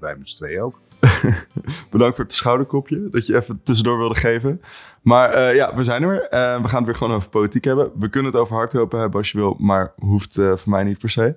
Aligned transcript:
wij 0.00 0.16
met 0.16 0.30
z'n 0.30 0.36
tweeën 0.36 0.62
ook. 0.62 0.80
Bedankt 1.90 2.16
voor 2.16 2.24
het 2.24 2.32
schouderkopje 2.32 3.08
dat 3.10 3.26
je 3.26 3.36
even 3.36 3.62
tussendoor 3.62 3.98
wilde 3.98 4.14
geven. 4.14 4.60
Maar 5.02 5.36
uh, 5.36 5.54
ja, 5.54 5.74
we 5.74 5.84
zijn 5.84 6.02
er 6.02 6.08
weer. 6.08 6.22
Uh, 6.22 6.62
we 6.62 6.68
gaan 6.68 6.76
het 6.76 6.84
weer 6.84 6.94
gewoon 6.94 7.14
over 7.14 7.28
politiek 7.28 7.64
hebben. 7.64 7.92
We 7.98 8.08
kunnen 8.08 8.30
het 8.30 8.40
over 8.40 8.56
hardlopen 8.56 9.00
hebben 9.00 9.18
als 9.18 9.30
je 9.30 9.38
wil, 9.38 9.56
maar 9.58 9.92
hoeft 9.98 10.36
uh, 10.36 10.56
voor 10.56 10.70
mij 10.70 10.84
niet 10.84 10.98
per 10.98 11.10
se. 11.10 11.34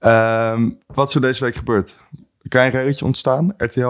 Uh, 0.00 0.60
wat 0.86 1.08
is 1.08 1.14
er 1.14 1.20
deze 1.20 1.44
week 1.44 1.54
gebeurd? 1.54 2.00
Een 2.42 2.70
klein 2.70 3.02
ontstaan. 3.02 3.54
RTL 3.56 3.88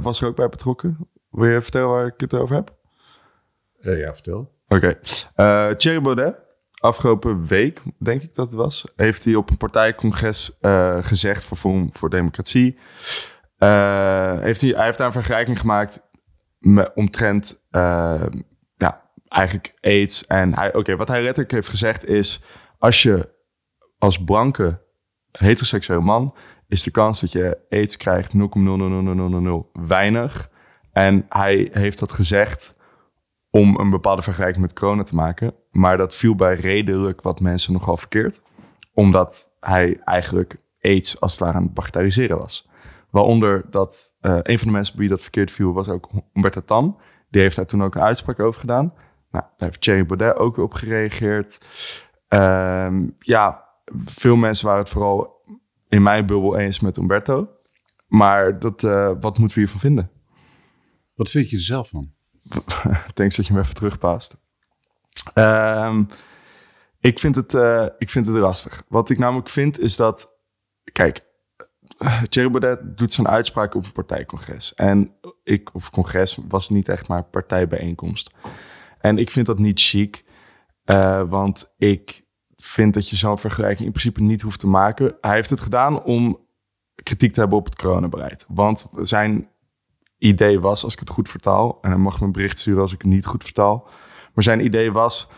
was 0.00 0.20
er 0.20 0.28
ook 0.28 0.36
bij 0.36 0.48
betrokken. 0.48 1.08
Wil 1.30 1.50
je 1.50 1.62
vertellen 1.62 1.88
waar 1.88 2.06
ik 2.06 2.20
het 2.20 2.34
over 2.34 2.54
heb? 2.54 2.74
ja, 3.78 4.14
vertel. 4.14 4.54
Oké. 4.68 4.98
Okay. 5.34 5.74
Thierry 5.74 6.00
Baudet, 6.00 6.34
afgelopen 6.74 7.46
week, 7.46 7.82
denk 7.98 8.22
ik 8.22 8.34
dat 8.34 8.46
het 8.46 8.56
was, 8.56 8.84
heeft 8.96 9.24
hij 9.24 9.34
op 9.34 9.50
een 9.50 9.56
partijcongres 9.56 10.58
gezegd 11.00 11.44
voor 11.44 11.56
Forum 11.56 11.88
voor 11.92 12.10
Democratie 12.10 12.78
uh, 13.58 14.40
heeft 14.40 14.60
hij, 14.60 14.70
hij 14.70 14.84
heeft 14.84 14.98
daar 14.98 15.06
een 15.06 15.12
vergelijking 15.12 15.60
gemaakt 15.60 16.02
omtrent 16.94 17.60
uh, 17.70 18.22
ja, 18.76 19.10
eigenlijk 19.28 19.74
AIDS. 19.80 20.26
En 20.26 20.74
oké, 20.74 20.96
wat 20.96 21.08
hij 21.08 21.22
letterlijk 21.22 21.52
heeft 21.52 21.68
gezegd 21.68 22.04
is: 22.04 22.42
als 22.78 23.02
je 23.02 23.34
als 23.98 24.24
blanke 24.24 24.84
heteroseksueel 25.30 26.00
man 26.00 26.34
is 26.68 26.82
de 26.82 26.90
kans 26.90 27.20
dat 27.20 27.32
je 27.32 27.58
AIDS 27.70 27.96
krijgt 27.96 28.32
0,00000 28.34 28.40
weinig. 29.72 30.50
En 30.92 31.26
hij 31.28 31.68
heeft 31.72 31.98
dat 31.98 32.12
gezegd 32.12 32.74
om 33.50 33.78
een 33.78 33.90
bepaalde 33.90 34.22
vergelijking 34.22 34.62
met 34.62 34.72
corona 34.72 35.02
te 35.02 35.14
maken. 35.14 35.54
Maar 35.70 35.96
dat 35.96 36.16
viel 36.16 36.34
bij 36.34 36.54
redelijk 36.54 37.22
wat 37.22 37.40
mensen 37.40 37.72
nogal 37.72 37.96
verkeerd. 37.96 38.42
Omdat 38.94 39.50
hij 39.60 40.00
eigenlijk 40.04 40.56
AIDS 40.80 41.20
als 41.20 41.30
het 41.30 41.40
ware 41.40 41.56
aan 41.56 41.62
het 41.62 41.74
bagatelliseren 41.74 42.38
was. 42.38 42.68
Waaronder 43.10 43.64
dat 43.70 44.14
uh, 44.20 44.38
een 44.42 44.58
van 44.58 44.66
de 44.66 44.72
mensen 44.72 44.94
bij 44.94 45.02
wie 45.02 45.14
dat 45.14 45.22
verkeerd 45.22 45.50
viel 45.50 45.72
was 45.72 45.88
ook 45.88 46.08
Humberto 46.32 46.62
Tan. 46.64 46.98
Die 47.30 47.42
heeft 47.42 47.56
daar 47.56 47.66
toen 47.66 47.82
ook 47.82 47.94
een 47.94 48.02
uitspraak 48.02 48.40
over 48.40 48.60
gedaan. 48.60 48.92
Nou, 49.30 49.44
daar 49.56 49.68
heeft 49.68 49.80
Thierry 49.80 50.06
Baudet 50.06 50.36
ook 50.36 50.56
op 50.56 50.72
gereageerd. 50.72 51.58
Uh, 52.28 52.92
ja, 53.18 53.64
veel 54.04 54.36
mensen 54.36 54.66
waren 54.66 54.80
het 54.80 54.90
vooral 54.90 55.42
in 55.88 56.02
mijn 56.02 56.26
bubbel 56.26 56.56
eens 56.56 56.80
met 56.80 56.96
Umberto. 56.96 57.48
Maar 58.06 58.58
dat, 58.58 58.82
uh, 58.82 59.12
wat 59.20 59.38
moeten 59.38 59.56
we 59.56 59.62
hiervan 59.62 59.80
vinden? 59.80 60.10
Wat 61.14 61.30
vind 61.30 61.50
je 61.50 61.56
er 61.56 61.62
zelf 61.62 61.88
van? 61.88 62.12
Denk 63.14 63.36
dat 63.36 63.46
je 63.46 63.52
me 63.52 63.60
even 63.60 63.74
terugpaast. 63.74 64.36
Uh, 65.34 66.00
ik, 67.00 67.18
vind 67.18 67.34
het, 67.34 67.54
uh, 67.54 67.86
ik 67.98 68.10
vind 68.10 68.26
het 68.26 68.36
lastig. 68.36 68.82
Wat 68.88 69.10
ik 69.10 69.18
namelijk 69.18 69.48
vind 69.48 69.78
is 69.78 69.96
dat... 69.96 70.34
Kijk, 70.92 71.25
Thierry 72.28 72.50
Baudet 72.50 72.98
doet 72.98 73.12
zijn 73.12 73.28
uitspraak 73.28 73.74
op 73.74 73.84
een 73.84 73.92
partijcongres. 73.92 74.74
En 74.74 75.12
ik, 75.42 75.74
of 75.74 75.90
congres 75.90 76.38
was 76.48 76.68
niet 76.68 76.88
echt 76.88 77.08
maar 77.08 77.24
partijbijeenkomst. 77.24 78.34
En 78.98 79.18
ik 79.18 79.30
vind 79.30 79.46
dat 79.46 79.58
niet 79.58 79.80
chic. 79.80 80.24
Uh, 80.84 81.22
want 81.28 81.72
ik 81.78 82.24
vind 82.56 82.94
dat 82.94 83.08
je 83.08 83.16
zo'n 83.16 83.38
vergelijking 83.38 83.86
in 83.86 83.92
principe 83.92 84.22
niet 84.22 84.42
hoeft 84.42 84.60
te 84.60 84.66
maken. 84.66 85.16
Hij 85.20 85.34
heeft 85.34 85.50
het 85.50 85.60
gedaan 85.60 86.02
om 86.02 86.38
kritiek 87.02 87.32
te 87.32 87.40
hebben 87.40 87.58
op 87.58 87.64
het 87.64 87.76
coronabeleid. 87.76 88.46
Want 88.48 88.88
zijn 89.02 89.48
idee 90.18 90.60
was, 90.60 90.84
als 90.84 90.92
ik 90.92 90.98
het 90.98 91.10
goed 91.10 91.28
vertaal... 91.28 91.78
en 91.80 91.90
hij 91.90 91.98
mag 91.98 92.20
me 92.20 92.26
een 92.26 92.32
bericht 92.32 92.58
sturen 92.58 92.80
als 92.80 92.92
ik 92.92 93.02
het 93.02 93.10
niet 93.10 93.26
goed 93.26 93.44
vertaal... 93.44 93.88
maar 94.34 94.44
zijn 94.44 94.64
idee 94.64 94.92
was, 94.92 95.28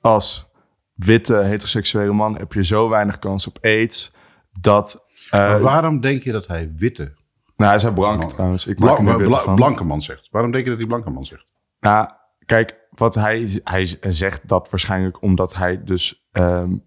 als 0.00 0.50
witte 0.94 1.36
heteroseksuele 1.36 2.12
man... 2.12 2.36
heb 2.36 2.52
je 2.52 2.64
zo 2.64 2.88
weinig 2.88 3.18
kans 3.18 3.46
op 3.46 3.58
AIDS... 3.60 4.12
dat 4.60 5.03
maar 5.40 5.56
eh, 5.56 5.62
waarom 5.62 6.00
denk 6.00 6.22
je 6.22 6.32
dat 6.32 6.46
hij 6.46 6.72
witte... 6.76 7.12
Nou, 7.56 7.70
hij 7.70 7.78
zei 7.78 7.92
blank 7.92 8.22
trouwens. 8.22 8.66
Ik 8.66 8.78
maak 8.78 9.02
Bla, 9.02 9.38
van. 9.38 9.54
Blanke 9.54 9.84
man 9.84 10.02
zegt. 10.02 10.28
Waarom 10.30 10.52
denk 10.52 10.64
je 10.64 10.70
dat 10.70 10.78
hij 10.78 10.88
blanke 10.88 11.10
man 11.10 11.24
zegt? 11.24 11.52
Nou, 11.80 12.08
kijk, 12.46 12.78
wat 12.90 13.14
hij, 13.14 13.60
hij 13.64 13.96
zegt 14.00 14.48
dat 14.48 14.70
waarschijnlijk 14.70 15.22
omdat 15.22 15.54
hij 15.54 15.84
dus... 15.84 16.28
Um, 16.32 16.84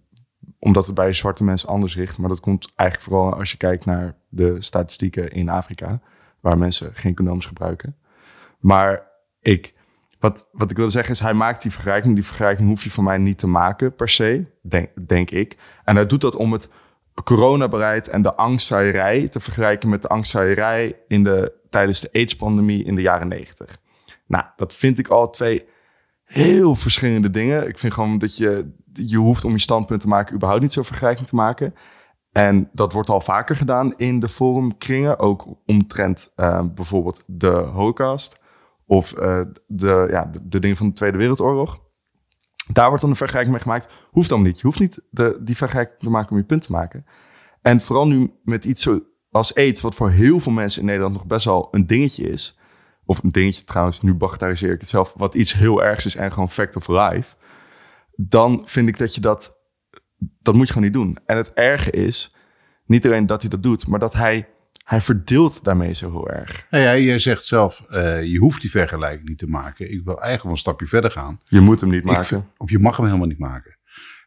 omdat 0.60 0.86
het 0.86 0.96
bij 0.96 1.14
zwarte 1.14 1.44
mensen 1.44 1.70
anders 1.70 1.96
ligt. 1.96 2.18
Maar 2.18 2.30
dat 2.30 2.40
komt 2.40 2.72
eigenlijk 2.76 3.10
vooral 3.10 3.34
als 3.34 3.52
je 3.52 3.58
kijkt 3.58 3.86
naar 3.86 4.16
de 4.30 4.62
statistieken 4.62 5.32
in 5.32 5.50
Afrika... 5.50 6.00
waar 6.40 6.58
mensen 6.58 6.96
geen 6.96 7.16
condooms 7.16 7.46
gebruiken. 7.46 7.96
Maar 8.60 9.08
ik... 9.40 9.76
Wat, 10.20 10.50
wat 10.52 10.72
ik 10.72 10.78
wilde 10.78 10.92
zeggen 10.92 11.14
is, 11.14 11.20
hij 11.20 11.34
maakt 11.34 11.62
die 11.62 11.72
vergelijking. 11.72 12.16
Die 12.16 12.26
vergelijking 12.26 12.68
hoef 12.68 12.84
je 12.84 12.92
van 12.92 13.04
mij 13.04 13.18
niet 13.18 13.38
te 13.38 13.48
maken 13.48 13.96
per 13.96 14.10
se, 14.10 14.46
denk, 14.62 14.90
denk 15.08 15.32
ik. 15.32 15.58
En 15.84 15.96
hij 15.96 16.06
doet 16.06 16.22
dat 16.22 16.36
om 16.36 16.52
het 16.52 16.70
coronabeleid 17.24 18.08
en 18.08 18.22
de 18.22 18.36
angstzaaierij 18.36 19.28
te 19.28 19.40
vergelijken 19.40 19.90
met 19.90 20.02
de 20.02 20.08
angstzaaierij 20.08 21.00
in 21.08 21.24
de, 21.24 21.54
tijdens 21.70 22.02
de 22.02 22.10
AIDS-pandemie 22.12 22.84
in 22.84 22.96
de 22.96 23.02
jaren 23.02 23.28
negentig. 23.28 23.78
Nou, 24.28 24.46
dat 24.56 24.74
vind 24.74 25.00
ik 25.00 25.08
al 25.08 25.30
twee 25.30 25.66
heel 26.24 26.76
verschillende 26.76 27.30
dingen. 27.30 27.68
Ik 27.68 27.80
vind 27.80 27.94
gewoon 27.94 28.18
dat 28.18 28.38
je, 28.38 28.72
je 28.94 29.18
hoeft 29.18 29.44
om 29.44 29.52
je 29.52 29.60
standpunt 29.60 30.02
te 30.02 30.08
maken 30.08 30.36
überhaupt 30.36 30.62
niet 30.62 30.72
zo'n 30.72 30.84
vergelijking 30.84 31.28
te 31.28 31.36
maken. 31.36 31.74
En 32.32 32.70
dat 32.72 32.94
wordt 32.94 33.10
al 33.10 33.22
vaker 33.22 33.56
gedaan 33.56 33.94
in 33.96 34.20
de 34.20 34.28
forumkringen, 34.28 35.20
ook 35.20 35.48
omtrent 35.66 36.32
uh, 36.36 36.62
bijvoorbeeld 36.76 37.24
de 37.26 37.48
Holocaust 37.48 38.42
of 38.86 39.20
uh, 39.20 39.42
de, 39.68 40.08
ja, 40.10 40.26
de, 40.26 40.40
de 40.48 40.60
dingen 40.60 40.78
van 40.78 40.88
de 40.88 40.94
Tweede 40.94 41.18
Wereldoorlog. 41.18 41.86
Daar 42.72 42.88
wordt 42.88 43.02
dan 43.02 43.10
een 43.10 43.18
vergelijking 43.18 43.54
mee 43.54 43.64
gemaakt. 43.64 43.88
Hoeft 44.10 44.30
dan 44.30 44.42
niet. 44.42 44.56
Je 44.56 44.64
hoeft 44.64 44.80
niet 44.80 45.02
de, 45.10 45.38
die 45.42 45.58
vergelijking 45.58 46.00
te 46.00 46.10
maken 46.10 46.32
om 46.32 46.38
je 46.38 46.44
punt 46.44 46.62
te 46.62 46.72
maken. 46.72 47.06
En 47.62 47.82
vooral 47.82 48.08
nu 48.08 48.32
met 48.44 48.66
iets 48.66 48.82
zo 48.82 49.02
als 49.32 49.56
aids, 49.56 49.82
wat 49.82 49.96
voor 49.96 50.10
heel 50.10 50.40
veel 50.40 50.52
mensen 50.52 50.82
in 50.82 50.88
Nederland 50.88 51.14
nog 51.14 51.26
best 51.26 51.46
wel 51.46 51.68
een 51.72 51.88
dingetje 51.88 52.30
is. 52.30 52.60
Of 53.06 53.24
een 53.24 53.32
dingetje 53.32 53.64
trouwens, 53.64 54.02
nu 54.02 54.14
bagatelliseer 54.14 54.74
ik 54.74 54.80
het 54.80 54.90
zelf, 54.90 55.14
wat 55.16 55.36
iets 55.36 55.54
heel 55.54 55.84
ergs 55.84 56.06
is 56.06 56.16
en 56.16 56.32
gewoon 56.32 56.50
fact 56.50 56.76
of 56.76 56.88
life. 56.88 57.36
Dan 58.16 58.62
vind 58.66 58.88
ik 58.88 58.98
dat 58.98 59.16
je 59.16 59.22
dat, 59.22 59.58
dat 60.18 60.54
moet 60.54 60.68
je 60.68 60.74
gewoon 60.74 60.88
niet 60.88 60.98
doen. 60.98 61.18
En 61.26 61.38
het 61.38 61.54
erge 61.54 61.92
is, 61.92 62.36
niet 62.86 63.06
alleen 63.06 63.26
dat 63.26 63.42
hij 63.42 63.50
dat 63.50 63.64
doet, 63.64 63.88
maar 63.88 64.00
dat 64.00 64.14
hij 64.14 64.50
hij 64.88 65.02
verdeelt 65.02 65.64
daarmee 65.64 65.94
zo 65.94 66.12
heel 66.12 66.30
erg. 66.30 66.66
Nou 66.70 66.84
ja, 66.84 66.98
jij 66.98 67.20
zegt 67.20 67.46
zelf, 67.46 67.86
uh, 67.90 68.24
je 68.24 68.38
hoeft 68.38 68.62
die 68.62 68.70
vergelijking 68.70 69.28
niet 69.28 69.38
te 69.38 69.48
maken. 69.48 69.92
Ik 69.92 70.02
wil 70.04 70.14
eigenlijk 70.14 70.44
wel 70.44 70.52
een 70.52 70.58
stapje 70.58 70.88
verder 70.88 71.12
gaan. 71.12 71.42
Je 71.46 71.60
moet 71.60 71.80
hem 71.82 71.90
niet 71.90 72.04
maken. 72.04 72.48
of 72.58 72.70
je 72.70 72.80
mag 72.80 72.98
hem 72.98 73.06
helemaal 73.06 73.28
niet 73.28 73.40
maken. 73.40 73.78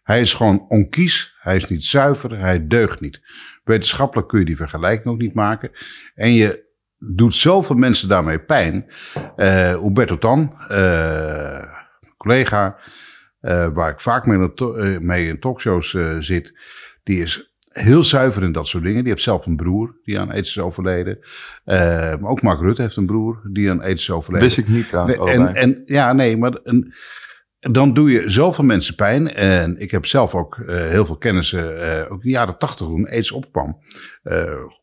Hij 0.02 0.20
is 0.20 0.34
gewoon 0.34 0.66
onkies, 0.68 1.36
hij 1.40 1.56
is 1.56 1.68
niet 1.68 1.84
zuiver, 1.84 2.38
hij 2.38 2.66
deugt 2.66 3.00
niet. 3.00 3.20
Wetenschappelijk 3.64 4.28
kun 4.28 4.38
je 4.38 4.44
die 4.44 4.56
vergelijking 4.56 5.06
ook 5.06 5.20
niet 5.20 5.34
maken. 5.34 5.70
En 6.14 6.32
je 6.32 6.64
doet 6.98 7.34
zoveel 7.34 7.76
mensen 7.76 8.08
daarmee 8.08 8.40
pijn. 8.40 8.86
Uh, 9.36 9.78
Huberto 9.78 10.18
Tan, 10.18 10.54
uh, 10.68 11.62
collega, 12.16 12.78
waar 13.72 13.90
ik 13.90 14.00
vaak 14.00 14.26
mee, 14.26 14.48
mee 15.00 15.28
in 15.28 15.40
talkshows 15.40 15.96
zit, 16.18 16.58
die 17.02 17.22
is 17.22 17.49
heel 17.70 18.04
zuiver 18.04 18.42
in 18.42 18.52
dat 18.52 18.66
soort 18.66 18.84
dingen. 18.84 19.00
Die 19.02 19.12
heeft 19.12 19.22
zelf 19.22 19.46
een 19.46 19.56
broer 19.56 19.96
die 20.04 20.18
aan 20.18 20.30
aids 20.30 20.48
is 20.48 20.58
overleden. 20.58 21.18
Uh, 21.20 21.76
maar 22.16 22.30
ook 22.30 22.42
Mark 22.42 22.60
Rutte 22.60 22.82
heeft 22.82 22.96
een 22.96 23.06
broer 23.06 23.40
die 23.52 23.70
aan 23.70 23.82
aids 23.82 24.02
is 24.02 24.10
overleden. 24.10 24.46
Wist 24.46 24.58
ik 24.58 24.68
niet 24.68 24.88
trouwens. 24.88 25.16
en, 25.16 25.54
en, 25.54 25.82
ja, 25.84 26.12
nee, 26.12 26.36
maar 26.36 26.58
een, 26.62 26.94
dan 27.60 27.94
doe 27.94 28.10
je 28.10 28.30
zoveel 28.30 28.64
mensen 28.64 28.94
pijn. 28.94 29.34
En 29.34 29.80
ik 29.80 29.90
heb 29.90 30.06
zelf 30.06 30.34
ook 30.34 30.56
uh, 30.56 30.76
heel 30.76 31.06
veel 31.06 31.16
kennissen, 31.16 31.76
uh, 31.76 32.12
ook 32.12 32.22
in 32.22 32.28
de 32.28 32.34
jaren 32.34 32.58
tachtig 32.58 32.86
toen 32.86 33.08
aids 33.08 33.32
opkwam. 33.32 33.78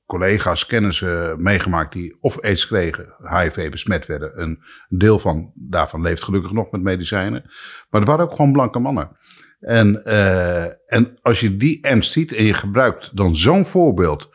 collega's, 0.05 0.65
kennissen 0.65 1.43
meegemaakt 1.43 1.93
die 1.93 2.17
of 2.19 2.41
aids 2.41 2.67
kregen, 2.67 3.13
HIV 3.23 3.69
besmet 3.69 4.05
werden. 4.05 4.41
Een 4.41 4.59
deel 4.89 5.19
van 5.19 5.51
daarvan 5.55 6.01
leeft 6.01 6.23
gelukkig 6.23 6.51
nog 6.51 6.71
met 6.71 6.81
medicijnen. 6.81 7.43
Maar 7.89 8.01
er 8.01 8.07
waren 8.07 8.25
ook 8.25 8.35
gewoon 8.35 8.51
blanke 8.51 8.79
mannen. 8.79 9.17
En, 9.59 10.01
uh, 10.05 10.63
en 10.93 11.17
als 11.21 11.39
je 11.39 11.57
die 11.57 11.81
ernst 11.81 12.11
ziet 12.11 12.35
en 12.35 12.43
je 12.43 12.53
gebruikt 12.53 13.17
dan 13.17 13.35
zo'n 13.35 13.65
voorbeeld 13.65 14.29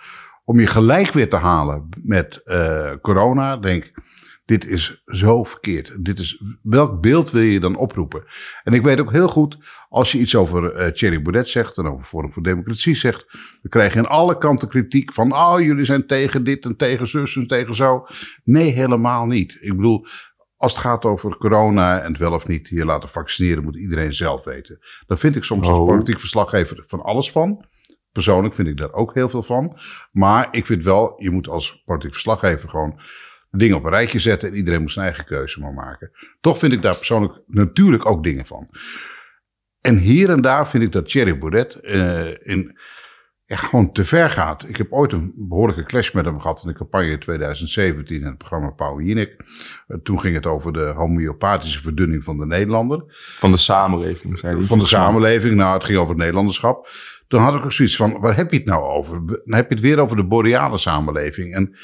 om 0.44 0.60
je 0.60 0.66
gelijk 0.66 1.12
weer 1.12 1.30
te 1.30 1.36
halen 1.36 1.88
met 2.02 2.40
uh, 2.44 2.92
corona, 3.00 3.56
denk 3.56 3.92
dit 4.44 4.66
is 4.66 5.02
zo 5.06 5.44
verkeerd. 5.44 5.94
Dit 5.98 6.18
is, 6.18 6.42
welk 6.62 7.00
beeld 7.00 7.30
wil 7.30 7.42
je 7.42 7.60
dan 7.60 7.76
oproepen? 7.76 8.24
En 8.64 8.72
ik 8.72 8.82
weet 8.82 9.00
ook 9.00 9.12
heel 9.12 9.28
goed, 9.28 9.58
als 9.88 10.12
je 10.12 10.18
iets 10.18 10.36
over 10.36 10.80
uh, 10.80 10.86
Thierry 10.86 11.22
Baudet 11.22 11.48
zegt 11.48 11.76
en 11.76 11.86
over 11.86 12.04
Forum 12.04 12.32
voor 12.32 12.42
Democratie 12.42 12.94
zegt, 12.94 13.26
dan 13.32 13.70
krijg 13.70 13.92
je 13.92 13.98
aan 13.98 14.08
alle 14.08 14.38
kanten 14.38 14.68
kritiek 14.68 15.12
van, 15.12 15.32
oh, 15.32 15.60
jullie 15.60 15.84
zijn 15.84 16.06
tegen 16.06 16.44
dit 16.44 16.64
en 16.64 16.76
tegen 16.76 17.06
zus 17.06 17.36
en 17.36 17.46
tegen 17.46 17.74
zo. 17.74 18.06
Nee, 18.44 18.70
helemaal 18.70 19.26
niet. 19.26 19.58
Ik 19.60 19.76
bedoel, 19.76 20.06
als 20.62 20.72
het 20.72 20.82
gaat 20.82 21.04
over 21.04 21.36
corona 21.36 22.00
en 22.00 22.08
het 22.08 22.20
wel 22.20 22.32
of 22.32 22.46
niet 22.46 22.68
je 22.68 22.84
laten 22.84 23.08
vaccineren, 23.08 23.62
moet 23.62 23.76
iedereen 23.76 24.14
zelf 24.14 24.44
weten. 24.44 24.78
Dan 25.06 25.18
vind 25.18 25.36
ik 25.36 25.44
soms 25.44 25.68
als 25.68 25.78
oh. 25.78 25.86
politiek 25.86 26.18
verslaggever 26.18 26.84
van 26.86 27.02
alles 27.02 27.30
van. 27.30 27.66
Persoonlijk 28.12 28.54
vind 28.54 28.68
ik 28.68 28.76
daar 28.76 28.92
ook 28.92 29.14
heel 29.14 29.28
veel 29.28 29.42
van. 29.42 29.78
Maar 30.12 30.48
ik 30.50 30.66
vind 30.66 30.84
wel, 30.84 31.14
je 31.22 31.30
moet 31.30 31.48
als 31.48 31.82
politiek 31.84 32.12
verslaggever 32.12 32.68
gewoon 32.68 33.00
dingen 33.50 33.76
op 33.76 33.84
een 33.84 33.90
rijtje 33.90 34.18
zetten 34.18 34.48
en 34.48 34.56
iedereen 34.56 34.80
moet 34.80 34.92
zijn 34.92 35.06
eigen 35.06 35.24
keuze 35.24 35.60
maar 35.60 35.74
maken. 35.74 36.10
Toch 36.40 36.58
vind 36.58 36.72
ik 36.72 36.82
daar 36.82 36.96
persoonlijk 36.96 37.42
natuurlijk 37.46 38.06
ook 38.06 38.22
dingen 38.22 38.46
van. 38.46 38.68
En 39.80 39.98
hier 39.98 40.30
en 40.30 40.40
daar 40.40 40.68
vind 40.68 40.82
ik 40.82 40.92
dat 40.92 41.08
Thierry 41.08 41.38
Baudet 41.38 41.78
uh, 41.82 42.30
in 42.42 42.78
gewoon 43.58 43.92
te 43.92 44.04
ver 44.04 44.30
gaat. 44.30 44.68
Ik 44.68 44.76
heb 44.76 44.92
ooit 44.92 45.12
een 45.12 45.32
behoorlijke 45.36 45.84
clash 45.84 46.12
met 46.12 46.24
hem 46.24 46.40
gehad 46.40 46.62
in 46.62 46.68
de 46.68 46.74
campagne 46.74 47.18
2017 47.18 48.16
in 48.16 48.24
het 48.24 48.38
programma 48.38 48.70
Pauw 48.70 49.00
Jinek. 49.00 49.36
Uh, 49.88 49.96
toen 50.02 50.20
ging 50.20 50.34
het 50.34 50.46
over 50.46 50.72
de 50.72 50.92
homeopathische 50.96 51.82
verdunning 51.82 52.24
van 52.24 52.38
de 52.38 52.46
Nederlander. 52.46 53.04
Van 53.38 53.50
de 53.50 53.56
samenleving, 53.56 54.38
zei 54.38 54.56
hij. 54.56 54.64
Van 54.64 54.78
de 54.78 54.84
samenleving, 54.84 55.54
nou 55.54 55.74
het 55.74 55.84
ging 55.84 55.98
over 55.98 56.10
het 56.10 56.18
Nederlanderschap. 56.18 56.88
Toen 57.28 57.40
had 57.40 57.54
ik 57.54 57.64
ook 57.64 57.72
zoiets 57.72 57.96
van, 57.96 58.20
waar 58.20 58.36
heb 58.36 58.50
je 58.50 58.56
het 58.56 58.66
nou 58.66 58.84
over? 58.84 59.26
Dan 59.26 59.56
heb 59.56 59.68
je 59.68 59.74
het 59.74 59.84
weer 59.84 59.98
over 59.98 60.16
de 60.16 60.24
boreale 60.24 60.78
samenleving. 60.78 61.54
En 61.54 61.74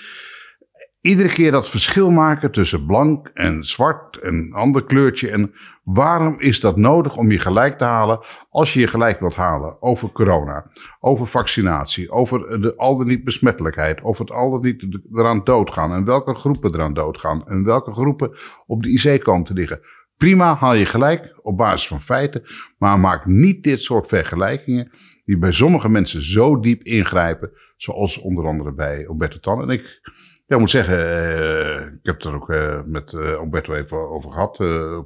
iedere 1.00 1.28
keer 1.28 1.50
dat 1.50 1.68
verschil 1.68 2.10
maken 2.10 2.50
tussen 2.50 2.86
blank 2.86 3.30
en 3.34 3.64
zwart 3.64 4.16
en 4.16 4.52
ander 4.52 4.84
kleurtje. 4.84 5.30
En 5.30 5.52
waarom 5.84 6.40
is 6.40 6.60
dat 6.60 6.76
nodig 6.76 7.16
om 7.16 7.30
je 7.30 7.38
gelijk 7.38 7.78
te 7.78 7.84
halen 7.84 8.20
als 8.50 8.74
je 8.74 8.80
je 8.80 8.88
gelijk 8.88 9.20
wilt 9.20 9.34
halen 9.34 9.82
over 9.82 10.12
corona, 10.12 10.70
over 11.00 11.26
vaccinatie, 11.26 12.10
over 12.10 12.60
de 12.60 12.76
al 12.76 12.96
dan 12.96 13.06
niet 13.06 13.24
besmettelijkheid, 13.24 14.00
of 14.00 14.18
het 14.18 14.30
al 14.30 14.50
dan 14.50 14.62
niet 14.62 14.98
eraan 15.12 15.44
doodgaan 15.44 15.92
en 15.92 16.04
welke 16.04 16.34
groepen 16.34 16.74
eraan 16.74 16.94
doodgaan 16.94 17.46
en 17.46 17.64
welke 17.64 17.92
groepen 17.92 18.30
op 18.66 18.82
de 18.82 18.90
IC 18.90 19.22
komen 19.22 19.44
te 19.44 19.54
liggen. 19.54 19.80
Prima, 20.16 20.56
haal 20.56 20.74
je 20.74 20.86
gelijk 20.86 21.38
op 21.42 21.56
basis 21.56 21.88
van 21.88 22.02
feiten, 22.02 22.42
maar 22.78 22.98
maak 22.98 23.26
niet 23.26 23.62
dit 23.62 23.80
soort 23.80 24.06
vergelijkingen 24.06 24.90
die 25.24 25.38
bij 25.38 25.52
sommige 25.52 25.88
mensen 25.88 26.22
zo 26.22 26.60
diep 26.60 26.82
ingrijpen, 26.82 27.50
zoals 27.76 28.18
onder 28.18 28.46
andere 28.46 28.72
bij 28.72 29.02
Roberto 29.02 29.38
Tan. 29.38 29.62
En 29.62 29.68
ik 29.68 30.00
ja, 30.48 30.54
ik 30.54 30.60
moet 30.60 30.70
zeggen, 30.70 30.98
uh, 30.98 31.86
ik 31.86 31.98
heb 32.02 32.14
het 32.14 32.24
er 32.24 32.34
ook 32.34 32.50
uh, 32.50 32.80
met 32.84 33.12
uh, 33.12 33.34
Alberto 33.34 33.74
even 33.74 34.10
over 34.10 34.30
gehad. 34.30 34.56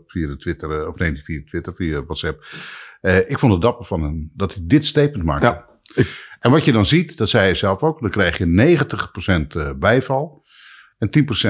via 0.07 0.27
de 0.27 0.37
Twitter, 0.37 0.89
of 0.89 0.99
nee, 0.99 1.17
via 1.17 1.43
Twitter, 1.47 1.75
via 1.75 2.05
WhatsApp. 2.05 2.45
ik 3.27 3.39
vond 3.39 3.53
het 3.53 3.63
dapper 3.63 3.85
van 3.85 4.03
hem 4.03 4.31
dat 4.35 4.55
hij 4.55 4.63
dit 4.67 4.87
statement 4.87 5.25
maakte. 5.25 5.45
Ja, 5.45 6.05
En 6.39 6.51
wat 6.51 6.65
je 6.65 6.73
dan 6.73 6.87
ziet, 6.87 7.17
dat 7.17 7.29
zei 7.29 7.45
hij 7.45 7.55
zelf 7.55 7.83
ook, 7.83 8.01
dan 8.01 8.11
krijg 8.11 8.39
je 8.39 8.79
90% 9.75 9.79
bijval. 9.79 10.45
En 10.99 11.09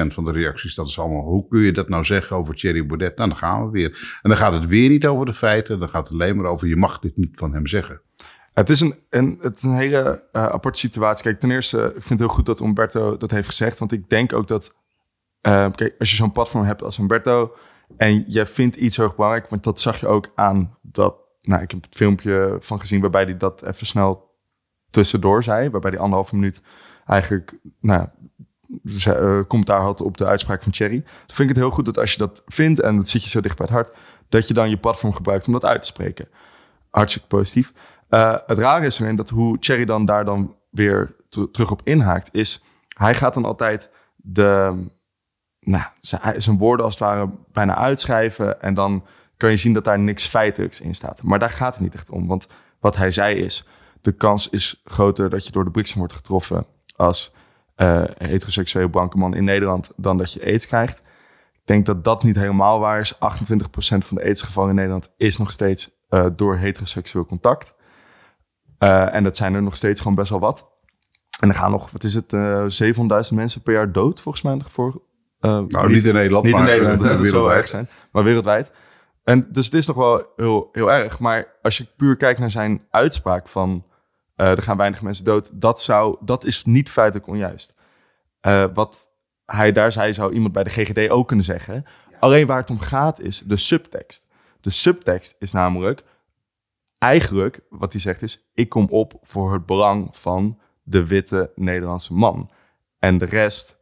10% 0.09 0.13
van 0.13 0.25
de 0.25 0.31
reacties, 0.31 0.75
dat 0.75 0.87
is 0.87 0.99
allemaal, 0.99 1.23
hoe 1.23 1.47
kun 1.47 1.61
je 1.61 1.71
dat 1.71 1.89
nou 1.89 2.03
zeggen 2.03 2.35
over 2.35 2.55
Thierry 2.55 2.85
Baudet? 2.85 3.17
Nou, 3.17 3.29
dan 3.29 3.37
gaan 3.37 3.65
we 3.65 3.71
weer. 3.71 4.17
En 4.21 4.29
dan 4.29 4.37
gaat 4.37 4.53
het 4.53 4.65
weer 4.65 4.89
niet 4.89 5.07
over 5.07 5.25
de 5.25 5.33
feiten, 5.33 5.79
dan 5.79 5.89
gaat 5.89 6.03
het 6.03 6.13
alleen 6.13 6.35
maar 6.35 6.45
over, 6.45 6.67
je 6.67 6.75
mag 6.75 6.99
dit 6.99 7.17
niet 7.17 7.31
van 7.33 7.53
hem 7.53 7.67
zeggen. 7.67 8.01
Het 8.53 8.69
is 8.69 8.81
een, 8.81 8.95
een, 9.09 9.37
het 9.41 9.61
hele 9.61 10.23
uh, 10.33 10.45
aparte 10.45 10.79
situatie. 10.79 11.23
Kijk, 11.23 11.39
ten 11.39 11.51
eerste, 11.51 11.77
ik 11.77 11.91
vind 11.91 12.09
het 12.09 12.19
heel 12.19 12.27
goed 12.27 12.45
dat 12.45 12.59
Umberto 12.59 13.17
dat 13.17 13.31
heeft 13.31 13.47
gezegd. 13.47 13.79
Want 13.79 13.91
ik 13.91 14.09
denk 14.09 14.33
ook 14.33 14.47
dat, 14.47 14.75
uh, 15.41 15.71
kijk, 15.71 15.95
als 15.99 16.09
je 16.09 16.15
zo'n 16.15 16.31
platform 16.31 16.63
hebt 16.63 16.83
als 16.83 16.97
Umberto... 16.97 17.55
en 17.97 18.25
je 18.27 18.45
vindt 18.45 18.75
iets 18.75 18.97
heel 18.97 19.13
belangrijk... 19.15 19.49
want 19.49 19.63
dat 19.63 19.79
zag 19.79 19.99
je 19.99 20.07
ook 20.07 20.31
aan 20.35 20.77
dat... 20.81 21.15
Nou, 21.41 21.61
ik 21.61 21.71
heb 21.71 21.83
het 21.83 21.95
filmpje 21.95 22.55
van 22.59 22.79
gezien 22.79 23.01
waarbij 23.01 23.23
hij 23.23 23.37
dat 23.37 23.63
even 23.63 23.87
snel 23.87 24.31
tussendoor 24.89 25.43
zei. 25.43 25.69
Waarbij 25.69 25.91
hij 25.91 25.99
anderhalve 25.99 26.35
minuut 26.35 26.61
eigenlijk 27.05 27.57
nou, 27.79 28.07
uh, 28.83 29.39
commentaar 29.47 29.81
had 29.81 30.01
op 30.01 30.17
de 30.17 30.25
uitspraak 30.25 30.63
van 30.63 30.71
Thierry. 30.71 31.01
Dan 31.01 31.35
vind 31.35 31.39
ik 31.39 31.55
het 31.55 31.57
heel 31.57 31.71
goed 31.71 31.85
dat 31.85 31.97
als 31.97 32.11
je 32.11 32.17
dat 32.17 32.43
vindt... 32.45 32.79
en 32.79 32.97
dat 32.97 33.07
zit 33.07 33.23
je 33.23 33.29
zo 33.29 33.41
dicht 33.41 33.57
bij 33.57 33.65
het 33.65 33.75
hart... 33.75 33.95
dat 34.29 34.47
je 34.47 34.53
dan 34.53 34.69
je 34.69 34.77
platform 34.77 35.13
gebruikt 35.13 35.47
om 35.47 35.53
dat 35.53 35.65
uit 35.65 35.81
te 35.81 35.87
spreken. 35.87 36.27
Hartstikke 36.89 37.27
positief. 37.27 37.73
Uh, 38.13 38.35
het 38.45 38.57
rare 38.57 38.85
is 38.85 38.99
erin 38.99 39.15
dat 39.15 39.29
hoe 39.29 39.57
Cherry 39.59 39.85
dan 39.85 40.05
daar 40.05 40.25
dan 40.25 40.55
weer 40.69 41.15
terug 41.51 41.71
op 41.71 41.81
inhaakt, 41.83 42.29
is 42.31 42.63
hij 42.97 43.13
gaat 43.13 43.33
dan 43.33 43.45
altijd 43.45 43.89
de, 44.15 44.75
nou, 45.59 45.83
zijn 46.37 46.57
woorden 46.57 46.85
als 46.85 46.93
het 46.93 47.03
ware 47.03 47.29
bijna 47.51 47.75
uitschrijven 47.75 48.61
en 48.61 48.73
dan 48.73 49.05
kan 49.37 49.49
je 49.49 49.57
zien 49.57 49.73
dat 49.73 49.83
daar 49.83 49.99
niks 49.99 50.27
feitelijks 50.27 50.81
in 50.81 50.95
staat. 50.95 51.23
Maar 51.23 51.39
daar 51.39 51.51
gaat 51.51 51.73
het 51.73 51.83
niet 51.83 51.95
echt 51.95 52.09
om, 52.09 52.27
want 52.27 52.47
wat 52.79 52.95
hij 52.95 53.11
zei 53.11 53.35
is, 53.35 53.67
de 54.01 54.11
kans 54.11 54.49
is 54.49 54.81
groter 54.83 55.29
dat 55.29 55.45
je 55.45 55.51
door 55.51 55.63
de 55.63 55.71
bliksem 55.71 55.99
wordt 55.99 56.13
getroffen 56.13 56.65
als 56.95 57.33
uh, 57.77 58.03
heteroseksueel 58.17 58.89
blanke 58.89 59.17
man 59.17 59.35
in 59.35 59.43
Nederland 59.43 59.93
dan 59.97 60.17
dat 60.17 60.33
je 60.33 60.45
aids 60.45 60.67
krijgt. 60.67 61.01
Ik 61.53 61.69
denk 61.69 61.85
dat 61.85 62.03
dat 62.03 62.23
niet 62.23 62.35
helemaal 62.35 62.79
waar 62.79 62.99
is. 62.99 63.15
28% 63.15 63.17
van 63.77 64.17
de 64.17 64.23
aidsgevallen 64.23 64.69
in 64.69 64.75
Nederland 64.75 65.13
is 65.17 65.37
nog 65.37 65.51
steeds 65.51 65.89
uh, 66.09 66.25
door 66.35 66.57
heteroseksueel 66.57 67.25
contact. 67.25 67.75
Uh, 68.83 69.13
en 69.13 69.23
dat 69.23 69.37
zijn 69.37 69.53
er 69.53 69.63
nog 69.63 69.75
steeds 69.75 69.99
gewoon 69.99 70.15
best 70.15 70.29
wel 70.29 70.39
wat. 70.39 70.71
En 71.39 71.49
er 71.49 71.55
gaan 71.55 71.71
nog, 71.71 71.91
wat 71.91 72.03
is 72.03 72.13
het, 72.13 72.33
uh, 72.33 72.63
eh, 72.63 72.69
700.000 72.69 73.35
mensen 73.35 73.61
per 73.61 73.73
jaar 73.73 73.91
dood 73.91 74.21
volgens 74.21 74.43
mij. 74.43 74.57
Voor, 74.67 75.01
uh, 75.41 75.59
nou, 75.67 75.91
niet, 75.91 76.05
in 76.05 76.13
Nederland, 76.13 76.45
niet 76.45 76.53
maar 76.53 76.61
in 76.61 76.67
Nederland, 76.67 77.01
uh, 77.01 77.17
dat 77.17 77.27
zou 77.27 77.51
erg 77.51 77.67
zijn, 77.67 77.87
maar 78.11 78.23
wereldwijd. 78.23 78.71
En 79.23 79.47
dus 79.51 79.65
het 79.65 79.73
is 79.73 79.85
nog 79.85 79.95
wel 79.95 80.25
heel, 80.35 80.69
heel 80.71 80.91
erg. 80.91 81.19
Maar 81.19 81.47
als 81.61 81.77
je 81.77 81.87
puur 81.97 82.15
kijkt 82.17 82.39
naar 82.39 82.51
zijn 82.51 82.81
uitspraak 82.89 83.47
van 83.47 83.85
er 84.35 84.61
gaan 84.61 84.77
weinig 84.77 85.01
mensen 85.01 85.25
dood, 85.25 85.49
dat, 85.53 85.81
zou, 85.81 86.17
dat 86.19 86.45
is 86.45 86.63
niet 86.63 86.89
feitelijk 86.89 87.27
onjuist. 87.27 87.75
wat 88.73 89.07
hij 89.45 89.71
daar 89.71 89.91
zei, 89.91 90.13
zou 90.13 90.33
iemand 90.33 90.53
bij 90.53 90.63
de 90.63 90.69
GGD 90.69 91.09
ook 91.09 91.27
kunnen 91.27 91.45
zeggen. 91.45 91.85
Alleen 92.19 92.47
waar 92.47 92.59
het 92.59 92.69
om 92.69 92.79
gaat 92.79 93.19
is 93.19 93.39
de 93.39 93.57
subtekst. 93.57 94.27
De 94.61 94.69
subtekst 94.69 95.35
is 95.39 95.51
namelijk 95.51 96.03
eigenlijk, 97.03 97.59
wat 97.69 97.91
hij 97.91 98.01
zegt 98.01 98.21
is, 98.21 98.49
ik 98.53 98.69
kom 98.69 98.87
op 98.89 99.13
voor 99.21 99.53
het 99.53 99.65
belang 99.65 100.17
van 100.17 100.59
de 100.83 101.07
witte 101.07 101.51
Nederlandse 101.55 102.13
man. 102.13 102.49
En 102.99 103.17
de 103.17 103.25
rest, 103.25 103.79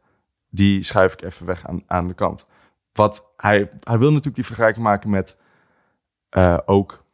die 0.48 0.82
schuif 0.82 1.12
ik 1.12 1.22
even 1.22 1.46
weg 1.46 1.66
aan, 1.66 1.82
aan 1.86 2.08
de 2.08 2.14
kant. 2.14 2.46
Wat 2.92 3.32
hij, 3.36 3.70
hij 3.80 3.98
wil 3.98 4.08
natuurlijk 4.08 4.34
die 4.34 4.44
vergelijking 4.44 4.84
maken 4.84 5.10
met 5.10 5.36
uh, 6.30 6.58
ook 6.64 7.04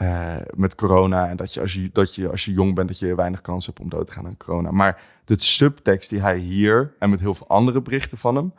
uh, 0.00 0.36
met 0.54 0.74
corona. 0.74 1.28
En 1.28 1.36
dat 1.36 1.54
je 1.54 1.60
als, 1.60 1.72
je 1.74 1.90
dat 1.92 2.14
je 2.14 2.30
als 2.30 2.44
je 2.44 2.52
jong 2.52 2.74
bent, 2.74 2.88
dat 2.88 2.98
je 2.98 3.14
weinig 3.14 3.40
kans 3.40 3.66
hebt 3.66 3.80
om 3.80 3.88
dood 3.88 4.06
te 4.06 4.12
gaan 4.12 4.26
aan 4.26 4.36
corona. 4.36 4.70
Maar 4.70 5.02
de 5.24 5.38
subtekst 5.38 6.10
die 6.10 6.20
hij 6.20 6.36
hier 6.38 6.94
en 6.98 7.10
met 7.10 7.20
heel 7.20 7.34
veel 7.34 7.48
andere 7.48 7.82
berichten 7.82 8.18
van 8.18 8.36
hem 8.36 8.54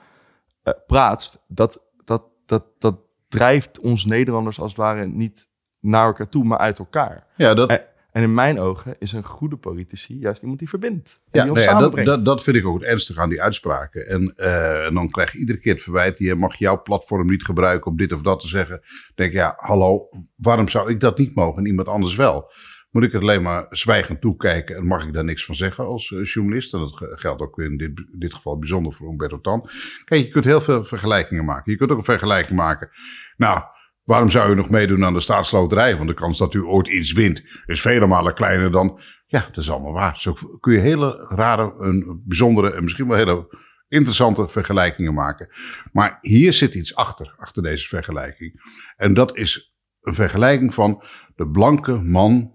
uh, 0.63 0.73
praat, 0.87 1.43
dat, 1.47 1.81
dat, 2.03 2.23
dat, 2.45 2.65
dat 2.77 2.97
drijft 3.27 3.79
ons 3.79 4.05
Nederlanders 4.05 4.59
als 4.59 4.71
het 4.71 4.79
ware 4.79 5.05
niet 5.05 5.47
naar 5.85 6.05
elkaar 6.05 6.29
toe, 6.29 6.43
maar 6.43 6.57
uit 6.57 6.79
elkaar. 6.79 7.27
Ja, 7.35 7.53
dat... 7.53 7.69
En, 7.69 7.85
en 8.15 8.23
in 8.23 8.33
mijn 8.33 8.59
ogen 8.59 8.95
is 8.99 9.11
een 9.11 9.23
goede 9.23 9.55
politici 9.57 10.19
juist 10.19 10.41
iemand 10.41 10.59
die 10.59 10.69
verbindt. 10.69 11.21
ja, 11.31 11.43
die 11.43 11.51
nou 11.51 11.65
ja 11.65 11.79
dat, 11.79 12.05
dat, 12.05 12.25
dat, 12.25 12.43
vind 12.43 12.55
ik 12.57 12.65
ook 12.65 12.79
het 12.79 12.89
ernstige 12.89 13.21
aan 13.21 13.29
die 13.29 13.41
uitspraken. 13.41 14.07
En, 14.07 14.33
uh, 14.35 14.85
en, 14.85 14.93
dan 14.93 15.09
krijg 15.09 15.31
je 15.31 15.37
iedere 15.37 15.59
keer 15.59 15.73
het 15.73 15.81
verwijt: 15.81 16.17
je 16.17 16.35
mag 16.35 16.55
jouw 16.55 16.81
platform 16.81 17.27
niet 17.27 17.45
gebruiken 17.45 17.91
om 17.91 17.97
dit 17.97 18.13
of 18.13 18.21
dat 18.21 18.39
te 18.39 18.47
zeggen. 18.47 18.77
Dan 18.77 19.13
denk 19.15 19.29
ik, 19.29 19.37
ja, 19.37 19.53
hallo, 19.57 20.09
waarom 20.35 20.69
zou 20.69 20.89
ik 20.89 20.99
dat 20.99 21.17
niet 21.17 21.35
mogen 21.35 21.57
en 21.57 21.65
iemand 21.65 21.87
anders 21.87 22.15
wel? 22.15 22.51
Moet 22.91 23.03
ik 23.03 23.11
het 23.11 23.21
alleen 23.21 23.41
maar 23.41 23.65
zwijgend 23.69 24.21
toekijken 24.21 24.75
en 24.75 24.85
mag 24.85 25.05
ik 25.05 25.13
daar 25.13 25.23
niks 25.23 25.45
van 25.45 25.55
zeggen 25.55 25.85
als 25.85 26.09
uh, 26.09 26.25
journalist? 26.25 26.73
En 26.73 26.79
dat 26.79 26.93
geldt 26.97 27.41
ook 27.41 27.59
in 27.59 27.77
dit, 27.77 28.05
dit 28.11 28.33
geval 28.33 28.59
bijzonder 28.59 28.93
voor 28.93 29.09
Umberto 29.09 29.41
Tan. 29.41 29.69
Kijk, 30.05 30.25
je 30.25 30.31
kunt 30.31 30.45
heel 30.45 30.61
veel 30.61 30.85
vergelijkingen 30.85 31.45
maken. 31.45 31.71
Je 31.71 31.77
kunt 31.77 31.91
ook 31.91 31.97
een 31.97 32.03
vergelijking 32.03 32.57
maken. 32.57 32.89
Nou, 33.37 33.61
Waarom 34.05 34.29
zou 34.29 34.51
u 34.51 34.55
nog 34.55 34.69
meedoen 34.69 35.05
aan 35.05 35.13
de 35.13 35.19
staatsloterij? 35.19 35.95
Want 35.95 36.09
de 36.09 36.15
kans 36.15 36.37
dat 36.37 36.53
u 36.53 36.63
ooit 36.63 36.87
iets 36.87 37.11
wint 37.11 37.43
is 37.65 37.81
vele 37.81 38.07
malen 38.07 38.33
kleiner 38.33 38.71
dan. 38.71 38.99
Ja, 39.25 39.39
dat 39.39 39.57
is 39.57 39.69
allemaal 39.69 39.91
waar. 39.91 40.19
Zo 40.19 40.37
kun 40.59 40.73
je 40.73 40.79
hele 40.79 41.25
rare, 41.29 41.73
een 41.79 42.21
bijzondere 42.25 42.73
en 42.73 42.83
misschien 42.83 43.07
wel 43.07 43.17
hele 43.17 43.47
interessante 43.87 44.47
vergelijkingen 44.47 45.13
maken. 45.13 45.49
Maar 45.91 46.17
hier 46.21 46.53
zit 46.53 46.75
iets 46.75 46.95
achter, 46.95 47.33
achter 47.37 47.63
deze 47.63 47.87
vergelijking. 47.87 48.61
En 48.97 49.13
dat 49.13 49.37
is 49.37 49.75
een 50.01 50.13
vergelijking 50.13 50.73
van 50.73 51.03
de 51.35 51.47
blanke 51.47 51.91
man, 51.91 52.53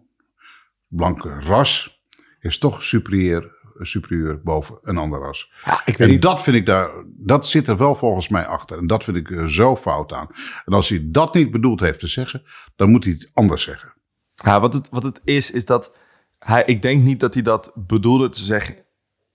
blanke 0.88 1.28
ras, 1.28 2.02
is 2.40 2.59
toch 2.59 2.83
superieur 2.83 3.59
superieur 3.87 4.40
boven 4.42 4.78
een 4.82 4.99
ander 4.99 5.20
ras. 5.20 5.52
Ja, 5.64 5.82
ik 5.84 5.96
weet 5.96 6.08
en 6.08 6.20
dat 6.20 6.42
vind 6.42 6.56
ik 6.56 6.66
daar, 6.66 6.90
dat 7.06 7.46
zit 7.46 7.68
er 7.68 7.76
wel 7.76 7.94
volgens 7.94 8.28
mij 8.28 8.46
achter. 8.46 8.78
En 8.78 8.87
dat 8.87 9.04
vind 9.04 9.16
ik 9.16 9.30
er 9.30 9.50
zo 9.50 9.76
fout 9.76 10.12
aan. 10.12 10.28
En 10.64 10.72
als 10.72 10.88
hij 10.88 11.08
dat 11.10 11.34
niet 11.34 11.50
bedoeld 11.50 11.80
heeft 11.80 12.00
te 12.00 12.06
zeggen, 12.06 12.42
dan 12.76 12.90
moet 12.90 13.04
hij 13.04 13.12
het 13.12 13.30
anders 13.32 13.62
zeggen. 13.62 13.92
Ja, 14.34 14.60
wat 14.60 14.72
het, 14.72 14.88
wat 14.88 15.02
het 15.02 15.20
is, 15.25 15.50
is 15.50 15.64
dat 15.64 15.96
hij, 16.38 16.62
ik 16.66 16.82
denk 16.82 17.02
niet 17.02 17.20
dat 17.20 17.34
hij 17.34 17.42
dat 17.42 17.72
bedoelde 17.75 18.28
te 18.28 18.42
zeggen 18.42 18.76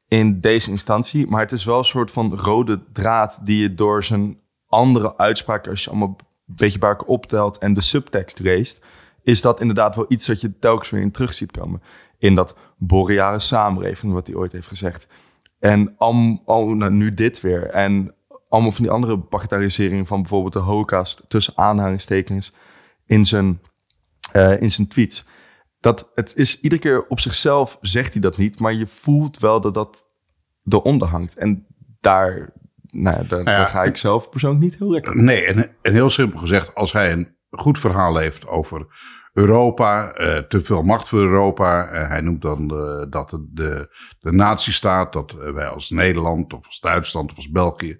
in 0.07 0.39
deze 0.39 0.69
instantie. 0.69 1.27
Maar 1.27 1.41
het 1.41 1.51
is 1.51 1.65
wel 1.65 1.77
een 1.77 1.83
soort 1.83 2.11
van 2.11 2.35
rode 2.35 2.83
draad 2.91 3.39
die 3.43 3.61
je 3.61 3.73
door 3.73 4.03
zijn 4.03 4.39
andere 4.67 5.17
uitspraken, 5.17 5.71
als 5.71 5.83
je 5.83 5.89
allemaal 5.89 6.17
een 6.47 6.55
beetje 6.55 6.79
bij 6.79 6.89
elkaar 6.89 7.07
optelt 7.07 7.57
en 7.57 7.73
de 7.73 7.81
subtekst 7.81 8.39
leest, 8.39 8.85
is 9.23 9.41
dat 9.41 9.59
inderdaad 9.59 9.95
wel 9.95 10.05
iets 10.07 10.25
dat 10.25 10.41
je 10.41 10.59
telkens 10.59 10.89
weer 10.89 11.01
in 11.01 11.11
terug 11.11 11.33
ziet 11.33 11.51
komen 11.51 11.81
in 12.17 12.35
dat 12.35 12.57
boreale 12.77 13.39
samenleving, 13.39 14.13
wat 14.13 14.27
hij 14.27 14.35
ooit 14.35 14.51
heeft 14.51 14.67
gezegd. 14.67 15.07
En 15.59 15.95
al, 15.97 16.41
al 16.45 16.67
nou, 16.67 16.91
nu 16.91 17.13
dit 17.13 17.41
weer. 17.41 17.69
En 17.69 18.15
allemaal 18.49 18.71
van 18.71 18.83
die 18.83 18.93
andere 18.93 19.17
bagatelliseringen 19.17 20.05
van 20.05 20.21
bijvoorbeeld 20.21 20.53
de 20.53 20.59
holocaust 20.59 21.25
tussen 21.27 21.57
aanhalingstekens 21.57 22.55
in 23.05 23.25
zijn, 23.25 23.61
uh, 24.33 24.61
in 24.61 24.71
zijn 24.71 24.87
tweets. 24.87 25.27
Dat 25.79 26.11
het 26.15 26.35
is 26.35 26.61
iedere 26.61 26.81
keer 26.81 27.07
op 27.07 27.19
zichzelf 27.19 27.77
zegt 27.81 28.13
hij 28.13 28.21
dat 28.21 28.37
niet, 28.37 28.59
maar 28.59 28.73
je 28.73 28.87
voelt 28.87 29.39
wel 29.39 29.61
dat 29.61 29.73
dat 29.73 30.07
eronder 30.67 31.07
hangt. 31.07 31.37
En 31.37 31.65
daar, 31.99 32.53
nou, 32.89 33.27
daar, 33.27 33.43
nou 33.43 33.57
daar 33.57 33.67
ga 33.67 33.83
ik 33.83 33.97
zelf 33.97 34.29
persoonlijk 34.29 34.63
niet 34.63 34.77
heel 34.77 34.91
lekker. 34.91 35.15
Nee, 35.15 35.45
en, 35.45 35.71
en 35.81 35.93
heel 35.93 36.09
simpel 36.09 36.39
gezegd, 36.39 36.75
als 36.75 36.91
hij 36.91 37.11
een 37.11 37.35
goed 37.49 37.79
verhaal 37.79 38.17
heeft 38.17 38.47
over 38.47 38.87
Europa, 39.35 40.11
te 40.47 40.61
veel 40.61 40.81
macht 40.81 41.09
voor 41.09 41.19
Europa. 41.19 41.87
hij 41.91 42.21
noemt 42.21 42.41
dan 42.41 42.67
dat 43.09 43.29
de, 43.29 43.47
de, 43.51 43.95
de 44.19 44.31
nazistaat, 44.31 45.13
dat 45.13 45.31
wij 45.31 45.67
als 45.67 45.89
Nederland 45.89 46.53
of 46.53 46.67
als 46.67 46.79
Duitsland 46.79 47.31
of 47.31 47.35
als 47.35 47.49
België 47.49 47.99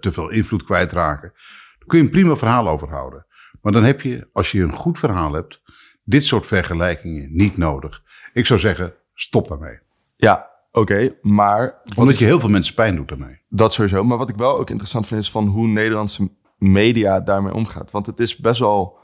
te 0.00 0.12
veel 0.12 0.30
invloed 0.30 0.64
kwijtraken. 0.64 1.32
Daar 1.78 1.86
kun 1.86 1.98
je 1.98 2.04
een 2.04 2.10
prima 2.10 2.36
verhaal 2.36 2.68
over 2.68 2.88
houden. 2.88 3.26
Maar 3.62 3.72
dan 3.72 3.84
heb 3.84 4.00
je, 4.00 4.28
als 4.32 4.52
je 4.52 4.62
een 4.62 4.72
goed 4.72 4.98
verhaal 4.98 5.32
hebt, 5.32 5.62
dit 6.04 6.24
soort 6.24 6.46
vergelijkingen 6.46 7.28
niet 7.32 7.56
nodig. 7.56 8.02
Ik 8.32 8.46
zou 8.46 8.60
zeggen, 8.60 8.94
stop 9.14 9.48
daarmee. 9.48 9.78
Ja, 10.16 10.50
oké, 10.72 11.14
maar... 11.22 11.80
Omdat 11.94 12.18
je 12.18 12.24
heel 12.24 12.40
veel 12.40 12.48
mensen 12.48 12.74
pijn 12.74 12.96
doet 12.96 13.08
daarmee. 13.08 13.40
Dat 13.48 13.72
sowieso. 13.72 14.04
Maar 14.04 14.18
wat 14.18 14.28
ik 14.28 14.36
wel 14.36 14.58
ook 14.58 14.70
interessant 14.70 15.06
vind, 15.06 15.20
is 15.20 15.30
van 15.30 15.46
hoe 15.46 15.66
Nederlandse 15.66 16.30
media 16.58 17.20
daarmee 17.20 17.54
omgaat. 17.54 17.90
Want 17.90 18.06
het 18.06 18.20
is 18.20 18.36
best 18.36 18.60
wel 18.60 18.98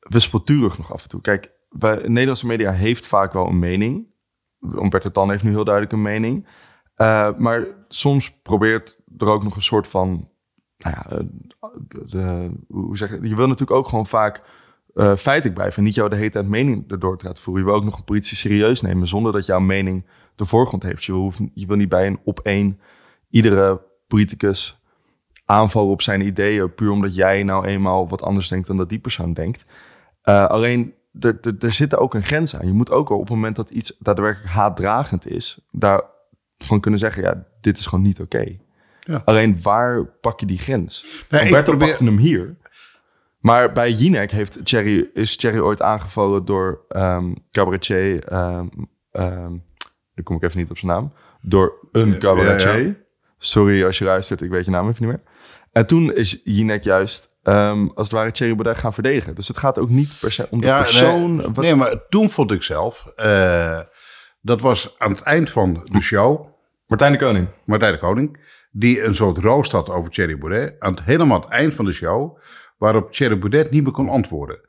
wispelturig 0.00 0.78
nog 0.78 0.92
af 0.92 1.02
en 1.02 1.08
toe. 1.08 1.20
Kijk, 1.20 1.52
bij, 1.70 1.96
Nederlandse 1.96 2.46
media 2.46 2.72
heeft 2.72 3.06
vaak 3.06 3.32
wel 3.32 3.46
een 3.46 3.58
mening. 3.58 4.06
Umberto 4.60 5.10
Tan 5.10 5.30
heeft 5.30 5.44
nu 5.44 5.50
heel 5.50 5.64
duidelijk 5.64 5.94
een 5.94 6.02
mening. 6.02 6.46
Uh, 6.96 7.36
maar 7.36 7.66
soms 7.88 8.40
probeert 8.42 9.02
er 9.16 9.28
ook 9.28 9.42
nog 9.42 9.56
een 9.56 9.62
soort 9.62 9.86
van... 9.86 10.28
Nou 10.76 10.96
ja, 10.96 11.18
uh, 12.14 12.48
hoe 12.68 12.96
zeg 12.96 13.10
je? 13.10 13.28
Je 13.28 13.36
wil 13.36 13.46
natuurlijk 13.48 13.78
ook 13.78 13.88
gewoon 13.88 14.06
vaak 14.06 14.42
uh, 14.94 15.16
feitelijk 15.16 15.54
blijven. 15.54 15.78
En 15.78 15.84
niet 15.84 15.94
jou 15.94 16.08
de 16.08 16.16
hele 16.16 16.30
tijd 16.30 16.48
mening 16.48 16.90
erdoor 16.90 17.18
te 17.18 17.26
laten 17.26 17.42
voeren. 17.42 17.62
Je 17.62 17.68
wil 17.68 17.78
ook 17.78 17.84
nog 17.84 17.98
een 17.98 18.04
politie 18.04 18.36
serieus 18.36 18.80
nemen 18.80 19.06
zonder 19.06 19.32
dat 19.32 19.46
jouw 19.46 19.60
mening 19.60 20.06
de 20.34 20.44
voorgrond 20.44 20.82
heeft. 20.82 21.04
Je 21.04 21.12
wil, 21.12 21.32
je 21.54 21.66
wil 21.66 21.76
niet 21.76 21.88
bij 21.88 22.06
een 22.06 22.20
op 22.24 22.38
één 22.38 22.80
iedere 23.30 23.80
politicus 24.06 24.84
aanvallen 25.44 25.90
op 25.90 26.02
zijn 26.02 26.20
ideeën. 26.20 26.74
Puur 26.74 26.90
omdat 26.90 27.14
jij 27.14 27.42
nou 27.42 27.66
eenmaal 27.66 28.08
wat 28.08 28.22
anders 28.22 28.48
denkt 28.48 28.66
dan 28.66 28.76
dat 28.76 28.88
die 28.88 28.98
persoon 28.98 29.32
denkt. 29.32 29.66
Uh, 30.24 30.46
alleen 30.46 30.94
er 31.58 31.72
zit 31.72 31.96
ook 31.96 32.14
een 32.14 32.22
grens 32.22 32.56
aan. 32.56 32.66
Je 32.66 32.72
moet 32.72 32.90
ook 32.90 33.10
op 33.10 33.20
het 33.20 33.28
moment 33.28 33.56
dat 33.56 33.70
iets 33.70 33.96
daadwerkelijk 33.98 34.50
haatdragend 34.50 35.26
is, 35.26 35.60
daarvan 35.70 36.80
kunnen 36.80 37.00
zeggen: 37.00 37.22
ja, 37.22 37.44
dit 37.60 37.78
is 37.78 37.86
gewoon 37.86 38.04
niet 38.04 38.20
oké. 38.20 38.56
Ja. 39.00 39.22
Alleen 39.24 39.62
waar 39.62 40.06
pak 40.06 40.40
je 40.40 40.46
die 40.46 40.58
grens? 40.58 41.24
Nee, 41.30 41.42
Alberto 41.42 41.70
probeer... 41.70 41.88
pakte 41.88 42.04
hem 42.04 42.16
hier. 42.16 42.56
Maar 43.38 43.72
bij 43.72 43.92
Jinek 43.92 44.30
heeft 44.30 44.64
Thierry, 44.64 45.10
is 45.14 45.36
Thierry 45.36 45.58
ooit 45.58 45.82
aangevallen 45.82 46.44
door 46.44 46.84
um, 46.88 47.34
cabaretier... 47.50 48.32
Um, 48.32 48.70
um, 49.12 49.64
kom 50.22 50.36
ik 50.36 50.42
even 50.42 50.58
niet 50.58 50.70
op 50.70 50.78
zijn 50.78 50.92
naam. 50.92 51.12
Door 51.40 51.88
een 51.92 52.18
cabaretier. 52.18 53.04
Sorry 53.38 53.84
als 53.84 53.98
je 53.98 54.04
luistert, 54.04 54.42
ik 54.42 54.50
weet 54.50 54.64
je 54.64 54.70
naam 54.70 54.88
even 54.88 55.06
niet 55.06 55.14
meer. 55.14 55.22
En 55.72 55.86
toen 55.86 56.14
is 56.14 56.40
Jinek 56.44 56.84
juist, 56.84 57.29
als 57.94 58.08
het 58.08 58.10
ware, 58.10 58.30
Thierry 58.30 58.54
Baudet 58.54 58.78
gaan 58.78 58.94
verdedigen. 58.94 59.34
Dus 59.34 59.48
het 59.48 59.58
gaat 59.58 59.78
ook 59.78 59.88
niet 59.88 60.16
per 60.20 60.32
se 60.32 60.46
om 60.50 60.60
de 60.60 60.66
persoon. 60.66 61.36
Nee, 61.36 61.46
nee, 61.54 61.74
maar 61.74 62.08
toen 62.08 62.30
vond 62.30 62.50
ik 62.50 62.62
zelf... 62.62 63.12
Uh, 63.16 63.80
dat 64.40 64.60
was 64.60 64.94
aan 64.98 65.10
het 65.10 65.22
eind 65.22 65.50
van 65.50 65.88
de 65.92 66.00
show... 66.00 66.48
Martijn 66.86 67.12
de 67.12 67.18
Koning. 67.18 67.48
Martijn 67.64 67.92
de 67.92 67.98
Koning. 67.98 68.48
Die 68.70 69.02
een 69.02 69.14
soort 69.14 69.38
roost 69.38 69.72
had 69.72 69.90
over 69.90 70.10
Thierry 70.10 70.38
Baudet. 70.38 70.76
Aan 70.78 70.90
het, 70.90 71.02
helemaal 71.04 71.36
aan 71.36 71.42
het 71.42 71.50
eind 71.50 71.74
van 71.74 71.84
de 71.84 71.92
show 71.92 72.38
waarop 72.78 73.12
Thierry 73.12 73.38
Baudet 73.38 73.70
niet 73.70 73.82
meer 73.82 73.92
kon 73.92 74.08
antwoorden. 74.08 74.60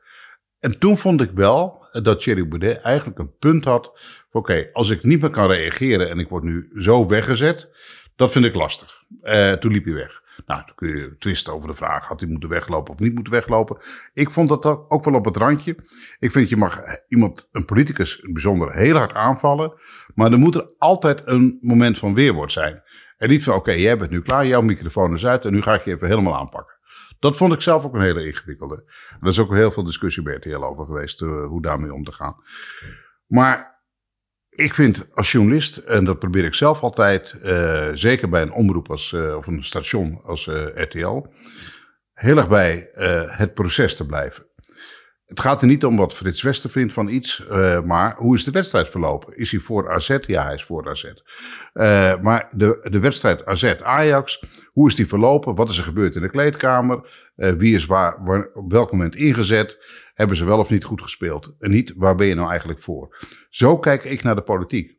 En 0.59 0.79
toen 0.79 0.97
vond 0.97 1.21
ik 1.21 1.31
wel 1.33 1.87
dat 1.91 2.19
Thierry 2.19 2.47
Baudet 2.47 2.81
eigenlijk 2.81 3.19
een 3.19 3.37
punt 3.37 3.65
had. 3.65 3.99
Oké, 4.31 4.69
als 4.73 4.89
ik 4.89 5.03
niet 5.03 5.21
meer 5.21 5.29
kan 5.29 5.47
reageren 5.47 6.09
en 6.09 6.19
ik 6.19 6.29
word 6.29 6.43
nu 6.43 6.71
zo 6.75 7.07
weggezet, 7.07 7.69
dat 8.15 8.31
vind 8.31 8.45
ik 8.45 8.55
lastig. 8.55 9.03
Uh, 9.23 9.51
toen 9.51 9.71
liep 9.71 9.85
hij 9.85 9.93
weg. 9.93 10.20
Nou, 10.51 10.63
dan 10.65 10.75
kun 10.75 10.87
je 10.87 11.15
twisten 11.17 11.53
over 11.53 11.67
de 11.67 11.73
vraag, 11.73 12.07
had 12.07 12.19
hij 12.19 12.29
moeten 12.29 12.49
weglopen 12.49 12.93
of 12.93 12.99
niet 12.99 13.13
moeten 13.13 13.33
weglopen. 13.33 13.77
Ik 14.13 14.31
vond 14.31 14.49
dat 14.49 14.65
ook 14.65 15.03
wel 15.03 15.13
op 15.13 15.25
het 15.25 15.37
randje. 15.37 15.75
Ik 16.19 16.31
vind, 16.31 16.49
je 16.49 16.57
mag 16.57 16.81
iemand, 17.07 17.47
een 17.51 17.65
politicus 17.65 18.27
bijzonder, 18.31 18.75
heel 18.75 18.95
hard 18.95 19.13
aanvallen. 19.13 19.73
Maar 20.15 20.31
er 20.31 20.39
moet 20.39 20.55
er 20.55 20.69
altijd 20.77 21.21
een 21.25 21.57
moment 21.61 21.97
van 21.97 22.13
weerwoord 22.13 22.51
zijn. 22.51 22.81
En 23.17 23.29
niet 23.29 23.43
van, 23.43 23.53
oké, 23.53 23.71
jij 23.71 23.97
bent 23.97 24.11
nu 24.11 24.21
klaar, 24.21 24.45
jouw 24.45 24.61
microfoon 24.61 25.13
is 25.13 25.25
uit 25.25 25.45
en 25.45 25.53
nu 25.53 25.61
ga 25.61 25.73
ik 25.73 25.83
je 25.83 25.91
even 25.91 26.07
helemaal 26.07 26.37
aanpakken. 26.37 26.75
Dat 27.19 27.37
vond 27.37 27.53
ik 27.53 27.61
zelf 27.61 27.83
ook 27.83 27.93
een 27.93 28.01
hele 28.01 28.25
ingewikkelde. 28.25 28.83
Er 29.21 29.27
is 29.27 29.39
ook 29.39 29.53
heel 29.53 29.71
veel 29.71 29.83
discussie 29.83 30.23
bij 30.23 30.33
RTL 30.33 30.63
over 30.63 30.85
geweest, 30.85 31.21
uh, 31.21 31.45
hoe 31.45 31.61
daarmee 31.61 31.93
om 31.93 32.03
te 32.03 32.11
gaan. 32.11 32.35
Maar 33.27 33.70
ik 34.55 34.73
vind 34.73 35.07
als 35.13 35.31
journalist, 35.31 35.77
en 35.77 36.05
dat 36.05 36.19
probeer 36.19 36.45
ik 36.45 36.53
zelf 36.53 36.81
altijd, 36.81 37.35
uh, 37.43 37.89
zeker 37.93 38.29
bij 38.29 38.41
een 38.41 38.51
omroep 38.51 38.89
als, 38.89 39.11
uh, 39.11 39.35
of 39.35 39.47
een 39.47 39.63
station 39.63 40.21
als 40.25 40.45
RTL, 40.75 41.25
heel 42.13 42.37
erg 42.37 42.47
bij 42.47 42.89
het 43.27 43.53
proces 43.53 43.95
te 43.95 44.05
blijven. 44.05 44.45
Het 45.31 45.39
gaat 45.39 45.61
er 45.61 45.67
niet 45.67 45.85
om 45.85 45.97
wat 45.97 46.13
Frits 46.13 46.41
Wester 46.41 46.69
vindt 46.69 46.93
van 46.93 47.09
iets, 47.09 47.45
uh, 47.51 47.81
maar 47.81 48.15
hoe 48.17 48.35
is 48.35 48.43
de 48.43 48.51
wedstrijd 48.51 48.89
verlopen? 48.89 49.37
Is 49.37 49.51
hij 49.51 49.59
voor 49.59 49.91
AZ? 49.91 50.17
Ja, 50.25 50.43
hij 50.43 50.53
is 50.53 50.63
voor 50.63 50.89
AZ. 50.89 51.03
Uh, 51.03 51.13
maar 52.21 52.49
de, 52.51 52.87
de 52.89 52.99
wedstrijd 52.99 53.45
AZ-Ajax, 53.45 54.43
hoe 54.71 54.87
is 54.87 54.95
die 54.95 55.07
verlopen? 55.07 55.55
Wat 55.55 55.69
is 55.69 55.77
er 55.77 55.83
gebeurd 55.83 56.15
in 56.15 56.21
de 56.21 56.29
kleedkamer? 56.29 57.29
Uh, 57.35 57.51
wie 57.51 57.75
is 57.75 57.85
waar, 57.85 58.23
waar, 58.23 58.49
op 58.53 58.71
welk 58.71 58.91
moment 58.91 59.15
ingezet? 59.15 59.77
Hebben 60.13 60.37
ze 60.37 60.45
wel 60.45 60.59
of 60.59 60.69
niet 60.69 60.83
goed 60.83 61.01
gespeeld? 61.01 61.55
En 61.59 61.71
niet, 61.71 61.93
waar 61.95 62.15
ben 62.15 62.27
je 62.27 62.35
nou 62.35 62.49
eigenlijk 62.49 62.81
voor? 62.81 63.17
Zo 63.49 63.77
kijk 63.77 64.03
ik 64.03 64.23
naar 64.23 64.35
de 64.35 64.41
politiek. 64.41 64.97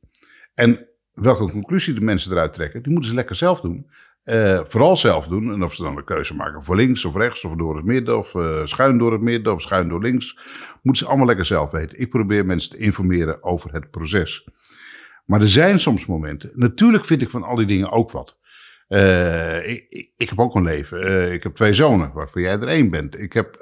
En 0.54 0.88
welke 1.12 1.50
conclusie 1.50 1.94
de 1.94 2.00
mensen 2.00 2.32
eruit 2.32 2.52
trekken, 2.52 2.82
die 2.82 2.92
moeten 2.92 3.10
ze 3.10 3.16
lekker 3.16 3.36
zelf 3.36 3.60
doen. 3.60 3.86
Uh, 4.24 4.60
vooral 4.64 4.96
zelf 4.96 5.26
doen. 5.26 5.52
En 5.52 5.62
of 5.62 5.74
ze 5.74 5.82
dan 5.82 5.96
een 5.96 6.04
keuze 6.04 6.34
maken 6.34 6.64
voor 6.64 6.76
links 6.76 7.04
of 7.04 7.16
rechts 7.16 7.44
of 7.44 7.54
door 7.54 7.76
het 7.76 7.84
midden 7.84 8.18
of 8.18 8.34
uh, 8.34 8.64
schuin 8.64 8.98
door 8.98 9.12
het 9.12 9.20
midden 9.20 9.52
of 9.52 9.62
schuin 9.62 9.88
door 9.88 10.02
links. 10.02 10.38
Moeten 10.82 11.02
ze 11.02 11.08
allemaal 11.08 11.26
lekker 11.26 11.44
zelf 11.44 11.70
weten. 11.70 12.00
Ik 12.00 12.10
probeer 12.10 12.44
mensen 12.44 12.70
te 12.70 12.78
informeren 12.78 13.42
over 13.42 13.72
het 13.72 13.90
proces. 13.90 14.48
Maar 15.26 15.40
er 15.40 15.48
zijn 15.48 15.80
soms 15.80 16.06
momenten. 16.06 16.50
Natuurlijk 16.54 17.04
vind 17.04 17.22
ik 17.22 17.30
van 17.30 17.42
al 17.42 17.56
die 17.56 17.66
dingen 17.66 17.90
ook 17.90 18.10
wat. 18.10 18.40
Uh, 18.88 19.68
ik, 19.68 19.86
ik, 19.88 20.10
ik, 20.16 20.28
heb 20.28 20.38
ook 20.38 20.54
een 20.54 20.62
leven. 20.62 21.32
ik 21.32 21.42
heb 21.42 21.54
twee 21.54 21.74
zonen, 21.74 22.12
waarvan 22.12 22.42
jij 22.42 22.52
er 22.52 22.68
één 22.68 22.90
bent. 22.90 23.18
Ik 23.18 23.32
heb 23.32 23.56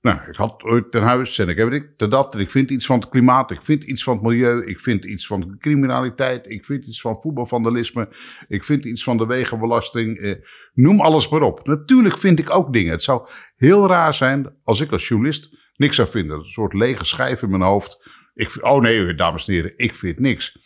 nou, 0.00 0.18
ik 0.28 0.36
had 0.36 0.62
ooit 0.62 0.90
ten 0.90 1.02
huis 1.02 1.38
en 1.38 1.48
ik 1.48 1.56
heb 1.56 1.70
dit, 1.70 2.10
dat. 2.10 2.34
En 2.34 2.40
ik 2.40 2.50
vind 2.50 2.70
iets 2.70 2.86
van 2.86 2.98
het 2.98 3.08
klimaat, 3.08 3.50
ik 3.50 3.62
vind 3.62 3.84
iets 3.84 4.02
van 4.02 4.14
het 4.14 4.22
milieu, 4.22 4.66
ik 4.66 4.80
vind 4.80 5.04
iets 5.04 5.26
van 5.26 5.56
criminaliteit, 5.58 6.46
ik 6.46 6.64
vind 6.64 6.86
iets 6.86 7.00
van 7.00 7.20
voetbalvandalisme, 7.20 8.08
ik 8.48 8.64
vind 8.64 8.84
iets 8.84 9.02
van 9.02 9.16
de 9.16 9.26
wegenbelasting. 9.26 10.18
Eh, 10.18 10.34
noem 10.74 11.00
alles 11.00 11.28
maar 11.28 11.42
op. 11.42 11.66
Natuurlijk 11.66 12.18
vind 12.18 12.38
ik 12.38 12.54
ook 12.54 12.72
dingen. 12.72 12.90
Het 12.90 13.02
zou 13.02 13.28
heel 13.56 13.86
raar 13.86 14.14
zijn 14.14 14.56
als 14.62 14.80
ik 14.80 14.92
als 14.92 15.08
journalist 15.08 15.72
niks 15.76 15.96
zou 15.96 16.08
vinden. 16.08 16.38
Een 16.38 16.44
soort 16.44 16.72
lege 16.72 17.04
schijf 17.04 17.42
in 17.42 17.50
mijn 17.50 17.62
hoofd. 17.62 18.08
Ik, 18.34 18.64
oh 18.64 18.80
nee, 18.80 19.14
dames 19.14 19.48
en 19.48 19.54
heren, 19.54 19.72
ik 19.76 19.94
vind 19.94 20.18
niks. 20.18 20.58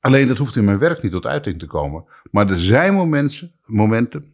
Alleen 0.00 0.28
dat 0.28 0.38
hoeft 0.38 0.56
in 0.56 0.64
mijn 0.64 0.78
werk 0.78 1.02
niet 1.02 1.12
tot 1.12 1.26
uiting 1.26 1.58
te 1.58 1.66
komen. 1.66 2.04
Maar 2.30 2.50
er 2.50 2.58
zijn 2.58 2.94
momenten, 2.94 3.54
momenten 3.64 4.33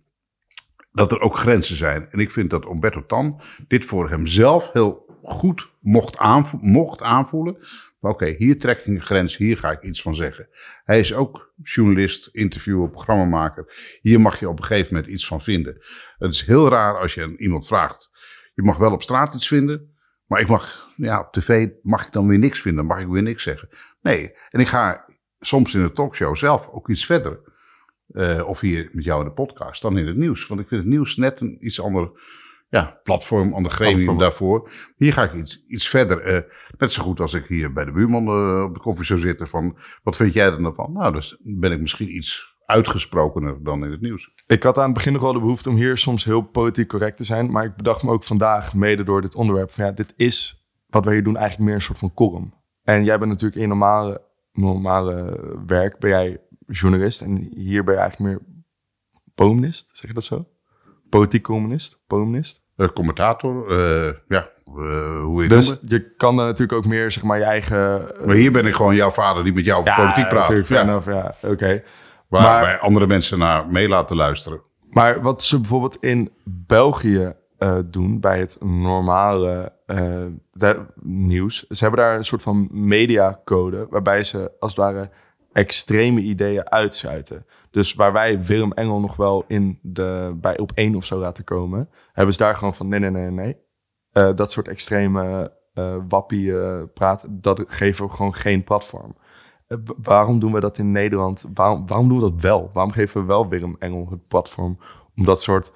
dat 0.93 1.13
er 1.13 1.21
ook 1.21 1.37
grenzen 1.37 1.77
zijn. 1.77 2.11
En 2.11 2.19
ik 2.19 2.31
vind 2.31 2.51
dat 2.51 2.65
Umberto 2.65 3.07
Tan 3.07 3.41
dit 3.69 3.85
voor 3.85 4.11
hemzelf 4.11 4.71
heel 4.73 5.19
goed 5.23 5.71
mocht, 5.81 6.19
aanvo 6.19 6.59
mocht 6.61 7.03
aanvoelen. 7.03 7.57
Oké, 8.01 8.35
hier 8.39 8.59
trek 8.59 8.79
ik 8.79 8.87
een 8.87 9.03
grens, 9.03 9.37
hier 9.37 9.59
ga 9.59 9.71
ik 9.71 9.83
iets 9.83 10.03
van 10.03 10.15
zeggen. 10.15 10.49
Hij 10.85 10.99
is 10.99 11.15
ook 11.15 11.53
journalist, 11.63 12.29
interviewer, 12.33 12.91
programmamaker. 12.91 13.99
Hier 14.01 14.21
mag 14.21 14.41
je 14.41 14.49
op 14.49 14.59
een 14.59 14.65
gegeven 14.65 14.95
moment 14.95 15.13
iets 15.13 15.27
van 15.27 15.43
vinden. 15.43 15.77
Het 16.19 16.35
is 16.35 16.47
heel 16.47 16.69
raar 16.69 16.99
als 16.99 17.15
je 17.15 17.37
iemand 17.37 17.67
vraagt. 17.67 18.11
Je 18.55 18.63
mag 18.63 18.77
wel 18.77 18.93
op 18.93 19.03
straat 19.03 19.35
iets 19.35 19.49
vinden, 19.49 19.95
maar 20.27 20.41
ik 20.41 20.49
mag, 20.49 20.93
ja, 20.97 21.21
op 21.21 21.33
tv 21.33 21.69
mag 21.83 22.07
ik 22.07 22.13
dan 22.13 22.29
weer 22.29 22.39
niks 22.39 22.61
vinden, 22.61 22.87
mag 22.87 23.01
ik 23.01 23.07
weer 23.07 23.23
niks 23.23 23.43
zeggen. 23.43 23.69
Nee, 24.01 24.33
en 24.51 24.61
ik 24.61 24.69
ga 24.69 25.05
soms 25.41 25.75
in 25.75 25.83
de 25.83 25.93
talkshow 25.93 26.37
zelf 26.37 26.69
ook 26.69 26.89
iets 26.89 27.07
verder. 27.07 27.50
Uh, 28.13 28.49
of 28.49 28.61
hier 28.61 28.91
met 28.93 29.05
jou 29.05 29.21
in 29.21 29.29
de 29.29 29.33
podcast, 29.33 29.83
dan 29.83 29.99
in 29.99 30.07
het 30.07 30.17
nieuws. 30.17 30.47
Want 30.47 30.61
ik 30.61 30.69
vind 30.69 30.81
het 30.81 30.91
nieuws 30.91 31.17
net 31.17 31.41
een 31.41 31.57
iets 31.61 31.81
ander 31.81 32.11
ja, 32.69 33.01
platform, 33.03 33.55
ander 33.55 33.73
gremium 33.73 34.19
daarvoor. 34.19 34.71
Hier 34.97 35.13
ga 35.13 35.23
ik 35.23 35.33
iets, 35.35 35.65
iets 35.69 35.89
verder. 35.89 36.35
Uh, 36.35 36.41
net 36.79 36.93
zo 36.93 37.03
goed 37.03 37.21
als 37.21 37.35
ik 37.35 37.47
hier 37.47 37.73
bij 37.73 37.85
de 37.85 37.93
buurman 37.93 38.25
uh, 38.25 38.63
op 38.63 38.75
de 38.75 38.81
koffie 38.81 39.05
zou 39.05 39.21
zitten. 39.21 39.49
Van, 39.49 39.77
wat 40.03 40.17
vind 40.17 40.33
jij 40.33 40.47
er 40.47 40.63
dan 40.63 40.75
van? 40.75 40.93
Nou, 40.93 41.13
dus 41.13 41.37
ben 41.41 41.73
ik 41.73 41.81
misschien 41.81 42.17
iets 42.17 42.59
uitgesprokener 42.67 43.63
dan 43.63 43.85
in 43.85 43.91
het 43.91 44.01
nieuws. 44.01 44.33
Ik 44.47 44.63
had 44.63 44.79
aan 44.79 44.85
het 44.85 44.95
begin 44.95 45.13
nog 45.13 45.23
wel 45.23 45.33
de 45.33 45.39
behoefte 45.39 45.69
om 45.69 45.77
hier 45.77 45.97
soms 45.97 46.25
heel 46.25 46.41
politiek 46.41 46.89
correct 46.89 47.17
te 47.17 47.25
zijn. 47.25 47.51
Maar 47.51 47.65
ik 47.65 47.77
bedacht 47.77 48.03
me 48.03 48.11
ook 48.11 48.25
vandaag, 48.25 48.75
mede 48.75 49.03
door 49.03 49.21
dit 49.21 49.35
onderwerp, 49.35 49.73
van 49.73 49.85
ja, 49.85 49.91
dit 49.91 50.13
is 50.17 50.67
wat 50.87 51.05
we 51.05 51.13
hier 51.13 51.25
doen 51.25 51.37
eigenlijk 51.37 51.67
meer 51.67 51.75
een 51.75 51.83
soort 51.83 51.99
van 51.99 52.15
column. 52.15 52.55
En 52.83 53.05
jij 53.05 53.19
bent 53.19 53.31
natuurlijk 53.31 53.61
in 53.61 53.69
normale, 53.69 54.23
normale 54.53 55.41
werk, 55.67 55.99
ben 55.99 56.11
jij 56.11 56.41
journalist. 56.71 57.21
En 57.21 57.49
hier 57.55 57.85
ben 57.85 57.95
je 57.95 58.01
eigenlijk 58.01 58.31
meer 58.31 58.65
poemnist, 59.35 59.91
zeg 59.93 60.09
je 60.09 60.15
dat 60.15 60.25
zo? 60.25 60.49
Politiek 61.09 61.43
communist, 61.43 62.03
poemnist? 62.07 62.63
Uh, 62.77 62.89
commentator, 62.89 63.71
uh, 63.71 64.13
ja, 64.29 64.51
uh, 64.77 65.23
hoe 65.23 65.43
je 65.43 65.49
Dus 65.49 65.83
je 65.87 66.15
kan 66.17 66.37
dan 66.37 66.47
natuurlijk 66.47 66.79
ook 66.79 66.87
meer, 66.87 67.11
zeg 67.11 67.23
maar, 67.23 67.39
je 67.39 67.45
eigen... 67.45 68.07
maar 68.25 68.37
hier 68.37 68.53
ben 68.53 68.67
ik 68.67 68.75
gewoon 68.75 68.95
jouw 68.95 69.11
vader 69.11 69.45
die 69.45 69.53
met 69.53 69.65
jou 69.65 69.81
over 69.81 69.95
politiek 69.95 70.29
praat. 70.29 70.49
Natuurlijk, 70.49 71.05
ja, 71.05 71.13
ja 71.13 71.49
oké. 71.51 71.83
Waar 72.29 72.63
wij 72.63 72.79
andere 72.79 73.07
mensen 73.07 73.39
naar 73.39 73.67
mee 73.67 73.89
laten 73.89 74.17
luisteren. 74.17 74.63
Maar 74.91 75.23
wat 75.23 75.43
ze 75.43 75.61
bijvoorbeeld 75.61 75.97
in 76.01 76.31
België 76.45 77.35
eh, 77.61 77.79
doen 77.87 78.21
bij 78.21 78.39
het 78.39 78.57
normale 78.61 79.73
eh, 79.87 80.71
nieuws. 81.03 81.67
Ze 81.67 81.85
hebben 81.85 82.01
daar 82.01 82.17
een 82.17 82.25
soort 82.25 82.43
van 82.43 82.69
mediacode 82.73 83.87
waarbij 83.91 84.25
ze 84.25 84.53
als 84.59 84.77
het 84.77 84.81
ware 84.81 85.11
extreme 85.53 86.21
ideeën 86.21 86.71
uitsluiten. 86.71 87.47
Dus 87.71 87.95
waar 87.95 88.13
wij 88.13 88.45
Willem 88.45 88.73
Engel 88.73 89.01
nog 89.01 89.17
wel 89.17 89.45
in 89.47 89.79
de, 89.83 90.37
bij 90.41 90.59
op 90.59 90.73
één 90.75 90.95
of 90.95 91.05
zo 91.05 91.19
laten 91.19 91.45
komen, 91.45 91.89
hebben 92.13 92.35
ze 92.35 92.41
daar 92.41 92.55
gewoon 92.55 92.75
van 92.75 92.89
nee, 92.89 93.01
nee, 93.01 93.11
nee, 93.11 93.31
nee. 93.31 93.57
Eh, 94.11 94.35
dat 94.35 94.51
soort 94.51 94.69
extreme 94.69 95.59
eh 95.75 95.97
wappie 96.09 96.61
eh, 96.61 96.83
praat, 96.95 97.27
dat 97.29 97.63
geven 97.67 98.07
we 98.07 98.13
gewoon 98.13 98.35
geen 98.35 98.65
platform. 98.65 99.17
Waarom 100.03 100.39
doen 100.39 100.53
we 100.53 100.61
dat 100.61 100.79
in 100.79 100.93
Nederland? 100.93 101.45
Waarom, 101.55 101.87
doen 101.87 102.15
we 102.15 102.31
dat 102.31 102.41
wel? 102.41 102.71
Waarom 102.73 102.93
geven 102.93 103.21
we 103.21 103.27
wel 103.27 103.49
Willem 103.49 103.77
Engel 103.79 104.07
het 104.11 104.27
platform 104.27 104.79
om 105.17 105.25
dat 105.25 105.41
soort, 105.43 105.73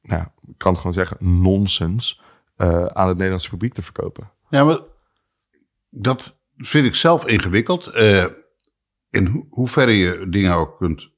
nou, 0.00 0.22
ik 0.22 0.54
kan 0.56 0.70
het 0.70 0.80
gewoon 0.80 0.96
zeggen, 0.96 1.16
nonsens 1.20 2.22
aan 2.56 3.08
het 3.08 3.16
Nederlandse 3.16 3.50
publiek 3.50 3.74
te 3.74 3.82
verkopen? 3.82 4.30
Ja, 4.48 4.64
maar 4.64 4.80
dat 5.90 6.36
vind 6.56 6.86
ik 6.86 6.94
zelf 6.94 7.26
ingewikkeld. 7.26 7.92
In 9.10 9.26
ho- 9.26 9.46
hoeverre 9.50 9.92
je 9.96 10.26
dingen 10.28 10.54
ook 10.54 10.76
kunt, 10.76 11.10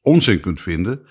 onzin 0.00 0.40
kunt 0.40 0.60
vinden. 0.60 1.06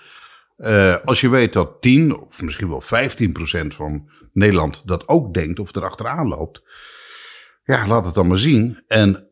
Eh, 0.56 0.96
als 1.04 1.20
je 1.20 1.28
weet 1.28 1.52
dat 1.52 1.82
10 1.82 2.16
of 2.16 2.42
misschien 2.42 2.68
wel 2.68 2.80
15 2.80 3.32
procent 3.32 3.74
van 3.74 4.10
Nederland 4.32 4.82
dat 4.86 5.08
ook 5.08 5.34
denkt 5.34 5.58
of 5.58 5.74
erachteraan 5.76 6.28
loopt. 6.28 6.62
Ja, 7.64 7.86
laat 7.86 8.06
het 8.06 8.14
dan 8.14 8.26
maar 8.26 8.36
zien. 8.38 8.82
En 8.86 9.28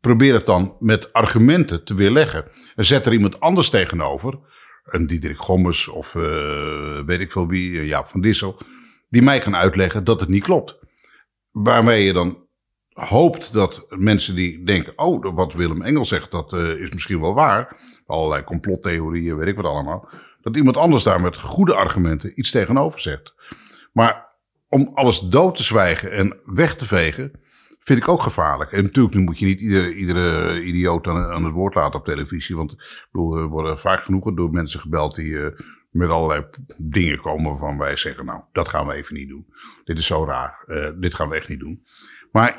probeer 0.00 0.34
het 0.34 0.46
dan 0.46 0.76
met 0.78 1.12
argumenten 1.12 1.84
te 1.84 1.94
weerleggen. 1.94 2.44
En 2.74 2.84
zet 2.84 3.06
er 3.06 3.12
iemand 3.12 3.40
anders 3.40 3.70
tegenover. 3.70 4.38
Een 4.84 5.06
Diederik 5.06 5.36
Gommers 5.38 5.88
of 5.88 6.14
eh, 6.14 7.04
weet 7.06 7.20
ik 7.20 7.32
veel 7.32 7.46
wie, 7.46 7.78
een 7.78 7.86
Jaap 7.86 8.08
van 8.08 8.20
Dissel. 8.20 8.58
Die 9.08 9.22
mij 9.22 9.38
kan 9.38 9.56
uitleggen 9.56 10.04
dat 10.04 10.20
het 10.20 10.28
niet 10.28 10.42
klopt. 10.42 10.78
Waarmee 11.50 12.04
je 12.04 12.12
dan 12.12 12.43
hoopt 12.94 13.52
dat 13.52 13.86
mensen 13.88 14.34
die 14.34 14.64
denken: 14.64 14.92
oh, 14.96 15.34
wat 15.34 15.54
Willem 15.54 15.82
Engel 15.82 16.04
zegt, 16.04 16.30
dat 16.30 16.52
eh, 16.52 16.70
is 16.70 16.90
misschien 16.90 17.20
wel 17.20 17.34
waar. 17.34 17.78
Allerlei 18.06 18.44
complottheorieën, 18.44 19.36
weet 19.36 19.48
ik 19.48 19.56
wat 19.56 19.64
allemaal. 19.64 20.08
Dat 20.40 20.56
iemand 20.56 20.76
anders 20.76 21.02
daar 21.02 21.20
met 21.20 21.36
goede 21.36 21.74
argumenten 21.74 22.32
iets 22.34 22.50
tegenover 22.50 23.00
zegt. 23.00 23.34
Maar 23.92 24.32
om 24.68 24.90
alles 24.94 25.20
dood 25.20 25.56
te 25.56 25.62
zwijgen 25.62 26.12
en 26.12 26.36
weg 26.44 26.76
te 26.76 26.86
vegen, 26.86 27.32
vind 27.80 27.98
ik 27.98 28.08
ook 28.08 28.22
gevaarlijk. 28.22 28.72
En 28.72 28.82
natuurlijk, 28.82 29.14
nu 29.14 29.22
moet 29.22 29.38
je 29.38 29.46
niet 29.46 29.60
iedere, 29.60 29.94
iedere 29.94 30.62
idioot 30.62 31.06
aan, 31.06 31.44
het 31.44 31.52
woord 31.52 31.74
laten 31.74 31.98
op 31.98 32.04
televisie. 32.04 32.56
Want 32.56 32.72
ik 32.72 33.08
bedoel, 33.12 33.46
worden 33.46 33.78
vaak 33.78 34.04
genoeg 34.04 34.34
door 34.34 34.50
mensen 34.50 34.80
gebeld 34.80 35.14
die 35.14 35.44
eh, 35.44 35.58
met 35.90 36.08
allerlei 36.08 36.46
dingen 36.78 37.20
komen 37.20 37.50
waarvan 37.50 37.78
wij 37.78 37.96
zeggen: 37.96 38.24
Nou, 38.24 38.40
dat 38.52 38.68
gaan 38.68 38.86
we 38.86 38.94
even 38.94 39.14
niet 39.14 39.28
doen. 39.28 39.46
Dit 39.84 39.98
is 39.98 40.06
zo 40.06 40.24
raar. 40.24 40.64
eh, 40.66 40.90
dit 40.96 41.14
gaan 41.14 41.28
we 41.28 41.36
echt 41.36 41.48
niet 41.48 41.60
doen. 41.60 41.84
Maar 42.32 42.56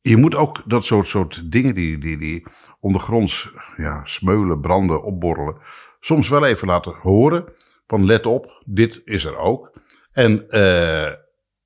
je, 0.00 0.16
moet 0.16 0.34
ook 0.34 0.62
dat 0.66 0.84
soort, 0.84 1.06
soort 1.06 1.52
dingen 1.52 1.74
die, 1.74 1.98
die, 1.98 2.18
die 2.18 2.46
ondergronds 2.80 3.50
ja, 3.76 4.04
smeulen, 4.04 4.60
branden, 4.60 5.02
opborrelen. 5.02 5.56
soms 6.00 6.28
wel 6.28 6.44
even 6.44 6.66
laten 6.66 6.94
horen: 7.02 7.44
van 7.86 8.04
let 8.04 8.26
op, 8.26 8.62
dit 8.66 9.02
is 9.04 9.24
er 9.24 9.36
ook. 9.36 9.70
En 10.12 10.48
eh, 10.48 11.12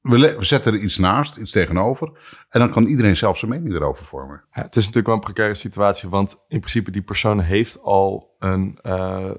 we, 0.00 0.36
zetten 0.38 0.72
er 0.72 0.78
iets 0.78 0.98
naast, 0.98 1.36
iets 1.36 1.52
tegenover. 1.52 2.12
En 2.48 2.60
dan 2.60 2.70
kan 2.70 2.86
iedereen 2.86 3.16
zelf 3.16 3.38
zijn 3.38 3.50
mening 3.50 3.74
erover 3.74 4.04
vormen. 4.04 4.44
Ja, 4.52 4.62
het 4.62 4.76
is 4.76 4.86
natuurlijk 4.86 5.06
wel 5.06 5.14
een 5.14 5.20
precaire 5.20 5.54
situatie, 5.54 6.08
want 6.08 6.36
in 6.48 6.58
principe 6.58 6.90
die 6.90 7.02
persoon 7.02 7.40
heeft 7.40 7.82
al 7.82 8.34
een 8.38 8.78
uh, 8.82 9.30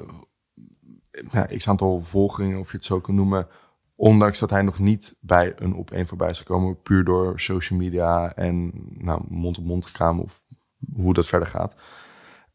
x 1.55 1.69
aantal 1.69 1.99
volgingen, 1.99 2.59
of 2.59 2.71
je 2.71 2.77
het 2.77 2.85
zo 2.85 2.99
kan 2.99 3.15
noemen, 3.15 3.47
ondanks 3.95 4.39
dat 4.39 4.49
hij 4.49 4.61
nog 4.61 4.79
niet 4.79 5.15
bij 5.19 5.53
een 5.55 5.75
op 5.75 5.91
één 5.91 6.07
voorbij 6.07 6.29
is 6.29 6.39
gekomen, 6.39 6.81
puur 6.81 7.03
door 7.03 7.39
social 7.39 7.79
media 7.79 8.35
en 8.35 8.71
nou, 8.97 9.21
mond-op-mond 9.27 9.85
gegaan 9.85 10.19
of 10.19 10.43
hoe 10.95 11.13
dat 11.13 11.27
verder 11.27 11.47
gaat. 11.47 11.75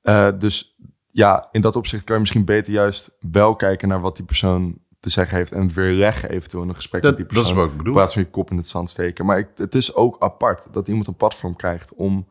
Uh, 0.02 0.28
dus 0.38 0.76
ja, 1.10 1.48
in 1.52 1.60
dat 1.60 1.76
opzicht 1.76 2.04
kan 2.04 2.14
je 2.14 2.20
misschien 2.20 2.44
beter 2.44 2.72
juist 2.72 3.16
wel 3.30 3.56
kijken 3.56 3.88
naar 3.88 4.00
wat 4.00 4.16
die 4.16 4.24
persoon 4.24 4.78
te 5.00 5.10
zeggen 5.10 5.36
heeft 5.36 5.52
en 5.52 5.62
het 5.62 5.74
weer 5.74 5.92
leggen 5.92 6.30
eventueel 6.30 6.62
in 6.62 6.68
een 6.68 6.74
gesprek 6.74 7.02
Dat, 7.02 7.10
met 7.10 7.20
die 7.20 7.28
persoon. 7.28 7.44
dat 7.44 7.54
is 7.54 7.60
wat 7.60 7.70
ik 7.70 7.76
bedoel. 7.76 7.92
In 7.92 7.98
plaats 7.98 8.12
van 8.12 8.22
je 8.22 8.30
kop 8.30 8.50
in 8.50 8.56
het 8.56 8.66
zand 8.66 8.90
steken. 8.90 9.26
Maar 9.26 9.38
ik, 9.38 9.48
het 9.54 9.74
is 9.74 9.94
ook 9.94 10.16
apart 10.18 10.72
dat 10.72 10.88
iemand 10.88 11.06
een 11.06 11.16
platform 11.16 11.56
krijgt 11.56 11.94
om 11.94 12.26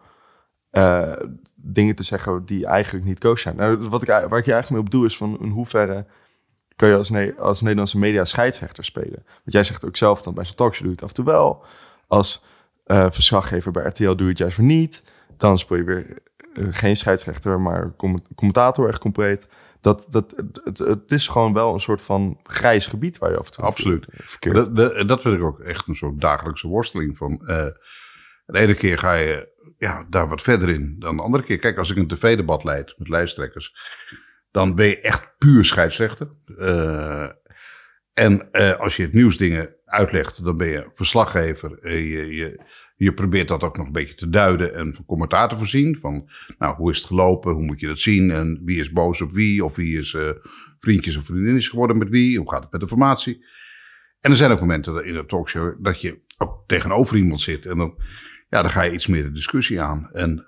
uh, 0.71 1.13
dingen 1.55 1.95
te 1.95 2.03
zeggen 2.03 2.45
die 2.45 2.65
eigenlijk 2.65 3.05
niet 3.05 3.19
koos 3.19 3.41
zijn. 3.41 3.55
Nou, 3.55 3.77
wat 3.77 4.01
ik, 4.01 4.07
waar 4.07 4.37
ik 4.39 4.45
je 4.45 4.53
eigenlijk 4.53 4.69
mee 4.69 4.81
op 4.81 4.89
doe 4.89 5.05
is 5.05 5.17
van 5.17 5.39
in 5.39 5.49
hoeverre 5.49 6.05
kun 6.79 6.89
je 6.89 6.95
als, 6.95 7.09
ne 7.09 7.35
als 7.37 7.61
Nederlandse 7.61 7.97
media 7.97 8.25
scheidsrechter 8.25 8.83
spelen. 8.83 9.23
Want 9.25 9.43
jij 9.43 9.63
zegt 9.63 9.85
ook 9.85 9.97
zelf 9.97 10.21
dan 10.21 10.33
bij 10.33 10.45
zo'n 10.45 10.55
talkshow 10.55 10.85
doe 10.85 10.95
je 10.95 11.01
het 11.01 11.03
af 11.03 11.09
en 11.09 11.15
toe 11.15 11.33
wel. 11.33 11.63
Als 12.07 12.43
uh, 12.87 13.05
verslaggever 13.09 13.71
bij 13.71 13.83
RTL 13.83 14.03
doe 14.03 14.23
je 14.23 14.29
het 14.29 14.37
juist 14.37 14.57
weer 14.57 14.65
niet. 14.65 15.03
Dan 15.37 15.57
speel 15.57 15.77
je 15.77 15.83
weer 15.83 16.17
uh, 16.53 16.67
geen 16.71 16.97
scheidsrechter, 16.97 17.61
maar 17.61 17.93
commentator 18.35 18.87
echt 18.87 18.99
compleet. 18.99 19.49
Dat, 19.81 20.07
dat, 20.09 20.35
het, 20.63 20.77
het 20.77 21.11
is 21.11 21.27
gewoon 21.27 21.53
wel 21.53 21.73
een 21.73 21.79
soort 21.79 22.01
van 22.01 22.39
grijs 22.43 22.85
gebied 22.85 23.17
waar 23.17 23.31
je 23.31 23.37
af 23.37 23.45
en 23.45 23.51
toe 23.51 23.63
Absoluut. 23.63 24.05
verkeert. 24.09 24.55
Dat, 24.55 24.75
dat, 24.75 25.07
dat 25.07 25.21
vind 25.21 25.35
ik 25.35 25.43
ook 25.43 25.59
echt 25.59 25.87
een 25.87 25.95
soort 25.95 26.21
dagelijkse 26.21 26.67
worsteling. 26.67 27.17
Van, 27.17 27.31
uh, 27.41 27.47
de 28.45 28.59
ene 28.59 28.75
keer 28.75 28.97
ga 28.97 29.13
je 29.13 29.47
ja, 29.77 30.05
daar 30.09 30.27
wat 30.27 30.41
verder 30.41 30.69
in 30.69 30.95
dan 30.99 31.15
de 31.15 31.21
andere 31.21 31.43
keer. 31.43 31.59
Kijk, 31.59 31.77
als 31.77 31.91
ik 31.91 31.97
een 31.97 32.07
tv-debat 32.07 32.63
leid 32.63 32.93
met 32.97 33.09
lijsttrekkers, 33.09 33.75
dan 34.51 34.75
ben 34.75 34.87
je 34.87 34.99
echt 34.99 35.37
puur 35.37 35.65
scheidsrechter. 35.65 36.29
Uh, 36.45 37.29
en 38.13 38.49
uh, 38.51 38.75
als 38.79 38.95
je 38.95 39.03
het 39.03 39.13
nieuwsdingen 39.13 39.75
uitlegt, 39.85 40.43
dan 40.43 40.57
ben 40.57 40.67
je 40.67 40.89
verslaggever. 40.91 41.79
Uh, 41.81 42.11
je, 42.11 42.35
je, 42.35 42.65
je 42.95 43.13
probeert 43.13 43.47
dat 43.47 43.63
ook 43.63 43.77
nog 43.77 43.85
een 43.85 43.91
beetje 43.91 44.15
te 44.15 44.29
duiden 44.29 44.73
en 44.73 44.95
van 44.95 45.05
commentaar 45.05 45.49
te 45.49 45.57
voorzien. 45.57 45.97
Van, 45.99 46.29
nou, 46.57 46.75
hoe 46.75 46.91
is 46.91 46.97
het 46.97 47.07
gelopen? 47.07 47.53
Hoe 47.53 47.65
moet 47.65 47.79
je 47.79 47.87
dat 47.87 47.99
zien? 47.99 48.31
En 48.31 48.61
wie 48.63 48.79
is 48.79 48.91
boos 48.91 49.21
op 49.21 49.31
wie? 49.31 49.65
Of 49.65 49.75
wie 49.75 49.97
is 49.97 50.17
vriendjes 50.79 51.17
of 51.17 51.25
vriendinnetjes 51.25 51.69
geworden 51.69 51.97
met 51.97 52.09
wie? 52.09 52.37
Hoe 52.37 52.51
gaat 52.51 52.63
het 52.63 52.71
met 52.71 52.81
de 52.81 52.87
formatie? 52.87 53.45
En 54.19 54.31
er 54.31 54.37
zijn 54.37 54.51
ook 54.51 54.59
momenten 54.59 55.05
in 55.05 55.13
de 55.13 55.25
talkshow 55.25 55.83
dat 55.83 56.01
je 56.01 56.19
ook 56.37 56.63
tegenover 56.67 57.17
iemand 57.17 57.41
zit. 57.41 57.65
En 57.65 57.77
dan, 57.77 57.95
ja, 58.49 58.61
dan 58.61 58.71
ga 58.71 58.81
je 58.81 58.91
iets 58.91 59.07
meer 59.07 59.23
de 59.23 59.31
discussie 59.31 59.81
aan. 59.81 60.09
En 60.11 60.43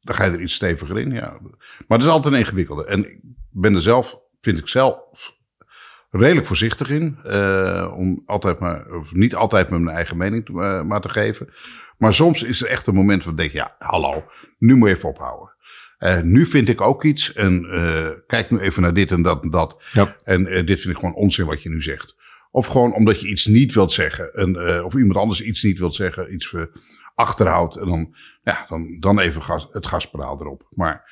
dan 0.00 0.14
ga 0.14 0.24
je 0.24 0.30
er 0.30 0.40
iets 0.40 0.54
steviger 0.54 0.98
in. 0.98 1.12
Ja. 1.12 1.38
Maar 1.86 1.98
het 1.98 2.02
is 2.02 2.12
altijd 2.12 2.34
een 2.34 2.40
ingewikkelde. 2.40 2.86
En 2.86 3.10
ik 3.10 3.20
ben 3.50 3.74
er 3.74 3.82
zelf, 3.82 4.18
vind 4.40 4.58
ik 4.58 4.68
zelf, 4.68 5.32
redelijk 6.10 6.46
voorzichtig 6.46 6.90
in. 6.90 7.18
Uh, 7.24 7.94
om 7.96 8.22
altijd 8.26 8.58
maar, 8.58 8.86
of 8.92 9.12
niet 9.12 9.34
altijd 9.34 9.70
met 9.70 9.80
mijn 9.80 9.96
eigen 9.96 10.16
mening 10.16 10.44
te, 10.44 10.52
uh, 10.52 10.82
maar 10.82 11.00
te 11.00 11.08
geven. 11.08 11.48
Maar 11.98 12.14
soms 12.14 12.42
is 12.42 12.62
er 12.62 12.68
echt 12.68 12.86
een 12.86 12.94
moment 12.94 13.24
waar 13.24 13.32
ik 13.32 13.38
denk, 13.38 13.50
ja, 13.50 13.74
hallo, 13.78 14.24
nu 14.58 14.74
moet 14.74 14.88
je 14.88 14.94
even 14.94 15.08
ophouden. 15.08 15.54
Uh, 15.98 16.20
nu 16.20 16.46
vind 16.46 16.68
ik 16.68 16.80
ook 16.80 17.04
iets 17.04 17.32
en 17.32 17.66
kijk 18.26 18.50
nu 18.50 18.58
even 18.58 18.82
naar 18.82 18.94
dit 18.94 19.12
en 19.12 19.22
dat 19.22 19.42
en 19.42 19.50
dat. 19.50 19.82
Ja. 19.92 20.16
En 20.24 20.44
dit 20.44 20.80
vind 20.80 20.94
ik 20.94 21.00
gewoon 21.00 21.14
onzin 21.14 21.46
wat 21.46 21.62
je 21.62 21.68
nu 21.68 21.82
zegt. 21.82 22.16
Of 22.50 22.66
gewoon 22.66 22.94
omdat 22.94 23.20
je 23.20 23.28
iets 23.28 23.46
niet 23.46 23.74
wilt 23.74 23.92
zeggen. 23.92 24.32
En, 24.32 24.84
of 24.84 24.94
iemand 24.94 25.16
anders 25.16 25.42
iets 25.42 25.62
niet 25.62 25.78
wilt 25.78 25.94
zeggen, 25.94 26.34
iets 26.34 26.54
achterhoudt. 27.14 27.76
En 27.76 27.86
dan, 27.86 28.14
ja, 28.42 28.64
dan, 28.68 28.96
dan 29.00 29.18
even 29.18 29.42
gas, 29.42 29.68
het 29.70 29.86
gaspedaal 29.86 30.40
erop. 30.40 30.66
Maar 30.70 31.10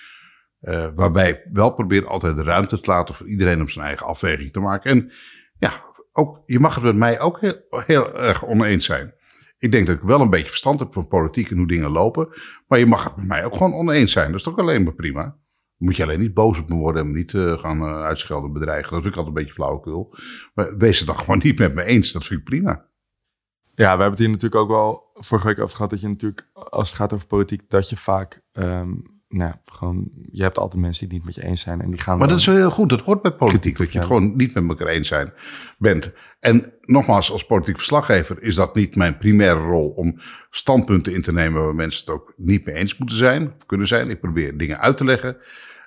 uh, 0.61 0.89
waarbij 0.95 1.41
wel 1.53 1.71
probeert 1.71 2.07
altijd 2.07 2.37
de 2.37 2.43
ruimte 2.43 2.81
te 2.81 2.91
laten 2.91 3.15
voor 3.15 3.29
iedereen 3.29 3.61
om 3.61 3.69
zijn 3.69 3.87
eigen 3.87 4.07
afweging 4.07 4.53
te 4.53 4.61
maken. 4.61 4.91
En 4.91 5.13
ja, 5.59 5.85
ook, 6.13 6.43
je 6.47 6.61
mag 6.61 6.75
het 6.75 6.85
met 6.85 6.97
mij 6.97 7.21
ook 7.21 7.41
heel, 7.41 7.57
heel 7.87 8.19
erg 8.19 8.47
oneens 8.47 8.85
zijn. 8.85 9.15
Ik 9.59 9.73
denk 9.73 9.87
dat 9.87 9.97
ik 9.97 10.03
wel 10.03 10.21
een 10.21 10.31
beetje 10.31 10.49
verstand 10.49 10.81
heb 10.81 10.93
van 10.93 11.09
politiek 11.09 11.51
en 11.51 11.57
hoe 11.57 11.67
dingen 11.67 11.91
lopen. 11.91 12.29
Maar 12.69 12.79
je 12.79 12.87
mag 12.87 13.05
het 13.05 13.17
met 13.17 13.27
mij 13.27 13.45
ook 13.45 13.57
gewoon 13.57 13.75
oneens 13.75 14.13
zijn. 14.13 14.27
Dat 14.27 14.39
is 14.39 14.43
toch 14.43 14.57
alleen 14.57 14.83
maar 14.83 14.95
prima. 14.95 15.37
Moet 15.79 15.97
je 15.97 16.03
alleen 16.03 16.19
niet 16.19 16.35
boos 16.35 16.59
op 16.59 16.69
me 16.69 16.75
worden 16.75 17.03
en 17.03 17.11
me 17.11 17.17
niet 17.17 17.33
uh, 17.33 17.59
gaan 17.59 17.83
uh, 17.83 18.03
uitschelden, 18.03 18.53
bedreigen. 18.53 18.93
Dat 18.93 19.03
vind 19.03 19.15
ik 19.15 19.19
altijd 19.19 19.37
een 19.37 19.43
beetje 19.43 19.63
flauwekul. 19.63 20.15
Maar 20.55 20.77
wees 20.77 20.99
het 20.99 21.07
dan 21.07 21.19
gewoon 21.19 21.41
niet 21.45 21.59
met 21.59 21.75
me 21.75 21.85
eens. 21.85 22.13
Dat 22.13 22.25
vind 22.25 22.41
ik 22.41 22.45
prima. 22.45 22.87
Ja, 23.75 23.85
we 23.85 23.89
hebben 23.89 24.11
het 24.11 24.19
hier 24.19 24.29
natuurlijk 24.29 24.61
ook 24.63 24.69
wel 24.69 25.11
vorige 25.15 25.47
week 25.47 25.59
over 25.59 25.77
gehad. 25.77 25.91
Dat 25.91 26.01
je 26.01 26.09
natuurlijk, 26.09 26.51
als 26.53 26.89
het 26.89 26.99
gaat 26.99 27.13
over 27.13 27.27
politiek, 27.27 27.71
dat 27.71 27.89
je 27.89 27.97
vaak... 27.97 28.43
Um, 28.53 29.18
nou, 29.29 29.55
gewoon, 29.65 30.11
je 30.31 30.43
hebt 30.43 30.59
altijd 30.59 30.81
mensen 30.83 31.09
die 31.09 31.19
het 31.19 31.27
niet 31.27 31.35
met 31.35 31.45
je 31.45 31.51
eens 31.51 31.61
zijn 31.61 31.81
en 31.81 31.91
die 31.91 32.01
gaan. 32.01 32.19
Maar 32.19 32.29
dat 32.29 32.39
is 32.39 32.47
wel 32.47 32.57
heel 32.57 32.71
goed. 32.71 32.89
Dat 32.89 33.01
hoort 33.01 33.23
bij 33.23 33.33
politiek, 33.33 33.79
dat 33.79 33.93
je 33.93 33.99
het 33.99 34.07
gewoon 34.07 34.37
niet 34.37 34.55
met 34.55 34.69
elkaar 34.69 34.87
eens 34.87 35.09
zijn 35.09 35.33
bent. 35.79 36.13
En 36.41 36.73
nogmaals, 36.81 37.33
als 37.33 37.47
politiek 37.47 37.77
verslaggever 37.77 38.43
is 38.43 38.55
dat 38.55 38.75
niet 38.75 38.97
mijn 38.97 39.19
primaire 39.19 39.61
rol 39.61 39.89
om 39.89 40.21
standpunten 40.51 41.15
in 41.15 41.23
te 41.23 41.33
nemen 41.33 41.65
waar 41.65 41.75
mensen 41.75 42.05
het 42.05 42.15
ook 42.15 42.33
niet 42.37 42.65
mee 42.65 42.75
eens 42.75 42.99
moeten 42.99 43.17
zijn 43.17 43.47
of 43.47 43.67
kunnen 43.67 43.87
zijn. 43.87 44.11
Ik 44.11 44.21
probeer 44.21 44.59
dingen 44.59 44.81
uit 44.81 44.97
te 44.97 45.05
leggen. 45.05 45.37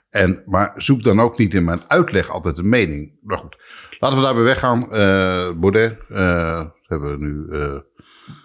En, 0.09 0.43
maar 0.45 0.73
zoek 0.75 1.03
dan 1.03 1.19
ook 1.19 1.37
niet 1.37 1.53
in 1.53 1.65
mijn 1.65 1.81
uitleg 1.87 2.29
altijd 2.29 2.57
een 2.57 2.69
mening. 2.69 3.11
Maar 3.21 3.37
goed, 3.37 3.57
laten 3.99 4.17
we 4.17 4.23
daarbij 4.23 4.43
weggaan. 4.43 4.79
Uh, 4.81 5.51
Baudet, 5.59 5.97
uh, 6.09 6.65
hebben 6.87 7.11
we 7.11 7.25
nu 7.25 7.45
uh, 7.49 7.79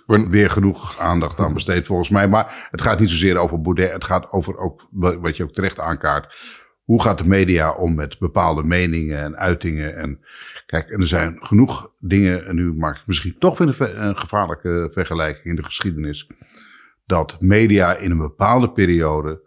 weer 0.06 0.50
genoeg 0.50 0.98
aandacht 0.98 1.40
aan 1.40 1.52
besteed 1.52 1.86
volgens 1.86 2.10
mij. 2.10 2.28
Maar 2.28 2.68
het 2.70 2.80
gaat 2.80 2.98
niet 2.98 3.08
zozeer 3.08 3.36
over 3.36 3.60
Baudet. 3.60 3.92
Het 3.92 4.04
gaat 4.04 4.30
over 4.30 4.56
ook 4.56 4.88
wat 4.90 5.36
je 5.36 5.42
ook 5.42 5.52
terecht 5.52 5.80
aankaart. 5.80 6.54
hoe 6.84 7.02
gaat 7.02 7.18
de 7.18 7.26
media 7.26 7.72
om 7.72 7.94
met 7.94 8.18
bepaalde 8.18 8.62
meningen 8.62 9.18
en 9.18 9.36
uitingen? 9.36 9.96
En 9.96 10.20
kijk, 10.66 10.90
en 10.90 11.00
er 11.00 11.06
zijn 11.06 11.36
genoeg 11.40 11.90
dingen, 11.98 12.46
en 12.46 12.54
nu 12.54 12.74
maak 12.74 12.96
ik 12.96 13.06
misschien 13.06 13.38
toch 13.38 13.58
weer 13.58 13.98
een, 13.98 14.18
gevaarlijke 14.18 14.90
vergelijking 14.92 15.44
in 15.44 15.56
de 15.56 15.64
geschiedenis, 15.64 16.30
dat 17.06 17.36
media 17.40 17.96
in 17.96 18.10
een 18.10 18.18
bepaalde 18.18 18.70
periode 18.70 19.44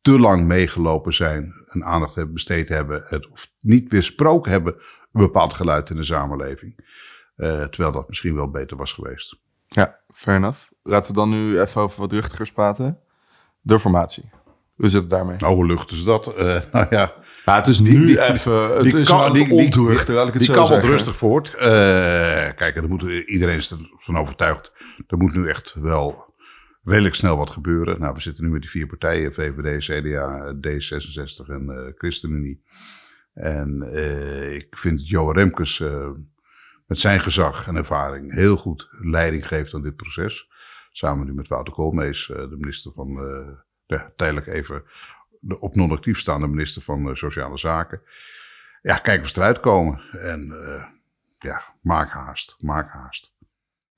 te 0.00 0.18
lang 0.18 0.46
meegelopen 0.46 1.14
zijn 1.14 1.52
en 1.68 1.84
aandacht 1.84 2.14
hebben 2.14 2.34
besteed 2.34 2.68
hebben, 2.68 3.28
of 3.30 3.50
niet 3.60 3.90
weersproken 3.90 4.50
hebben, 4.50 4.74
een 5.12 5.20
bepaald 5.20 5.54
geluid 5.54 5.90
in 5.90 5.96
de 5.96 6.04
samenleving. 6.04 6.74
Eh, 7.36 7.64
terwijl 7.64 7.92
dat 7.92 8.08
misschien 8.08 8.34
wel 8.34 8.50
beter 8.50 8.76
was 8.76 8.92
geweest. 8.92 9.42
Ja, 9.74 9.98
fair 10.12 10.36
enough. 10.36 10.58
Laten 10.82 11.12
we 11.12 11.18
dan 11.18 11.30
nu 11.30 11.60
even 11.60 11.80
over 11.80 12.00
wat 12.00 12.12
ruchtigers 12.12 12.52
praten. 12.52 12.98
De 13.60 13.78
formatie. 13.78 14.30
Hoe 14.74 14.88
zit 14.88 15.00
het 15.00 15.10
daarmee? 15.10 15.36
Nou, 15.38 15.54
hoe 15.54 15.66
lucht 15.66 15.90
is 15.90 16.04
dat? 16.04 16.34
Eh, 16.34 16.60
nou 16.72 16.86
ja, 16.90 17.12
Ja, 17.44 17.56
het 17.56 17.66
is 17.66 17.78
nu 17.78 18.06
die- 18.06 18.20
even... 18.22 18.74
Het 18.74 18.82
die 18.82 18.98
is 19.00 19.08
kan- 19.08 19.32
die- 19.32 19.42
het 19.42 19.48
die- 19.48 20.32
die 20.32 20.42
zo 20.42 20.54
kan 20.54 20.66
zeggen. 20.66 20.88
rustig 20.90 21.16
voort. 21.16 21.54
Eh, 21.54 21.60
kijk, 22.56 22.76
er 22.76 22.88
moet, 22.88 23.02
iedereen 23.02 23.56
is 23.56 23.70
ervan 23.98 24.18
overtuigd. 24.18 24.72
Er 25.06 25.16
moet 25.16 25.34
nu 25.34 25.48
echt 25.48 25.74
wel 25.80 26.24
redelijk 26.84 27.14
snel 27.14 27.36
wat 27.36 27.50
gebeuren. 27.50 28.00
Nou, 28.00 28.14
we 28.14 28.20
zitten 28.20 28.44
nu 28.44 28.50
met 28.50 28.60
die 28.60 28.70
vier 28.70 28.86
partijen: 28.86 29.34
VVD, 29.34 29.84
CDA, 29.84 30.54
D66 30.60 31.46
en 31.48 31.70
eh, 31.70 31.92
ChristenUnie. 31.96 32.62
En 33.34 33.82
ik 34.54 34.76
vind 34.78 35.08
Johan 35.08 35.34
Remkes 35.34 35.82
met 36.86 36.98
zijn 36.98 37.20
gezag 37.20 37.66
en 37.66 37.76
ervaring 37.76 38.34
heel 38.34 38.56
goed 38.56 38.88
leiding 38.90 39.46
geeft 39.46 39.74
aan 39.74 39.82
dit 39.82 39.96
proces. 39.96 40.48
Samen 40.90 41.26
nu 41.26 41.34
met 41.34 41.48
Wouter 41.48 41.74
Koolmees, 41.74 42.30
eh, 42.30 42.36
de 42.36 42.56
minister 42.56 42.92
van, 42.92 43.08
eh, 43.08 43.48
ja, 43.86 44.12
tijdelijk 44.16 44.46
even 44.46 44.82
de 45.40 45.60
op 45.60 45.74
non-actief 45.74 46.18
staande 46.18 46.48
minister 46.48 46.82
van 46.82 47.08
eh, 47.08 47.14
Sociale 47.14 47.58
Zaken. 47.58 48.02
Ja, 48.82 48.96
kijk 48.96 49.22
of 49.22 49.28
ze 49.28 49.40
eruit 49.40 49.60
komen. 49.60 50.00
En 50.12 50.54
ja, 51.38 51.62
maak 51.80 52.10
haast, 52.10 52.56
maak 52.60 52.90
haast. 52.90 53.36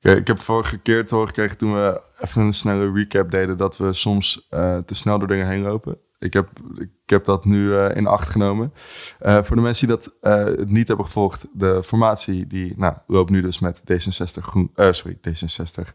Ik 0.01 0.27
heb 0.27 0.39
vorige 0.39 0.79
keer 0.79 1.07
te 1.07 1.15
horen 1.15 1.29
gekregen 1.29 1.59
toen 1.59 1.73
we 1.73 2.03
even 2.19 2.43
een 2.43 2.53
snelle 2.53 2.93
recap 2.93 3.31
deden... 3.31 3.57
dat 3.57 3.77
we 3.77 3.93
soms 3.93 4.47
te 4.85 4.95
snel 4.95 5.19
door 5.19 5.29
dingen 5.29 5.49
heen 5.49 5.63
lopen. 5.63 6.01
Ik 6.19 6.33
heb, 6.33 6.49
ik 6.79 6.91
heb 7.07 7.25
dat 7.25 7.45
nu 7.45 7.77
eh, 7.77 7.97
in 7.97 8.07
acht 8.07 8.29
genomen. 8.29 8.73
Eh, 9.19 9.43
voor 9.43 9.57
de 9.57 9.63
mensen 9.63 9.87
die 9.87 9.97
dat 9.97 10.13
eh, 10.21 10.65
niet 10.67 10.89
hebben 10.89 11.07
gevolgd... 11.07 11.47
de 11.53 11.83
formatie 11.83 12.47
die 12.47 12.75
nou, 12.77 12.95
loopt 13.07 13.31
nu 13.31 13.41
dus 13.41 13.59
met 13.59 13.81
D66, 13.93 14.41
Groen, 14.41 14.71
sorry, 14.91 15.19
D66, 15.29 15.93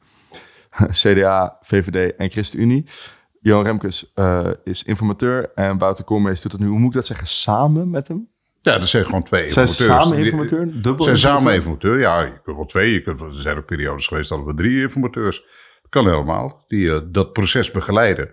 CDA, 1.02 1.58
VVD 1.62 2.16
en 2.16 2.30
ChristenUnie. 2.30 2.86
Johan 3.42 3.64
Remkes 3.64 4.14
is 4.64 4.84
informateur 4.84 5.52
en 5.56 5.78
Wouter 5.78 6.04
Koolmees 6.04 6.42
doet 6.42 6.52
het 6.52 6.62
nu, 6.62 6.68
hoe 6.68 6.78
moet 6.80 6.88
ik 6.88 6.94
dat 6.94 7.06
zeggen, 7.06 7.28
samen 7.28 7.90
met 7.90 8.08
hem? 8.08 8.30
Ja, 8.62 8.74
er 8.76 8.88
zijn 8.88 9.06
gewoon 9.06 9.24
twee 9.24 9.50
Zijn 9.50 9.68
informateurs. 9.68 10.02
samen 10.04 10.16
Die- 10.18 10.26
informateur? 10.32 10.82
Dubbel 10.82 11.06
zijn 11.06 11.18
samen 11.18 11.54
informateur? 11.54 12.00
Ja, 12.00 12.22
je 12.22 12.42
kunt 12.44 12.56
wel 12.56 12.66
twee. 12.66 12.94
Je 12.94 13.02
kunt, 13.02 13.22
er 13.22 13.36
zijn 13.36 13.58
ook 13.58 13.66
periodes 13.66 14.08
geweest 14.08 14.30
dat 14.30 14.44
we 14.46 14.54
drie 14.54 14.82
informateurs. 14.82 15.42
Dat 15.82 15.90
kan 15.90 16.06
helemaal. 16.10 16.64
Die 16.68 17.12
dat 17.12 17.34
proces 17.34 17.72
begeleiden. 17.72 18.30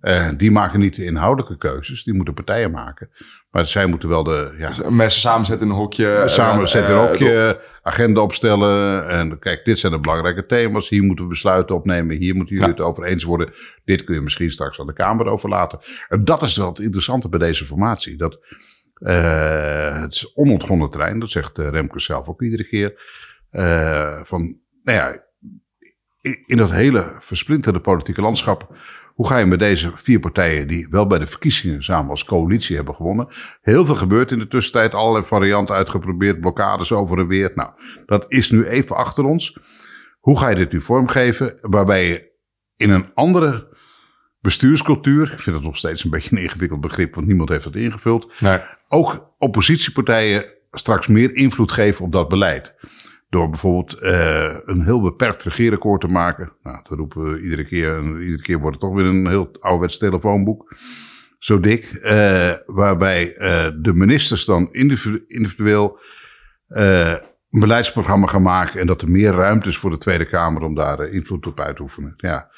Eh, 0.00 0.28
die 0.36 0.50
maken 0.50 0.80
niet 0.80 0.94
de 0.96 1.04
inhoudelijke 1.04 1.56
keuzes. 1.56 2.04
Die 2.04 2.14
moeten 2.14 2.34
partijen 2.34 2.70
maken. 2.70 3.10
Maar 3.50 3.66
zij 3.66 3.86
moeten 3.86 4.08
wel 4.08 4.22
de... 4.22 4.54
Ja, 4.58 4.90
Mensen 4.90 5.20
samenzetten 5.20 5.66
in 5.66 5.72
een 5.72 5.78
hokje. 5.78 6.12
eh, 6.14 6.26
zetten 6.28 6.84
eh, 6.84 6.88
een 6.90 6.96
hokje, 7.08 7.60
agenda 7.82 8.20
opstellen. 8.20 9.08
En 9.08 9.38
kijk, 9.38 9.64
dit 9.64 9.78
zijn 9.78 9.92
de 9.92 9.98
belangrijke 9.98 10.46
thema's. 10.46 10.88
Hier 10.88 11.02
moeten 11.02 11.24
we 11.24 11.30
besluiten 11.30 11.74
opnemen. 11.74 12.16
Hier 12.16 12.34
moeten 12.34 12.54
jullie 12.54 12.70
Ja. 12.70 12.76
het 12.76 12.84
over 12.84 13.04
eens 13.04 13.24
worden. 13.24 13.52
Dit 13.84 14.04
kun 14.04 14.14
je 14.14 14.20
misschien 14.20 14.50
straks 14.50 14.80
aan 14.80 14.86
de 14.86 14.92
Kamer 14.92 15.26
overlaten. 15.26 15.78
En 16.08 16.24
dat 16.24 16.42
is 16.42 16.56
wel 16.56 16.68
het 16.68 16.78
interessante 16.78 17.28
bij 17.28 17.38
deze 17.38 17.64
formatie. 17.64 18.16
Dat, 18.16 18.38
eh, 18.94 20.00
het 20.00 20.14
is 20.14 20.32
onontgonnen 20.34 20.90
terrein. 20.90 21.18
Dat 21.18 21.30
zegt 21.30 21.58
eh, 21.58 21.68
Remkes 21.68 22.04
zelf 22.04 22.28
ook 22.28 22.42
iedere 22.42 22.64
keer. 22.66 23.02
Eh, 23.50 24.20
van, 24.22 24.58
nou 24.82 24.98
ja, 24.98 25.22
in, 26.20 26.42
in 26.46 26.56
dat 26.56 26.70
hele 26.70 27.16
versplinterde 27.18 27.80
politieke 27.80 28.20
landschap... 28.20 28.76
Hoe 29.20 29.28
ga 29.28 29.38
je 29.38 29.46
met 29.46 29.58
deze 29.58 29.92
vier 29.94 30.18
partijen, 30.18 30.68
die 30.68 30.86
wel 30.90 31.06
bij 31.06 31.18
de 31.18 31.26
verkiezingen 31.26 31.82
samen 31.82 32.10
als 32.10 32.24
coalitie 32.24 32.76
hebben 32.76 32.94
gewonnen. 32.94 33.28
Heel 33.60 33.84
veel 33.86 33.94
gebeurt 33.94 34.32
in 34.32 34.38
de 34.38 34.48
tussentijd, 34.48 34.94
allerlei 34.94 35.24
varianten 35.24 35.74
uitgeprobeerd, 35.74 36.40
blokkades 36.40 36.92
over 36.92 37.18
en 37.18 37.26
weer. 37.26 37.52
Nou, 37.54 37.70
dat 38.06 38.24
is 38.28 38.50
nu 38.50 38.64
even 38.66 38.96
achter 38.96 39.24
ons. 39.24 39.58
Hoe 40.20 40.38
ga 40.38 40.48
je 40.48 40.56
dit 40.56 40.72
nu 40.72 40.80
vormgeven? 40.80 41.58
Waarbij 41.60 42.06
je 42.08 42.30
in 42.76 42.90
een 42.90 43.10
andere 43.14 43.76
bestuurscultuur, 44.40 45.32
ik 45.32 45.40
vind 45.40 45.56
het 45.56 45.64
nog 45.64 45.76
steeds 45.76 46.04
een 46.04 46.10
beetje 46.10 46.36
een 46.36 46.42
ingewikkeld 46.42 46.80
begrip, 46.80 47.14
want 47.14 47.26
niemand 47.26 47.48
heeft 47.48 47.64
dat 47.64 47.74
ingevuld, 47.74 48.40
Nee. 48.40 48.58
ook 48.88 49.34
oppositiepartijen 49.38 50.44
straks 50.70 51.06
meer 51.06 51.34
invloed 51.34 51.72
geven 51.72 52.04
op 52.04 52.12
dat 52.12 52.28
beleid. 52.28 52.74
Door 53.30 53.48
bijvoorbeeld 53.48 53.92
eh, 53.92 54.56
een 54.64 54.84
heel 54.84 55.00
beperkt 55.00 55.42
regeerakkoord 55.42 56.00
te 56.00 56.06
maken. 56.08 56.52
Nou, 56.62 56.80
dat 56.82 56.98
roepen 56.98 57.22
we 57.22 57.42
iedere 57.42 57.64
keer. 57.64 57.96
En 57.96 58.20
iedere 58.20 58.42
keer 58.42 58.58
wordt 58.58 58.76
het 58.76 58.84
toch 58.84 58.94
weer 58.94 59.04
een 59.06 59.28
heel 59.28 59.50
ouderwets 59.60 59.98
telefoonboek. 59.98 60.76
Zo 61.38 61.60
dik. 61.60 61.84
eh, 61.84 62.52
waarbij 62.66 63.36
eh, 63.36 63.70
de 63.80 63.94
ministers 63.94 64.44
dan 64.44 64.72
individu- 64.72 65.24
individueel 65.26 65.98
een 66.68 67.60
beleidsprogramma 67.60 68.26
gaan 68.26 68.42
maken. 68.42 68.80
En 68.80 68.86
dat 68.86 69.02
er 69.02 69.10
meer 69.10 69.32
ruimte 69.32 69.68
is 69.68 69.76
voor 69.78 69.90
de 69.90 69.98
Tweede 69.98 70.26
Kamer 70.26 70.62
om 70.62 70.74
daar 70.74 71.08
invloed 71.08 71.46
op 71.46 71.60
uit 71.60 71.76
te 71.76 71.82
oefenen. 71.82 72.14
Ja, 72.16 72.50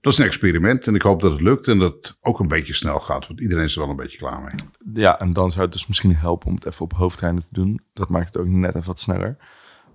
dat 0.00 0.12
is 0.12 0.18
een 0.18 0.26
experiment. 0.26 0.86
En 0.86 0.94
ik 0.94 1.02
hoop 1.02 1.22
dat 1.22 1.32
het 1.32 1.40
lukt. 1.40 1.68
En 1.68 1.78
dat 1.78 1.92
het 1.94 2.16
ook 2.20 2.40
een 2.40 2.48
beetje 2.48 2.74
snel 2.74 3.00
gaat. 3.00 3.26
Want 3.26 3.40
iedereen 3.40 3.64
is 3.64 3.74
er 3.74 3.80
wel 3.80 3.90
een 3.90 3.96
beetje 3.96 4.18
klaar 4.18 4.40
mee. 4.40 4.68
Ja, 5.02 5.18
en 5.20 5.32
dan 5.32 5.50
zou 5.50 5.64
het 5.64 5.72
dus 5.72 5.86
misschien 5.86 6.16
helpen 6.16 6.48
om 6.48 6.54
het 6.54 6.66
even 6.66 6.82
op 6.84 6.92
hoofdlijnen 6.92 7.42
te 7.42 7.52
doen. 7.52 7.80
Dat 7.92 8.08
maakt 8.08 8.26
het 8.26 8.38
ook 8.38 8.46
net 8.48 8.74
even 8.74 8.86
wat 8.86 8.98
sneller. 8.98 9.36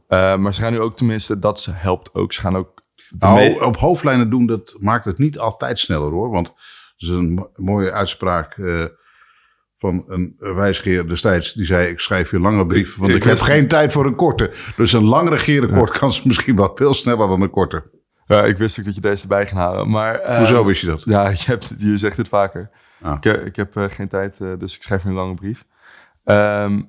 Eh, 0.08 0.36
maar 0.36 0.54
ze 0.54 0.62
gaan 0.62 0.72
nu 0.72 0.80
ook 0.80 0.96
tenminste, 0.96 1.40
dat 1.40 1.60
ze 1.60 1.72
helpt 1.74 2.14
ook. 2.14 2.34
Ze 2.34 2.40
gaan 2.42 2.56
ook... 2.56 2.84
Nou, 3.20 3.64
op 3.64 3.78
hoofdlijnen 3.78 4.30
doen, 4.30 4.46
dat 4.46 4.76
maakt 4.80 5.06
het 5.06 5.18
niet 5.18 5.40
altijd 5.40 5.80
sneller 5.80 6.12
hoor. 6.12 6.30
Want 6.30 6.48
er 6.48 6.54
is 6.98 7.08
een 7.10 7.34
mo- 7.34 7.52
mooie 7.56 7.92
uitspraak 7.92 8.58
eh, 8.58 8.84
van 9.80 10.04
een 10.08 10.36
wijsgeer 10.40 11.08
destijds. 11.08 11.54
Die 11.54 11.66
zei, 11.66 11.88
ik 11.88 12.00
schrijf 12.00 12.32
je 12.32 12.40
lange 12.40 12.66
brief, 12.66 12.96
want 12.98 13.10
Ik 13.12 13.18
ik, 13.18 13.24
heb 13.24 13.40
geen 13.40 13.68
tijd 13.68 13.94
voor 13.94 14.06
een 14.06 14.16
korte. 14.16 14.52
Dus 14.76 14.94
een 14.94 15.04
lang 15.06 15.30
regeerakkoord 15.30 15.98
kan 15.98 16.12
ze 16.14 16.22
misschien 16.26 16.56
wel 16.56 16.72
veel 16.76 16.94
sneller 16.94 17.28
dan 17.28 17.42
een 17.42 17.50
korte. 17.50 17.84
Ja, 18.26 18.44
ik 18.44 18.58
wist 18.58 18.80
ook 18.80 18.86
dat 18.86 18.96
je 18.96 19.02
deze 19.02 19.22
erbij 19.22 19.48
ging 19.48 19.60
halen. 19.60 19.90
Maar, 19.90 20.16
eh, 20.20 20.38
Hoezo 20.38 20.66
wist 20.66 20.82
je 20.82 20.88
dat? 20.88 21.04
Ja, 21.06 21.30
je, 21.30 21.44
hebt, 21.46 21.74
je 21.78 21.98
zegt 21.98 22.18
het 22.18 22.28
vaker. 22.28 22.70
Ah. 23.02 23.16
Ik, 23.18 23.24
heb- 23.24 23.46
ik 23.46 23.56
heb 23.56 23.76
eh, 23.76 23.84
geen 23.88 24.08
tijd, 24.08 24.42
eh, 24.42 24.52
dus 24.60 24.76
ik 24.76 24.84
schrijf 24.84 25.04
een 25.04 25.14
lange 25.14 25.34
brief. 25.34 25.66
Ehm, 26.24 26.82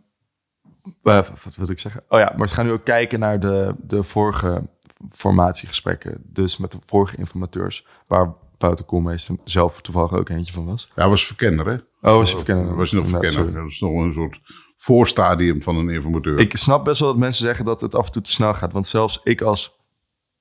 eh, 1.03 1.17
wat 1.45 1.57
wil 1.57 1.71
ik 1.71 1.79
zeggen? 1.79 2.05
Oh 2.09 2.19
ja, 2.19 2.33
maar 2.37 2.49
ze 2.49 2.55
gaan 2.55 2.67
nu 2.67 2.73
ook 2.73 2.85
kijken 2.85 3.19
naar 3.19 3.41
de, 3.41 3.75
de 3.79 4.03
vorige 4.03 4.71
formatiegesprekken. 5.11 6.23
Dus 6.25 6.57
met 6.57 6.71
de 6.71 6.79
vorige 6.81 7.17
informateurs, 7.17 7.87
waar 8.07 8.35
Wouter 8.59 8.85
Koolmeester 8.85 9.37
zelf 9.45 9.81
toevallig 9.81 10.13
ook 10.13 10.29
eentje 10.29 10.53
van 10.53 10.65
was. 10.65 10.93
Ja, 10.97 11.09
was 11.09 11.27
verkenner 11.27 11.67
hè? 11.67 11.75
Oh, 12.11 12.17
was 12.17 12.31
je 12.31 12.37
verkennen? 12.37 12.77
Was 12.77 12.93
nog 12.93 13.09
verkenner? 13.09 13.53
Dat 13.53 13.71
is 13.71 13.81
nog 13.81 13.93
een 13.93 14.13
soort 14.13 14.41
voorstadium 14.77 15.63
van 15.63 15.77
een 15.77 15.89
informateur. 15.89 16.39
Ik 16.39 16.57
snap 16.57 16.85
best 16.85 17.01
wel 17.01 17.09
dat 17.09 17.19
mensen 17.19 17.45
zeggen 17.45 17.65
dat 17.65 17.81
het 17.81 17.95
af 17.95 18.07
en 18.07 18.13
toe 18.13 18.23
te 18.23 18.31
snel 18.31 18.55
gaat. 18.55 18.73
Want 18.73 18.87
zelfs 18.87 19.21
ik 19.23 19.41
als 19.41 19.77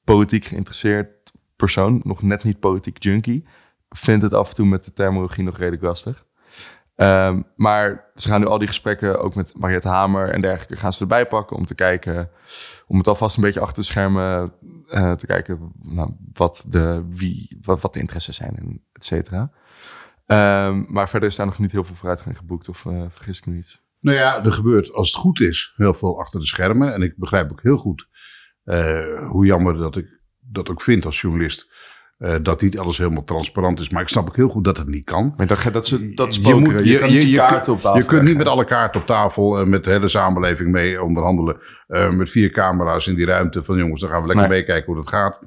politiek 0.04 0.46
geïnteresseerd 0.46 1.32
persoon, 1.56 2.02
nog 2.04 2.22
net 2.22 2.44
niet 2.44 2.60
politiek 2.60 3.04
junkie, 3.04 3.46
vind 3.90 4.22
het 4.22 4.34
af 4.34 4.50
en 4.50 4.56
toe 4.56 4.66
met 4.66 4.86
de 4.86 4.94
terminologie 4.94 5.44
nog 5.44 5.58
redelijk 5.58 5.84
lastig. 5.84 6.26
Ehm, 6.96 7.42
maar 7.56 8.12
ze 8.16 8.28
gaan 8.28 8.40
nu 8.40 8.48
al 8.48 8.58
die 8.58 8.68
gesprekken, 8.68 9.20
ook 9.20 9.36
met 9.36 9.54
Mariette 9.58 9.88
Hamer 9.88 10.30
en 10.30 10.42
dergelijke, 10.42 10.76
gaan 10.76 10.94
ze 10.94 11.02
erbij 11.02 11.26
pakken 11.26 11.58
om 11.58 11.66
te 11.66 11.76
kijken, 11.76 12.30
om 12.88 12.98
het 12.98 13.08
alvast 13.08 13.38
een 13.38 13.44
beetje 13.44 13.60
achter 13.60 13.82
de 13.82 13.88
schermen 13.88 14.54
eh, 14.88 15.12
te 15.12 15.26
kijken 15.26 15.72
nou, 15.82 16.12
wat, 16.34 16.66
de, 16.68 17.06
wie, 17.10 17.58
wat, 17.62 17.82
wat 17.82 17.94
de 17.94 18.00
interesses 18.00 18.36
zijn, 18.36 18.82
et 18.94 19.04
cetera. 19.04 19.52
Ehm, 20.26 20.84
maar 20.88 21.10
verder 21.10 21.30
is 21.30 21.36
daar 21.36 21.46
nog 21.46 21.60
niet 21.60 21.72
heel 21.72 21.84
veel 21.84 21.96
vooruitgang 21.96 22.38
geboekt, 22.38 22.70
of 22.70 22.86
eh, 22.86 23.04
vergis 23.10 23.38
ik 23.38 23.46
me 23.46 23.54
niet. 23.54 23.84
Nou 24.00 24.18
ja, 24.18 24.44
er 24.44 24.52
gebeurt 24.52 24.94
als 24.94 25.08
het 25.12 25.22
goed 25.22 25.40
is 25.40 25.74
heel 25.76 25.94
veel 25.94 26.20
achter 26.20 26.40
de 26.40 26.46
schermen. 26.46 26.94
En 26.94 27.02
ik 27.02 27.18
begrijp 27.18 27.52
ook 27.52 27.62
heel 27.62 27.78
goed 27.78 28.08
eh, 28.64 29.28
hoe 29.28 29.46
jammer 29.46 29.78
dat 29.78 29.96
ik 29.96 30.20
dat 30.40 30.70
ook 30.70 30.82
vind 30.82 31.06
als 31.06 31.22
journalist. 31.22 31.72
Eh, 32.18 32.36
dat 32.42 32.62
niet 32.62 32.80
alles 32.80 32.98
helemaal 32.98 33.24
transparant 33.24 33.80
is. 33.80 33.90
Maar 33.90 34.02
ik 34.02 34.08
snap 34.08 34.28
ook 34.28 34.36
heel 34.36 34.50
goed 34.50 34.64
dat 34.64 34.78
het 34.78 34.88
niet 34.88 35.06
kan. 35.06 35.34
Maar 35.38 35.48
dat, 35.48 35.70
dat, 35.72 35.88
ze, 35.88 36.14
dat 36.14 36.36
Je 36.36 36.54
moet- 36.56 36.70
Je, 36.72 36.84
je- 36.92 36.98
kan 36.98 37.12
je- 37.12 37.36
kaarten 37.36 37.74
op 37.74 37.82
tafel 37.82 38.00
Je 38.00 38.06
kunt 38.06 38.24
niet 38.24 38.38
met 38.38 38.48
alle 38.48 38.66
kaarten 38.66 39.02
op 39.02 39.08
tafel 39.08 39.60
en 39.60 39.70
met 39.70 39.84
de 39.84 39.90
hele 39.92 40.08
samenleving 40.08 40.72
mee 40.72 41.04
onderhandelen. 41.04 41.58
eh, 41.88 42.10
met 42.12 42.30
vier 42.30 42.50
camera's 42.52 43.08
in 43.08 43.16
die 43.16 43.26
ruimte 43.26 43.64
van 43.64 43.78
jongens, 43.78 44.02
dan 44.02 44.10
gaan 44.10 44.22
we 44.22 44.28
lekker 44.28 44.48
Nee. 44.50 44.58
meekijken 44.58 44.86
hoe 44.86 44.96
dat 45.04 45.08
gaat. 45.08 45.40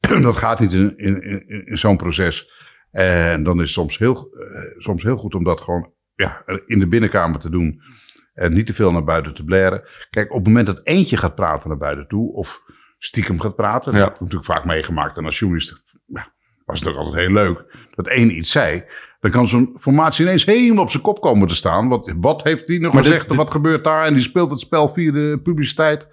dat 0.22 0.36
gaat 0.36 0.60
niet 0.60 0.72
in, 0.72 0.96
in, 0.96 1.22
in, 1.22 1.66
in 1.66 1.78
zo'n 1.78 1.96
proces. 1.96 2.50
En 2.90 3.42
dan 3.42 3.54
is 3.54 3.60
het 3.60 3.70
soms 3.70 3.98
heel, 3.98 4.14
eh, 4.16 4.80
soms 4.80 5.02
heel 5.02 5.16
goed 5.16 5.34
om 5.34 5.44
dat 5.44 5.60
gewoon 5.60 5.92
ja, 6.14 6.42
in 6.66 6.78
de 6.78 6.86
binnenkamer 6.86 7.40
te 7.40 7.50
doen. 7.50 7.80
En 8.34 8.52
niet 8.52 8.66
te 8.66 8.74
veel 8.74 8.92
naar 8.92 9.04
buiten 9.04 9.34
te 9.34 9.44
blaren. 9.44 9.82
Kijk, 10.10 10.30
op 10.30 10.36
het 10.36 10.46
moment 10.46 10.66
dat 10.66 10.80
eentje 10.82 11.16
gaat 11.16 11.34
praten 11.34 11.68
naar 11.68 11.78
buiten 11.78 12.08
toe, 12.08 12.32
of 12.32 12.60
stiekem 13.06 13.40
gaat 13.40 13.56
praten, 13.56 13.92
dat 13.92 14.00
Ja. 14.00 14.06
heb 14.06 14.14
ik 14.14 14.20
natuurlijk 14.20 14.50
vaak 14.52 14.64
meegemaakt. 14.64 15.16
En 15.16 15.24
als 15.24 15.38
journalist 15.38 15.82
ja, 16.06 16.32
was 16.64 16.80
het 16.80 16.88
ook 16.88 16.96
altijd 16.96 17.14
heel 17.14 17.32
leuk 17.34 17.64
dat 17.94 18.06
één 18.06 18.36
iets 18.36 18.50
zei. 18.50 18.84
Dan 19.20 19.30
kan 19.30 19.48
zo'n 19.48 19.74
formatie 19.78 20.24
ineens 20.24 20.44
helemaal 20.44 20.84
op 20.84 20.90
zijn 20.90 21.02
kop 21.02 21.20
komen 21.20 21.48
te 21.48 21.54
staan. 21.54 21.88
Wat, 21.88 22.12
wat 22.20 22.42
heeft 22.42 22.66
die 22.66 22.80
nog 22.80 22.92
Maar 22.92 23.02
dit- 23.02 23.12
gezegd? 23.12 23.34
wat 23.34 23.50
gebeurt 23.50 23.84
daar? 23.84 24.04
En 24.04 24.14
die 24.14 24.22
speelt 24.22 24.50
het 24.50 24.58
spel 24.60 24.88
via 24.88 25.12
de 25.12 25.40
publiciteit. 25.42 26.06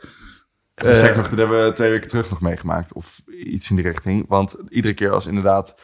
Uh, 0.84 1.16
nog, 1.16 1.30
dat 1.30 1.38
hebben 1.38 1.64
we 1.66 1.72
twee 1.72 1.90
weken 1.90 2.08
terug 2.10 2.30
nog 2.30 2.42
meegemaakt. 2.42 2.94
Of 2.94 3.22
iets 3.46 3.70
in 3.70 3.76
die 3.76 3.86
richting. 3.86 4.26
Want 4.28 4.56
iedere 4.70 4.94
keer 4.94 5.12
als 5.12 5.26
inderdaad 5.28 5.76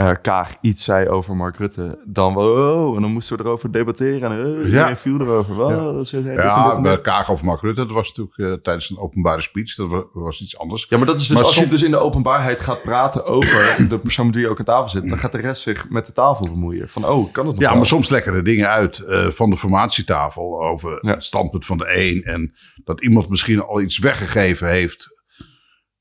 uh, 0.00 0.10
Kaag 0.22 0.54
iets 0.60 0.84
zei 0.84 1.08
over 1.08 1.36
Mark 1.36 1.56
Rutte, 1.56 2.02
dan 2.06 2.34
wel, 2.34 2.74
oh, 2.88 2.96
en 2.96 3.02
dan 3.02 3.10
moesten 3.12 3.36
we 3.36 3.42
erover 3.44 3.72
debatteren. 3.72 4.32
En 4.32 4.66
uh, 4.70 4.94
viel 4.94 5.20
erover. 5.20 5.54
Wow, 5.54 6.04
ja, 6.06 6.18
ja 6.32 6.72
en 6.76 6.82
bij. 6.82 7.00
Kaag 7.00 7.28
of 7.30 7.42
Mark 7.42 7.60
Rutte, 7.60 7.80
dat 7.86 7.94
was 7.94 8.08
natuurlijk 8.14 8.36
uh, 8.38 8.52
tijdens 8.62 8.90
een 8.90 8.98
openbare 8.98 9.40
speech. 9.40 9.74
Dat 9.74 9.88
was, 9.88 10.04
was 10.12 10.40
iets 10.42 10.58
anders. 10.58 10.86
Ja, 10.88 10.96
maar 10.96 11.06
dat 11.06 11.18
is 11.18 11.26
dus 11.26 11.36
Maar 11.36 11.44
als 11.44 11.54
som- 11.54 11.64
je 11.64 11.70
dus 11.70 11.82
in 11.82 11.90
de 11.90 11.96
openbaarheid 11.96 12.60
gaat 12.60 12.82
praten 12.82 13.24
over 13.24 13.76
de 13.88 13.98
persoon 13.98 14.26
met 14.26 14.34
wie 14.34 14.44
je 14.44 14.50
ook 14.50 14.58
aan 14.58 14.64
tafel 14.64 14.88
zit, 14.88 15.08
dan 15.08 15.18
gaat 15.18 15.32
de 15.32 15.38
rest 15.38 15.62
zich 15.62 15.88
met 15.90 16.06
de 16.06 16.12
tafel 16.12 16.46
bemoeien. 16.48 16.88
Van, 16.88 17.04
oh, 17.04 17.32
kan 17.32 17.44
dat 17.44 17.54
nog 17.54 17.62
Ja, 17.62 17.68
wel? 17.68 17.76
maar 17.76 17.86
soms 17.86 18.08
lekken 18.08 18.34
er 18.34 18.44
dingen 18.44 18.68
uit 18.68 18.98
eh, 18.98 19.26
van 19.30 19.50
de 19.50 19.56
formatietafel 19.56 20.62
over 20.62 20.98
Ja. 21.00 21.10
het 21.10 21.24
standpunt 21.24 21.66
van 21.66 21.78
de 21.78 21.96
een. 21.96 22.22
En 22.22 22.54
dat 22.84 23.00
iemand 23.02 23.28
misschien 23.28 23.62
al 23.62 23.80
iets 23.80 23.98
weggegeven 23.98 24.68
heeft. 24.68 25.22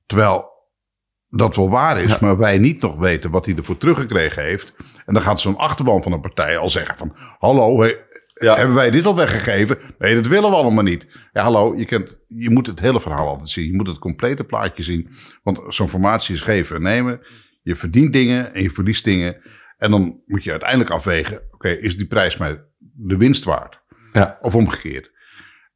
Terwijl 0.05 0.55
dat 1.29 1.55
wel 1.55 1.69
waar 1.69 2.01
is, 2.01 2.11
Ja. 2.11 2.17
maar 2.21 2.37
wij 2.37 2.57
niet 2.57 2.81
nog 2.81 2.95
weten 2.95 3.31
wat 3.31 3.45
hij 3.45 3.55
ervoor 3.55 3.77
teruggekregen 3.77 4.43
heeft. 4.43 4.75
En 5.05 5.13
dan 5.13 5.23
gaat 5.23 5.39
zo'n 5.41 5.57
achterban 5.57 6.03
van 6.03 6.11
een 6.11 6.19
partij 6.19 6.57
al 6.57 6.69
zeggen 6.69 6.97
van... 6.97 7.15
Hallo, 7.39 7.85
Ja. 8.39 8.55
hebben 8.57 8.75
wij 8.75 8.91
dit 8.91 9.05
al 9.05 9.15
weggegeven? 9.15 9.77
Nee, 9.99 10.15
dat 10.15 10.27
willen 10.27 10.49
we 10.49 10.55
allemaal 10.55 10.83
niet. 10.83 11.07
Ja, 11.33 11.41
hallo, 11.43 11.75
je, 11.75 11.85
kent, 11.85 12.19
je 12.27 12.49
moet 12.49 12.67
het 12.67 12.79
hele 12.79 13.01
verhaal 13.01 13.27
altijd 13.27 13.49
zien. 13.49 13.65
Je 13.65 13.75
moet 13.75 13.87
het 13.87 13.99
complete 13.99 14.43
plaatje 14.43 14.83
zien. 14.83 15.09
Want 15.43 15.61
zo'n 15.67 15.89
formatie 15.89 16.35
is 16.35 16.41
geven 16.41 16.75
en 16.75 16.81
nemen. 16.81 17.19
Je 17.63 17.75
verdient 17.75 18.13
dingen 18.13 18.53
en 18.53 18.61
je 18.61 18.69
verliest 18.71 19.03
dingen. 19.03 19.37
En 19.77 19.91
dan 19.91 20.21
moet 20.25 20.43
je 20.43 20.51
uiteindelijk 20.51 20.89
afwegen... 20.89 21.41
Oké, 21.51 21.69
is 21.69 21.97
die 21.97 22.07
prijs 22.07 22.37
mij 22.37 22.61
de 22.79 23.17
winst 23.17 23.43
waard? 23.43 23.81
Ja. 24.13 24.37
Of 24.41 24.55
omgekeerd. 24.55 25.11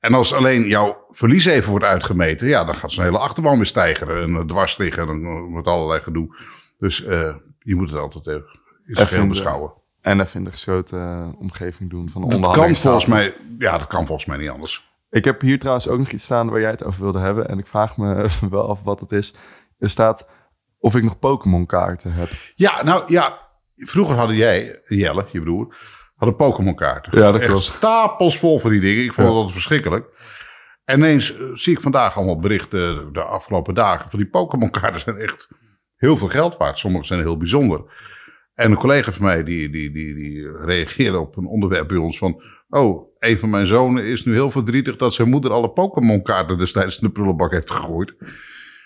En 0.01 0.13
als 0.13 0.33
alleen 0.33 0.67
jouw 0.67 1.05
verlies 1.09 1.45
even 1.45 1.69
wordt 1.69 1.85
uitgemeten... 1.85 2.47
Ja, 2.47 2.63
dan 2.63 2.75
gaat 2.75 2.91
zo'n 2.91 3.03
hele 3.03 3.17
achterban 3.17 3.55
weer 3.55 3.65
stijgeren. 3.65 4.23
En 4.23 4.35
eh, 4.35 4.45
dwars 4.45 4.77
liggen 4.77 5.09
en 5.09 5.53
met 5.53 5.65
allerlei 5.65 6.01
gedoe. 6.01 6.35
Dus 6.77 7.03
eh, 7.03 7.35
je 7.59 7.75
moet 7.75 7.89
het 7.89 7.99
altijd 7.99 8.27
even, 8.27 8.59
zijn 8.85 9.07
Even 9.07 9.27
beschouwen. 9.27 9.73
En 10.01 10.19
even 10.19 10.39
in 10.39 10.45
de 10.45 10.51
gesloten 10.51 10.99
eh, 10.99 11.39
omgeving 11.39 11.89
doen 11.89 12.09
van 12.09 12.21
de 12.21 12.27
Dat 12.27 12.35
kan 12.35 12.35
onderhandelingstafel. 12.35 12.99
volgens 12.99 13.37
mij... 13.37 13.55
Ja, 13.57 13.77
dat 13.77 13.87
kan 13.87 14.05
volgens 14.05 14.27
mij 14.27 14.37
niet 14.37 14.49
anders. 14.49 14.89
Ik 15.09 15.25
heb 15.25 15.41
hier 15.41 15.59
trouwens 15.59 15.87
ook 15.87 15.99
nog 15.99 16.09
iets 16.09 16.23
staan 16.23 16.49
waar 16.49 16.61
jij 16.61 16.71
het 16.71 16.83
over 16.83 17.01
wilde 17.01 17.19
hebben. 17.19 17.47
En 17.47 17.59
ik 17.59 17.67
vraag 17.67 17.97
me 17.97 18.29
wel 18.49 18.69
af 18.69 18.83
wat 18.83 18.99
het 18.99 19.11
is. 19.11 19.33
Er 19.79 19.89
staat 19.89 20.27
of 20.79 20.95
ik 20.95 21.03
nog 21.03 21.19
Pokémon 21.19 21.65
kaarten 21.65 22.13
heb. 22.13 22.29
Ja, 22.55 22.83
nou 22.83 23.03
ja. 23.07 23.49
Vroeger 23.75 24.15
hadden 24.15 24.35
jij, 24.35 24.81
Jelle, 24.87 25.25
je 25.31 25.41
broer, 25.41 25.75
hadden 26.21 26.47
Pokémon 26.47 26.75
kaarten. 26.75 27.17
Ja, 27.17 27.31
dat 27.31 27.41
Echt 27.41 27.49
klopt. 27.49 27.63
stapels 27.63 28.37
vol 28.37 28.59
van 28.59 28.71
die 28.71 28.79
dingen. 28.79 29.03
Ik 29.03 29.13
vond 29.13 29.27
altijd 29.27 29.53
verschrikkelijk. 29.53 30.05
En 30.85 30.97
ineens 30.97 31.37
eh, 31.37 31.45
zie 31.53 31.73
ik 31.73 31.81
vandaag 31.81 32.17
allemaal 32.17 32.39
berichten 32.39 33.13
de 33.13 33.21
afgelopen 33.21 33.73
dagen 33.73 34.09
van 34.09 34.19
die 34.19 34.29
Pokémon 34.29 34.69
kaarten 34.69 35.01
zijn 35.01 35.17
echt 35.17 35.47
heel 35.95 36.17
veel 36.17 36.27
geld 36.27 36.57
waard. 36.57 36.77
Sommige 36.77 37.05
zijn 37.05 37.19
heel 37.19 37.37
bijzonder. 37.37 37.81
En 38.53 38.71
een 38.71 38.77
collega 38.77 39.11
van 39.11 39.25
mij 39.25 39.43
die, 39.43 39.69
die, 39.69 39.91
die, 39.91 40.15
die 40.15 40.51
reageerde 40.57 41.19
op 41.19 41.37
een 41.37 41.45
onderwerp 41.45 41.87
bij 41.87 41.97
ons 41.97 42.17
van... 42.17 42.43
Oh, 42.69 43.15
een 43.19 43.39
van 43.39 43.49
mijn 43.49 43.67
zonen 43.67 44.05
is 44.05 44.25
nu 44.25 44.33
heel 44.33 44.51
verdrietig 44.51 44.95
dat 44.95 45.13
zijn 45.13 45.29
moeder 45.29 45.51
alle 45.51 45.69
Pokémon 45.69 46.21
kaarten 46.21 46.57
destijds 46.57 46.99
in 47.01 47.07
de 47.07 47.13
prullenbak 47.13 47.51
heeft 47.51 47.71
gegooid. 47.71 48.15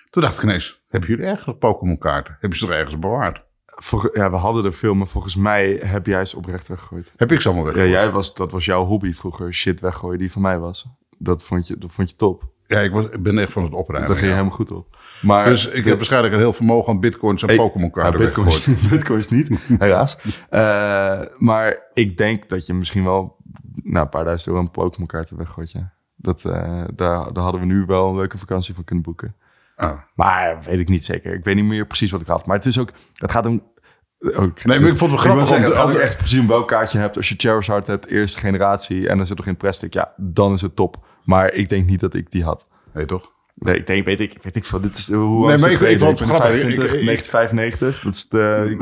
Toen 0.10 0.22
dacht 0.24 0.38
ik 0.38 0.44
ineens, 0.44 0.84
hebben 0.88 1.10
jullie 1.10 1.26
echt 1.26 1.46
nog 1.46 1.58
Pokémon 1.58 1.98
kaarten? 1.98 2.38
Heb 2.40 2.52
je 2.52 2.58
ze 2.58 2.66
toch 2.66 2.76
ergens 2.76 3.00
bewaard? 3.00 3.45
Vol- 3.76 4.10
ja, 4.18 4.30
we 4.30 4.36
hadden 4.36 4.66
er 4.66 4.74
veel, 4.74 4.94
maar 4.94 5.08
volgens 5.08 5.36
mij 5.36 5.80
heb 5.84 6.06
jij 6.06 6.26
ze 6.26 6.38
oprecht 6.38 6.68
weggegooid. 6.68 7.14
Heb 7.18 7.32
ik 7.32 7.42
ze 7.42 7.48
allemaal 7.48 7.66
Ja, 7.68 7.74
weggegooid? 7.74 8.04
jij 8.04 8.12
was, 8.14 8.34
dat 8.36 8.52
was 8.52 8.66
jouw 8.66 8.86
hobby 8.86 9.14
vroeger. 9.14 9.54
Shit 9.54 9.80
weggooien 9.80 10.20
die 10.20 10.32
van 10.32 10.42
mij 10.42 10.60
was. 10.60 10.88
Dat 11.18 11.44
vond 11.46 11.68
je, 11.68 11.78
dat 11.78 11.92
vond 11.92 12.10
je 12.10 12.16
top. 12.16 12.54
Ja, 12.68 12.80
ik, 12.80 12.92
was, 12.92 13.06
ik 13.10 13.24
ben 13.24 13.38
echt 13.38 13.52
van 13.54 13.64
het 13.64 13.74
opruimen. 13.74 14.10
Daar 14.10 14.18
ging 14.20 14.30
je 14.32 14.36
ja. 14.36 14.42
helemaal 14.44 14.58
goed 14.58 14.72
op. 14.72 14.98
Maar 15.22 15.46
Dus 15.46 15.68
ik 15.68 15.86
heb 15.86 15.96
waarschijnlijk 15.96 16.34
een 16.34 16.40
heel 16.40 16.54
vermogen 16.54 16.94
aan 16.94 17.00
bitcoins 17.00 17.44
en 17.44 17.56
Pokémon 17.56 17.92
Ja, 17.94 18.02
kaarten 18.02 18.20
bitcoins, 18.26 18.66
bitcoins 18.90 19.28
niet, 19.30 19.50
helaas. 19.80 20.18
Eh, 20.50 21.22
maar 21.38 21.84
ik 21.94 22.18
denk 22.18 22.50
dat 22.50 22.66
je 22.66 22.74
misschien 22.74 23.04
wel 23.04 23.36
nou, 23.84 24.04
een 24.04 24.10
paar 24.10 24.24
duizend 24.24 24.48
euro 24.48 24.60
aan 24.62 24.72
Pokémon 24.72 25.08
kaarten 25.08 25.38
weggooit. 25.38 25.72
Ja. 25.72 25.94
Dat, 26.16 26.46
eh, 26.46 26.84
daar, 26.96 27.34
daar 27.34 27.44
hadden 27.44 27.62
we 27.62 27.68
nu 27.68 27.86
wel 27.86 28.10
een 28.10 28.16
leuke 28.16 28.38
vakantie 28.38 28.74
van 28.76 28.84
kunnen 28.84 29.04
boeken. 29.04 29.36
Ah. 29.76 30.00
Maar 30.16 30.58
weet 30.64 30.80
ik 30.80 30.90
niet 30.90 31.06
zeker. 31.06 31.34
Ik 31.34 31.44
weet 31.44 31.56
niet 31.56 31.66
meer 31.66 31.86
precies 31.88 32.12
wat 32.12 32.22
ik 32.22 32.28
had. 32.28 32.46
Maar 32.46 32.56
het 32.58 32.66
is 32.66 32.80
ook, 32.80 32.90
het 33.14 33.32
gaat 33.32 33.46
om... 33.46 33.74
Ook, 34.20 34.64
Nee, 34.66 34.80
maar 34.80 34.90
ik 34.90 34.98
vond 34.98 35.12
het 35.12 35.22
wel 35.24 35.36
wil 35.36 35.46
grappig. 35.46 35.48
zeggen, 35.48 35.68
het 35.68 35.76
gaat 35.78 35.90
ook 35.90 35.98
echt 35.98 36.18
precies 36.18 36.40
om 36.40 36.48
welk 36.48 36.68
kaartje 36.68 36.98
je 36.98 37.04
hebt. 37.04 37.18
Als 37.18 37.30
je 37.30 37.36
Charizard 37.38 37.88
hebt, 37.88 38.08
eerste 38.08 38.40
generatie, 38.40 39.10
en 39.10 39.18
dan 39.18 39.28
zit 39.28 39.38
nog 39.38 39.48
in 39.48 39.58
plastic, 39.58 39.94
ja, 39.94 40.14
dan 40.18 40.54
is 40.54 40.62
het 40.62 40.76
top. 40.76 41.06
Maar 41.24 41.54
ik 41.54 41.70
denk 41.70 41.88
niet 41.90 42.00
dat 42.00 42.14
ik 42.14 42.32
die 42.32 42.44
had. 42.44 42.68
Nee, 42.94 43.06
toch? 43.06 43.32
Nee, 43.56 43.76
ik 43.76 43.88
denk, 43.88 44.06
weet 44.06 44.20
ik, 44.20 44.38
weet 44.42 44.56
ik 44.56 44.66
veel. 44.66 44.82
Dit 44.82 44.98
is, 44.98 45.12
hoe 45.12 45.48
Nee, 45.48 45.58
maar 45.58 45.72
ik- 45.72 45.80
ik 45.80 46.00
vond 46.00 46.20
het 46.20 46.30
grappig. 46.30 46.48
25, 46.48 46.94
Ik- 46.94 47.00
ik- 47.00 47.06
1995. 47.06 48.02
Dat 48.04 48.14
is 48.14 48.28
de... 48.30 48.78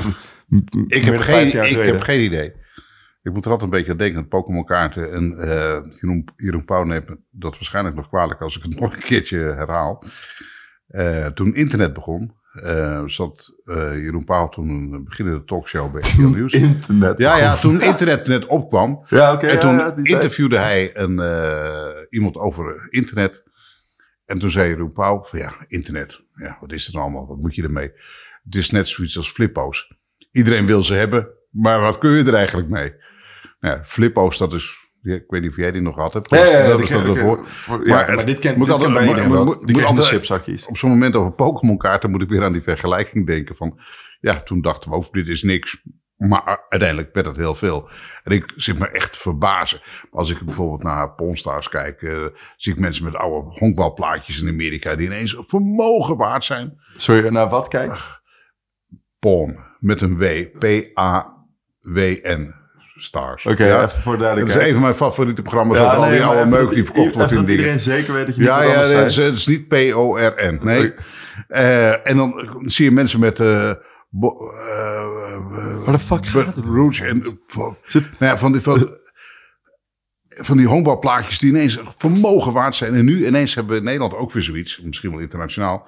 Ik, 0.87 1.03
heb, 1.03 1.13
dan 1.13 1.23
15 1.23 1.47
geen, 1.47 1.51
jaar 1.51 1.65
ik 1.65 1.71
geleden. 1.71 1.93
heb 1.93 2.01
geen 2.01 2.23
idee. 2.23 2.53
Ik 3.23 3.33
moet 3.33 3.45
er 3.45 3.51
altijd 3.51 3.71
een 3.71 3.77
beetje 3.77 3.91
aan 3.91 3.97
denken 3.97 4.19
aan 4.19 4.27
Pokémon 4.27 4.65
kaarten. 4.65 5.11
En 5.13 5.37
eh 5.39 5.79
Jeroen, 5.99 6.27
Jeroen 6.35 6.65
Pauw 6.65 6.83
neemt 6.83 7.07
dat 7.31 7.53
waarschijnlijk 7.53 7.95
nog 7.95 8.07
kwalijk 8.07 8.41
als 8.41 8.57
ik 8.57 8.63
het 8.63 8.75
nog 8.79 8.93
een 8.93 8.99
keertje 9.01 9.37
herhaal. 9.39 10.03
Eh, 10.93 11.25
toen 11.25 11.53
internet 11.53 11.93
begon, 11.93 12.33
eh, 12.53 13.03
zat 13.05 13.53
eh, 13.65 13.97
Jeroen 13.97 14.23
Pauw 14.23 14.49
toen 14.49 14.69
een 14.69 15.03
beginnende 15.03 15.43
talkshow 15.43 15.91
bij 15.91 16.01
RTL 16.01 16.21
Nieuws. 16.21 16.53
Internet. 16.53 17.17
Ja, 17.17 17.37
ja, 17.37 17.55
toen 17.55 17.81
internet 17.81 18.27
net 18.27 18.45
opkwam. 18.45 19.03
Ja, 19.09 19.33
oké. 19.33 19.47
en 19.47 19.59
toen 19.59 19.73
ja, 19.73 19.91
die 19.91 20.03
tijd. 20.03 20.15
interviewde 20.15 20.57
hij 20.57 20.97
een, 20.97 21.21
iemand 22.09 22.37
over 22.37 22.87
internet. 22.89 23.43
En 24.25 24.39
toen 24.39 24.51
zei 24.51 24.69
Jeroen 24.69 24.91
Pauw 24.91 25.23
van 25.23 25.39
ja, 25.39 25.53
internet. 25.67 26.23
Ja, 26.35 26.57
wat 26.61 26.71
is 26.71 26.87
er 26.87 26.93
nou 26.93 27.05
allemaal? 27.05 27.27
Wat 27.27 27.41
moet 27.41 27.55
je 27.55 27.63
ermee? 27.63 27.91
Het 28.43 28.55
is 28.55 28.71
net 28.71 28.87
zoiets 28.87 29.17
als 29.17 29.31
flippo's. 29.31 29.93
Iedereen 30.31 30.65
wil 30.65 30.83
ze 30.83 30.93
hebben, 30.93 31.27
maar 31.49 31.79
wat 31.79 31.97
kun 31.97 32.11
je 32.11 32.23
er 32.23 32.33
eigenlijk 32.33 32.69
mee? 32.69 32.93
Nou 33.59 33.75
Ja, 33.77 33.85
flippo's, 33.85 34.37
dat 34.37 34.53
is... 34.53 34.82
Ik 35.03 35.23
weet 35.27 35.41
niet 35.41 35.49
of 35.49 35.55
jij 35.57 35.71
die 35.71 35.81
nog 35.81 35.95
had 35.95 36.13
hebt. 36.13 36.29
Ja, 36.29 36.37
ja, 36.45 36.59
ja, 36.59 36.67
dat 36.67 36.81
is 36.81 36.89
ken- 36.89 37.05
ervoor. 37.05 37.47
Maar 37.69 37.87
ja, 37.87 37.97
het 38.05 38.15
maar 38.15 38.25
dit 38.25 38.39
kent, 38.39 38.57
moet 38.57 38.65
dit 38.65 38.75
altijd- 38.75 38.93
maar- 38.93 39.29
wel. 39.29 39.45
moet- 39.45 39.83
altijd- 39.83 40.07
chipzakjes. 40.07 40.67
Op 40.67 40.77
zo'n 40.77 40.89
moment 40.89 41.15
over 41.15 41.31
Pokémon 41.31 41.77
kaarten 41.77 42.11
moet 42.11 42.21
ik 42.21 42.29
weer 42.29 42.43
aan 42.43 42.51
die 42.53 42.61
vergelijking 42.61 43.27
denken 43.27 43.55
van... 43.55 43.79
Ja, 44.19 44.41
toen 44.41 44.61
dachten 44.61 44.89
we, 44.91 44.95
oh, 44.97 45.05
dit 45.11 45.27
is 45.27 45.43
niks. 45.43 45.81
Maar 46.17 46.65
uiteindelijk 46.69 47.13
werd 47.13 47.25
het 47.25 47.35
heel 47.35 47.55
veel. 47.55 47.89
En 48.23 48.31
ik 48.31 48.53
zit 48.55 48.79
me 48.79 48.87
echt 48.89 49.13
te 49.13 49.19
verbazen. 49.19 49.81
Als 50.11 50.31
ik 50.31 50.41
bijvoorbeeld 50.41 50.83
naar 50.83 51.11
Pawnstars 51.13 51.69
kijk... 51.69 52.01
eh, 52.01 52.25
zie 52.55 52.73
ik 52.73 52.79
mensen 52.79 53.03
met 53.03 53.15
oude 53.15 53.49
honkbalplaatjes 53.59 54.41
in 54.41 54.47
Amerika... 54.49 54.95
die 54.95 55.05
ineens 55.05 55.37
een 55.37 55.43
vermogen 55.47 56.17
waard 56.17 56.43
zijn. 56.45 56.77
Sorry, 56.95 57.29
naar 57.29 57.49
wat 57.49 57.67
kijk? 57.67 58.21
Pawn, 59.19 59.59
met 59.79 60.01
een 60.01 60.17
W. 60.17 60.23
P-A-W-N. 60.59 62.53
Stars. 63.03 63.45
Oké, 63.45 63.65
Ja? 63.65 63.83
even 63.83 63.89
voor 64.01 64.11
Dat 64.11 64.13
is 64.13 64.19
duidelijkheid. 64.27 64.65
een 64.67 64.73
van 64.73 64.81
mijn 64.81 64.95
favoriete 64.95 65.41
programma's. 65.41 65.77
Ja, 65.77 65.83
al 65.83 66.01
nee, 66.01 66.11
die 66.11 66.23
oude 66.23 66.49
meuk 66.49 66.59
dat- 66.59 66.69
die 66.73 66.83
verkocht 66.83 67.13
wordt 67.13 67.29
in 67.31 67.37
dat 67.37 67.45
dingen. 67.45 67.59
iedereen 67.59 67.79
zeker 67.79 68.13
weet 68.13 68.25
dat 68.25 68.35
je 68.35 68.41
niet 68.41 68.49
Ja, 68.49 68.61
ja, 68.61 68.69
het 68.69 68.85
is, 69.11 69.15
het 69.15 69.37
is 69.37 69.47
niet 69.47 69.67
P-O-R-N. 69.67 70.59
Nee. 70.63 70.93
Eh, 71.47 72.07
en 72.09 72.17
dan 72.17 72.47
zie 72.61 72.85
je 72.85 72.91
mensen 72.91 73.19
met. 73.19 73.39
eh 73.39 73.71
bo- 74.09 74.49
eh, 74.49 75.81
Waar 75.85 75.91
de 75.95 75.99
fuck 75.99 76.25
gaat 76.25 76.55
het? 76.55 76.65
Rouge 76.65 77.05
en. 77.05 77.39
van, 77.45 77.77
Zit- 77.83 78.03
nou 78.19 78.31
ja, 78.31 78.37
van 78.37 78.51
die. 78.51 78.61
Van, 78.61 78.97
van 80.35 80.57
die 80.57 80.67
honkbalplaatjes 80.67 81.39
die 81.39 81.49
ineens 81.49 81.79
vermogen 81.97 82.53
waard 82.53 82.75
zijn. 82.75 82.93
En 82.95 83.05
nu 83.05 83.25
ineens 83.27 83.55
hebben 83.55 83.73
we 83.73 83.79
in 83.79 83.85
Nederland 83.85 84.13
ook 84.13 84.31
weer 84.31 84.43
zoiets, 84.43 84.81
misschien 84.83 85.11
wel 85.11 85.19
internationaal, 85.19 85.87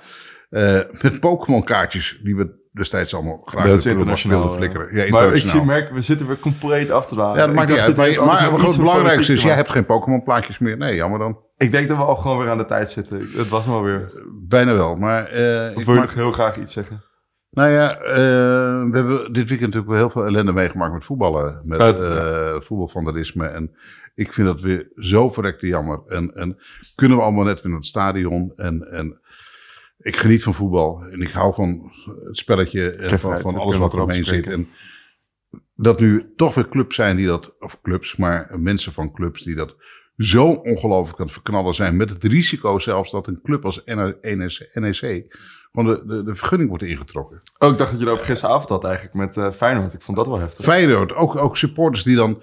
eh, 0.50 0.80
met 1.02 1.20
Pokémon 1.20 1.64
kaartjes 1.64 2.20
die 2.24 2.36
we 2.36 2.64
destijds 2.76 3.14
allemaal 3.14 3.42
graag 3.46 3.66
Dat 3.68 3.80
is 3.80 3.86
internationaal. 3.86 4.52
flikkeren. 4.52 4.88
Ja, 4.88 4.94
Maar 4.94 5.04
ik 5.04 5.08
internationaal. 5.08 5.56
zie, 5.56 5.66
merk, 5.66 5.92
we 5.92 6.02
zitten 6.02 6.28
weer 6.28 6.40
compleet 6.40 6.90
af 6.90 7.06
te 7.08 7.14
dwalen. 7.14 7.38
ja, 7.40 7.46
dat 7.46 7.56
maakt 7.56 7.70
niet 7.70 7.80
uit. 7.80 7.98
Maar, 8.18 8.26
maar 8.26 8.60
het 8.62 8.78
belangrijkste 8.78 9.34
is, 9.34 9.44
jij 9.44 9.56
hebt 9.56 9.70
geen 9.70 9.86
Pokémon 9.86 10.24
plaatjes 10.24 10.60
meer. 10.60 10.78
Nee, 10.78 10.96
jammer 10.96 11.20
dan. 11.20 11.38
Ik 11.58 11.72
denk 11.72 11.88
dat 11.88 11.98
we 11.98 12.04
al 12.04 12.16
gewoon 12.16 12.38
weer 12.38 12.50
aan 12.50 12.58
de 12.58 12.66
tijd 12.66 12.90
zitten. 12.90 13.28
Het 13.36 13.48
was 13.50 13.66
maar 13.66 13.84
weer. 13.84 14.12
Bijna 14.48 14.74
wel. 14.74 14.96
Maar 14.96 15.26
eh, 15.28 15.72
Of 15.74 15.80
ik 15.80 15.86
wil 15.86 15.94
je 15.96 16.02
nog 16.02 16.14
heel 16.14 16.32
graag 16.32 16.58
iets 16.58 16.74
zeggen? 16.74 17.04
Nou 17.50 17.70
ja, 17.72 17.98
eh, 17.98 18.16
we 18.16 18.90
hebben 18.92 19.18
dit 19.34 19.50
weekend 19.50 19.62
natuurlijk 19.74 19.88
wel 19.88 19.98
heel 19.98 20.10
veel 20.10 20.26
ellende 20.26 20.52
meegemaakt 20.54 20.94
met 20.94 21.06
voetballen. 21.06 21.60
Met 21.64 21.82
Het- 21.82 22.00
eh 22.02 22.56
voetbalvandalisme. 22.62 23.46
En 23.48 23.76
ik 24.16 24.34
vind 24.34 24.48
dat 24.48 24.62
weer 24.62 24.92
zo 24.96 25.30
verrekte 25.30 25.68
jammer. 25.68 26.02
En, 26.08 26.32
en 26.34 26.58
kunnen 26.96 27.18
we 27.18 27.24
allemaal 27.24 27.44
net 27.44 27.62
weer 27.62 27.72
naar 27.72 27.80
het 27.80 27.90
stadion. 27.90 28.52
En, 28.56 28.82
en 28.92 29.20
ik 30.06 30.16
geniet 30.16 30.44
van 30.44 30.54
voetbal. 30.54 31.04
En 31.12 31.22
ik 31.22 31.32
hou 31.32 31.54
van 31.54 31.92
het 32.26 32.38
spelletje. 32.38 32.90
En 32.90 33.20
van, 33.20 33.42
van 33.42 33.54
dat 33.54 33.62
alles 33.62 33.78
wat 33.78 33.94
er 33.94 34.02
omheen 34.02 34.26
zit. 34.26 34.48
En 34.48 34.68
dat 35.76 36.00
nu 36.00 36.34
toch 36.36 36.56
weer 36.56 36.70
clubs 36.70 36.96
zijn 36.96 37.16
die 37.16 37.26
dat... 37.26 37.56
Of 37.60 37.82
clubs, 37.82 38.16
maar 38.16 38.60
mensen 38.60 38.94
van 38.94 39.12
clubs 39.12 39.44
die 39.44 39.56
dat 39.56 39.76
zo 40.18 40.48
ongelooflijk 40.48 41.20
aan 41.20 41.26
het 41.26 41.34
verknallen 41.34 41.74
zijn. 41.74 41.96
Met 41.96 42.10
het 42.10 42.24
risico 42.24 42.80
zelfs 42.80 43.12
dat 43.12 43.28
een 43.28 43.42
club 43.44 43.66
als 43.66 43.82
NEC, 43.86 44.70
NEC 44.74 45.26
gewoon 45.72 45.96
de, 45.96 46.06
de, 46.06 46.24
de 46.24 46.36
vergunning 46.36 46.70
wordt 46.70 46.84
ingetrokken. 46.84 47.42
Oh, 47.58 47.72
ik 47.72 47.78
dacht 47.78 47.92
dat 47.92 48.00
je 48.00 48.10
over 48.10 48.26
gisteravond 48.26 48.70
had 48.70 48.84
eigenlijk 48.84 49.16
met 49.16 49.38
uh, 49.38 49.52
Feyenoord. 49.52 49.94
Ik 49.94 50.02
vond 50.02 50.18
dat 50.18 50.28
wel 50.28 50.40
heftig. 50.40 50.66
Feyenoord, 50.66 51.14
ook, 51.14 51.36
ook 51.36 51.58
supporters 51.58 52.04
die 52.04 52.16
dan 52.16 52.42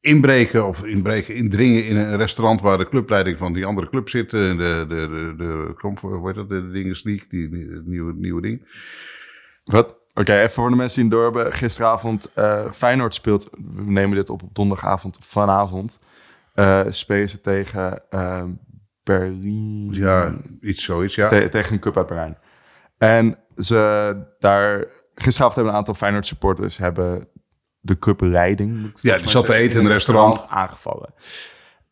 inbreken 0.00 0.66
of 0.66 0.84
inbreken, 0.84 1.34
indringen 1.34 1.86
in 1.86 1.96
een 1.96 2.16
restaurant 2.16 2.60
waar 2.60 2.78
de 2.78 2.88
clubleiding 2.88 3.38
van 3.38 3.52
die 3.52 3.66
andere 3.66 3.88
club 3.88 4.08
zit. 4.08 4.30
De, 4.30 4.54
de, 4.56 4.84
de, 4.88 5.08
de, 5.08 5.34
de, 5.36 5.98
hoe 6.00 6.26
heet 6.26 6.34
dat, 6.34 6.48
de 6.48 6.70
Dinges 6.70 7.02
League, 7.02 7.26
die, 7.28 7.68
het 7.72 7.86
nieuwe, 7.86 8.14
nieuwe 8.14 8.40
ding. 8.42 8.68
Wat? 9.64 9.98
Oké, 10.14 10.38
even 10.38 10.50
voor 10.50 10.70
de 10.70 10.76
mensen 10.76 11.02
die 11.02 11.10
in 11.10 11.18
dorpen. 11.18 11.52
Gisteravond, 11.52 12.30
uh, 12.36 12.70
Feyenoord 12.70 13.14
speelt, 13.14 13.48
we 13.74 13.90
nemen 13.90 14.16
dit 14.16 14.30
op 14.30 14.42
op 14.42 14.54
donderdagavond, 14.54 15.18
vanavond. 15.20 16.00
Uh, 16.54 16.80
spelen 16.88 17.28
ze 17.28 17.40
tegen 17.40 18.02
uh, 18.10 18.44
Berlin. 19.02 19.88
Ja, 19.90 20.36
iets 20.60 20.84
zoiets, 20.84 21.14
ja. 21.14 21.28
Te 21.28 21.48
tegen 21.48 21.72
een 21.72 21.80
cup 21.80 21.96
uit 21.96 22.06
Berlijn. 22.06 22.38
En 22.98 23.38
ze 23.56 24.16
daar, 24.38 24.84
gisteravond 25.14 25.54
hebben 25.54 25.72
een 25.72 25.78
aantal 25.78 25.94
Feyenoord 25.94 26.26
supporters 26.26 26.76
hebben 26.76 27.28
de 27.80 27.98
cupleiding. 27.98 28.90
Ja, 28.94 29.18
die 29.18 29.28
zat 29.28 29.46
te 29.46 29.54
eten 29.54 29.80
in 29.80 29.86
een 29.86 29.92
restaurant. 29.92 30.48
Aangevallen. 30.48 31.14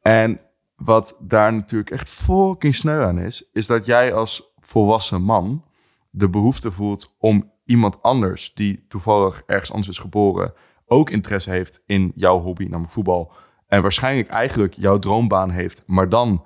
En 0.03 0.41
wat 0.77 1.17
daar 1.21 1.53
natuurlijk 1.53 1.91
echt 1.91 2.11
fucking 2.11 2.75
sneu 2.75 3.03
aan 3.03 3.19
is, 3.19 3.49
is 3.53 3.67
dat 3.67 3.87
jij 3.87 4.13
als 4.15 4.53
volwassen 4.61 5.23
man 5.23 5.65
de 6.11 6.29
behoefte 6.29 6.71
voelt 6.71 7.15
om 7.19 7.53
iemand 7.65 8.03
anders 8.03 8.55
die 8.55 8.85
toevallig 8.89 9.43
ergens 9.47 9.71
anders 9.71 9.89
is 9.89 9.99
geboren, 9.99 10.53
ook 10.87 11.11
interesse 11.11 11.51
heeft 11.51 11.83
in 11.87 12.13
jouw 12.15 12.41
hobby, 12.41 12.65
namelijk 12.65 12.93
voetbal. 12.93 13.33
En 13.67 13.83
waarschijnlijk 13.83 14.29
eigenlijk 14.29 14.75
jouw 14.75 14.99
droombaan 14.99 15.51
heeft, 15.51 15.83
maar 15.87 16.09
dan 16.09 16.45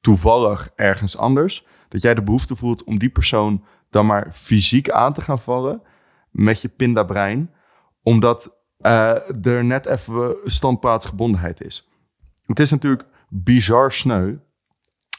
toevallig 0.00 0.68
ergens 0.74 1.16
anders. 1.16 1.66
Dat 1.88 2.02
jij 2.02 2.14
de 2.14 2.22
behoefte 2.22 2.56
voelt 2.56 2.84
om 2.84 2.98
die 2.98 3.10
persoon 3.10 3.64
dan 3.90 4.06
maar 4.06 4.32
fysiek 4.32 4.90
aan 4.90 5.12
te 5.12 5.20
gaan 5.20 5.38
vallen 5.40 5.82
met 6.30 6.62
je 6.62 6.68
pindabrein. 6.68 7.50
Omdat 8.02 8.59
uh, 8.80 9.46
er 9.46 9.64
net 9.64 9.86
even 9.86 10.36
standplaatsgebondenheid 10.44 11.62
is. 11.62 11.90
Het 12.46 12.60
is 12.60 12.70
natuurlijk 12.70 13.08
bizar 13.28 13.92
sneu 13.92 14.36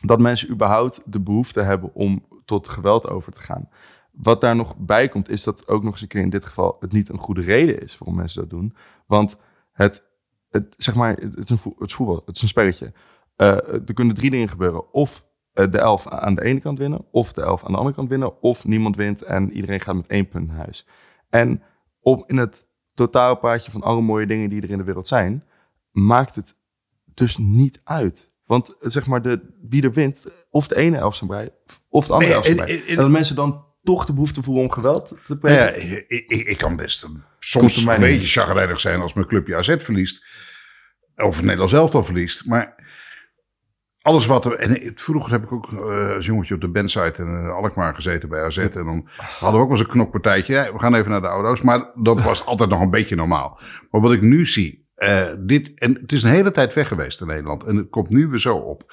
dat 0.02 0.20
mensen 0.20 0.50
überhaupt 0.50 1.02
de 1.06 1.20
behoefte 1.20 1.62
hebben 1.62 1.94
om 1.94 2.26
tot 2.46 2.70
geweld 2.70 3.10
over 3.10 3.32
te 3.32 3.42
gaan. 3.42 3.70
Wat 4.12 4.42
daar 4.42 4.56
nog 4.56 4.78
bij 4.78 5.10
komt, 5.10 5.30
is 5.30 5.44
dat 5.44 5.68
ook 5.68 5.84
nog 5.84 5.92
eens 5.94 6.02
een 6.02 6.08
keer 6.08 6.22
in 6.22 6.30
dit 6.30 6.46
geval 6.46 6.78
het 6.80 6.92
niet 6.92 7.10
een 7.10 7.18
goede 7.18 7.42
reden 7.42 7.82
is 7.82 7.98
waarom 7.98 8.18
mensen 8.18 8.42
dat 8.42 8.50
doen. 8.50 8.76
Want 9.06 9.38
het, 9.72 10.04
het 10.50 10.76
zeg 10.78 10.96
maar, 10.96 11.16
het 11.16 11.38
is, 11.38 11.50
een, 11.50 11.76
het 11.78 11.94
voetbal, 11.94 12.22
het 12.26 12.36
is 12.36 12.42
een 12.42 12.48
spelletje. 12.48 12.94
Uh, 13.38 13.48
er 13.48 13.94
kunnen 13.94 14.16
drie 14.16 14.30
dingen 14.30 14.50
gebeuren. 14.50 14.94
Of 14.94 15.26
uh, 15.54 15.72
de 15.72 15.80
elf 15.80 16.08
aan 16.08 16.36
de 16.36 16.44
ene 16.44 16.60
kant 16.60 16.78
winnen, 16.78 17.06
of 17.12 17.34
de 17.34 17.42
elf 17.42 17.64
aan 17.64 17.72
de 17.72 17.78
andere 17.78 17.96
kant 17.96 18.10
winnen, 18.10 18.42
of 18.42 18.66
niemand 18.66 18.96
wint 18.96 19.22
en 19.22 19.54
iedereen 19.54 19.80
gaat 19.80 19.96
met 19.96 20.08
één 20.08 20.28
punt 20.28 20.48
naar 20.48 20.58
huis. 20.58 20.88
En 21.30 21.64
om 22.02 22.24
in 22.28 22.38
het 22.38 22.66
totaalplaatje 23.06 23.72
van 23.72 23.82
alle 23.82 24.02
mooie 24.02 24.26
dingen 24.26 24.50
die 24.50 24.62
er 24.62 24.70
in 24.70 24.78
de 24.78 24.84
wereld 24.84 25.08
zijn, 25.08 25.44
maakt 25.92 26.36
het 26.36 26.56
dus 27.14 27.38
niet 27.38 27.82
uit. 27.84 28.30
Want 28.46 28.76
zeg 28.80 29.08
maar, 29.08 29.22
de, 29.22 29.40
wie 29.70 29.84
er 29.84 29.92
wint, 29.92 30.26
of 30.50 30.68
de 30.68 30.76
ene 30.76 30.98
elf 30.98 31.16
zijn 31.16 31.30
brei, 31.30 31.50
of 31.90 32.08
de 32.08 32.14
andere 32.14 32.56
brei. 32.56 32.84
En 32.88 32.96
dat 32.96 33.10
mensen 33.10 33.36
dan 33.36 33.66
toch 33.84 34.06
de 34.06 34.14
behoefte 34.14 34.44
voelen 34.44 34.64
om 34.64 34.72
geweld 34.72 35.16
te 35.24 35.38
plegen. 35.38 35.88
Ja, 35.88 35.98
ik, 35.98 36.06
ik, 36.08 36.48
ik, 36.48 36.58
kan 36.58 36.76
best 36.76 37.08
soms 37.40 37.78
een 37.78 38.00
beetje 38.00 38.42
chagrijnig 38.42 38.80
zijn 38.80 39.02
als 39.02 39.14
mijn 39.14 39.28
clubje 39.28 39.56
AZ 39.56 39.76
verliest. 39.78 40.26
Of 41.16 41.42
Nederland 41.42 41.70
zelf 41.70 41.96
al 41.96 42.04
verliest. 42.04 42.46
Maar 42.46 42.91
alles 44.02 44.26
wat 44.26 44.46
er. 44.46 44.54
En 44.54 44.92
vroeger 44.96 45.32
heb 45.32 45.44
ik 45.44 45.52
ook 45.52 45.72
uh, 45.72 46.16
als 46.16 46.26
jongetje 46.26 46.54
op 46.56 46.62
de 46.62 46.68
bandsite 46.68 47.22
in 47.22 47.28
uh, 47.28 47.56
Alkmaar 47.56 47.96
gezeten 47.96 48.30
bij 48.30 48.44
AZ. 48.44 48.58
En 48.58 48.86
dan 48.86 49.08
hadden 49.16 49.60
we 49.60 49.66
ook 49.66 49.70
wel 49.70 49.78
eens 49.78 49.80
een 49.80 49.94
knokpartijtje. 49.94 50.70
We 50.74 50.80
gaan 50.80 50.96
even 50.96 51.12
naar 51.12 51.22
de 51.22 51.28
auto's. 51.28 51.62
Maar 51.62 51.92
dat 51.96 52.24
was 52.24 52.46
altijd 52.46 52.70
nog 52.70 52.82
een 52.82 52.90
beetje 52.90 53.16
normaal. 53.16 53.60
Maar 53.92 54.02
wat 54.02 54.14
ik 54.14 54.22
nu 54.22 54.46
zie. 54.46 54.81
Uh, 55.04 55.28
dit, 55.38 55.72
en 55.76 55.94
het 56.02 56.12
is 56.12 56.24
een 56.24 56.32
hele 56.32 56.52
tijd 56.52 56.74
weg 56.74 56.88
geweest 56.88 57.22
in 57.22 57.28
Nederland. 57.28 57.64
En 57.64 57.76
het 57.76 57.90
komt 57.90 58.10
nu 58.10 58.28
weer 58.28 58.40
zo 58.40 58.56
op. 58.56 58.84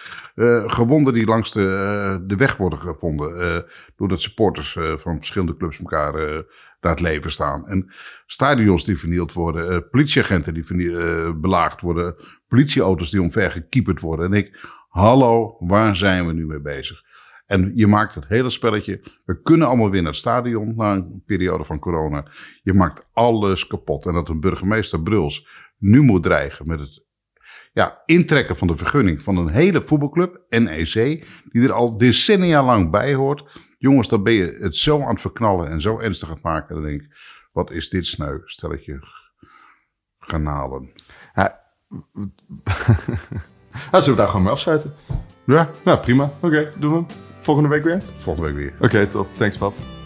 gewonden 0.66 1.14
die 1.14 1.26
langs 1.26 1.52
de, 1.52 2.24
de 2.26 2.36
weg 2.36 2.56
worden 2.56 2.78
gevonden. 2.78 3.64
doordat 3.96 4.20
supporters 4.20 4.78
van 4.96 5.16
verschillende 5.16 5.56
clubs 5.56 5.78
elkaar 5.78 6.12
naar 6.80 6.92
het 6.92 7.00
leven 7.00 7.30
staan. 7.30 7.66
En 7.66 7.90
stadions 8.26 8.84
die 8.84 8.98
vernield 8.98 9.32
worden. 9.32 9.88
politieagenten 9.90 10.54
die 10.54 11.34
belaagd 11.34 11.80
worden. 11.80 12.14
Politieauto's 12.48 13.10
die 13.10 13.22
omvergekieperd 13.22 14.00
worden. 14.00 14.26
En 14.26 14.32
ik, 14.32 14.78
Hallo, 14.88 15.56
waar 15.58 15.96
zijn 15.96 16.26
we 16.26 16.32
nu 16.32 16.46
mee 16.46 16.60
bezig? 16.60 17.02
En 17.46 17.72
je 17.74 17.86
maakt 17.86 18.14
het 18.14 18.28
hele 18.28 18.50
spelletje. 18.50 19.00
We 19.24 19.42
kunnen 19.42 19.66
allemaal 19.66 19.90
weer 19.90 20.02
naar 20.02 20.10
het 20.10 20.20
stadion 20.20 20.76
na 20.76 20.92
een 20.92 21.22
periode 21.26 21.64
van 21.64 21.78
corona. 21.78 22.26
Je 22.62 22.74
maakt 22.74 23.06
alles 23.12 23.66
kapot. 23.66 24.06
En 24.06 24.12
dat 24.12 24.28
een 24.28 24.40
burgemeester 24.40 25.02
Bruls 25.02 25.48
nu 25.78 26.00
moet 26.00 26.22
dreigen 26.22 26.66
met 26.66 26.80
het 26.80 27.06
ja, 27.72 28.02
intrekken 28.04 28.56
van 28.56 28.66
de 28.66 28.76
vergunning 28.76 29.22
van 29.22 29.36
een 29.36 29.48
hele 29.48 29.82
voetbalclub, 29.82 30.40
NEC, 30.48 30.92
die 31.48 31.62
er 31.62 31.72
al 31.72 31.96
decennia 31.96 32.64
lang 32.64 32.90
bij 32.90 33.14
hoort. 33.14 33.60
Jongens, 33.78 34.08
dan 34.08 34.22
ben 34.22 34.32
je 34.32 34.56
het 34.60 34.76
zo 34.76 35.00
aan 35.00 35.08
het 35.08 35.20
verknallen 35.20 35.70
en 35.70 35.80
zo 35.80 35.98
ernstig 35.98 36.28
aan 36.28 36.34
het 36.34 36.42
maken. 36.42 36.74
Dan 36.74 36.84
denk 36.84 37.02
ik, 37.02 37.16
wat 37.52 37.70
is 37.70 37.88
dit 37.88 38.06
sneu, 38.06 38.38
stelletje 38.44 39.00
garnalen. 40.18 40.90
Ja. 41.34 41.60
Nou, 43.90 44.02
zullen 44.02 44.18
we 44.18 44.22
daar 44.22 44.28
gewoon 44.28 44.42
mee 44.42 44.52
afsluiten? 44.52 44.94
Ja. 45.46 45.70
Nou, 45.84 46.00
prima. 46.00 46.32
Oké, 46.40 46.72
doen 46.78 46.92
we 46.92 47.14
Volgende 47.38 47.68
week 47.68 47.82
weer? 47.82 48.02
Volgende 48.18 48.52
week 48.52 48.56
weer. 48.56 48.86
Oké, 48.86 49.06
top. 49.06 49.34
Thanks, 49.34 49.56
pap. 49.56 49.97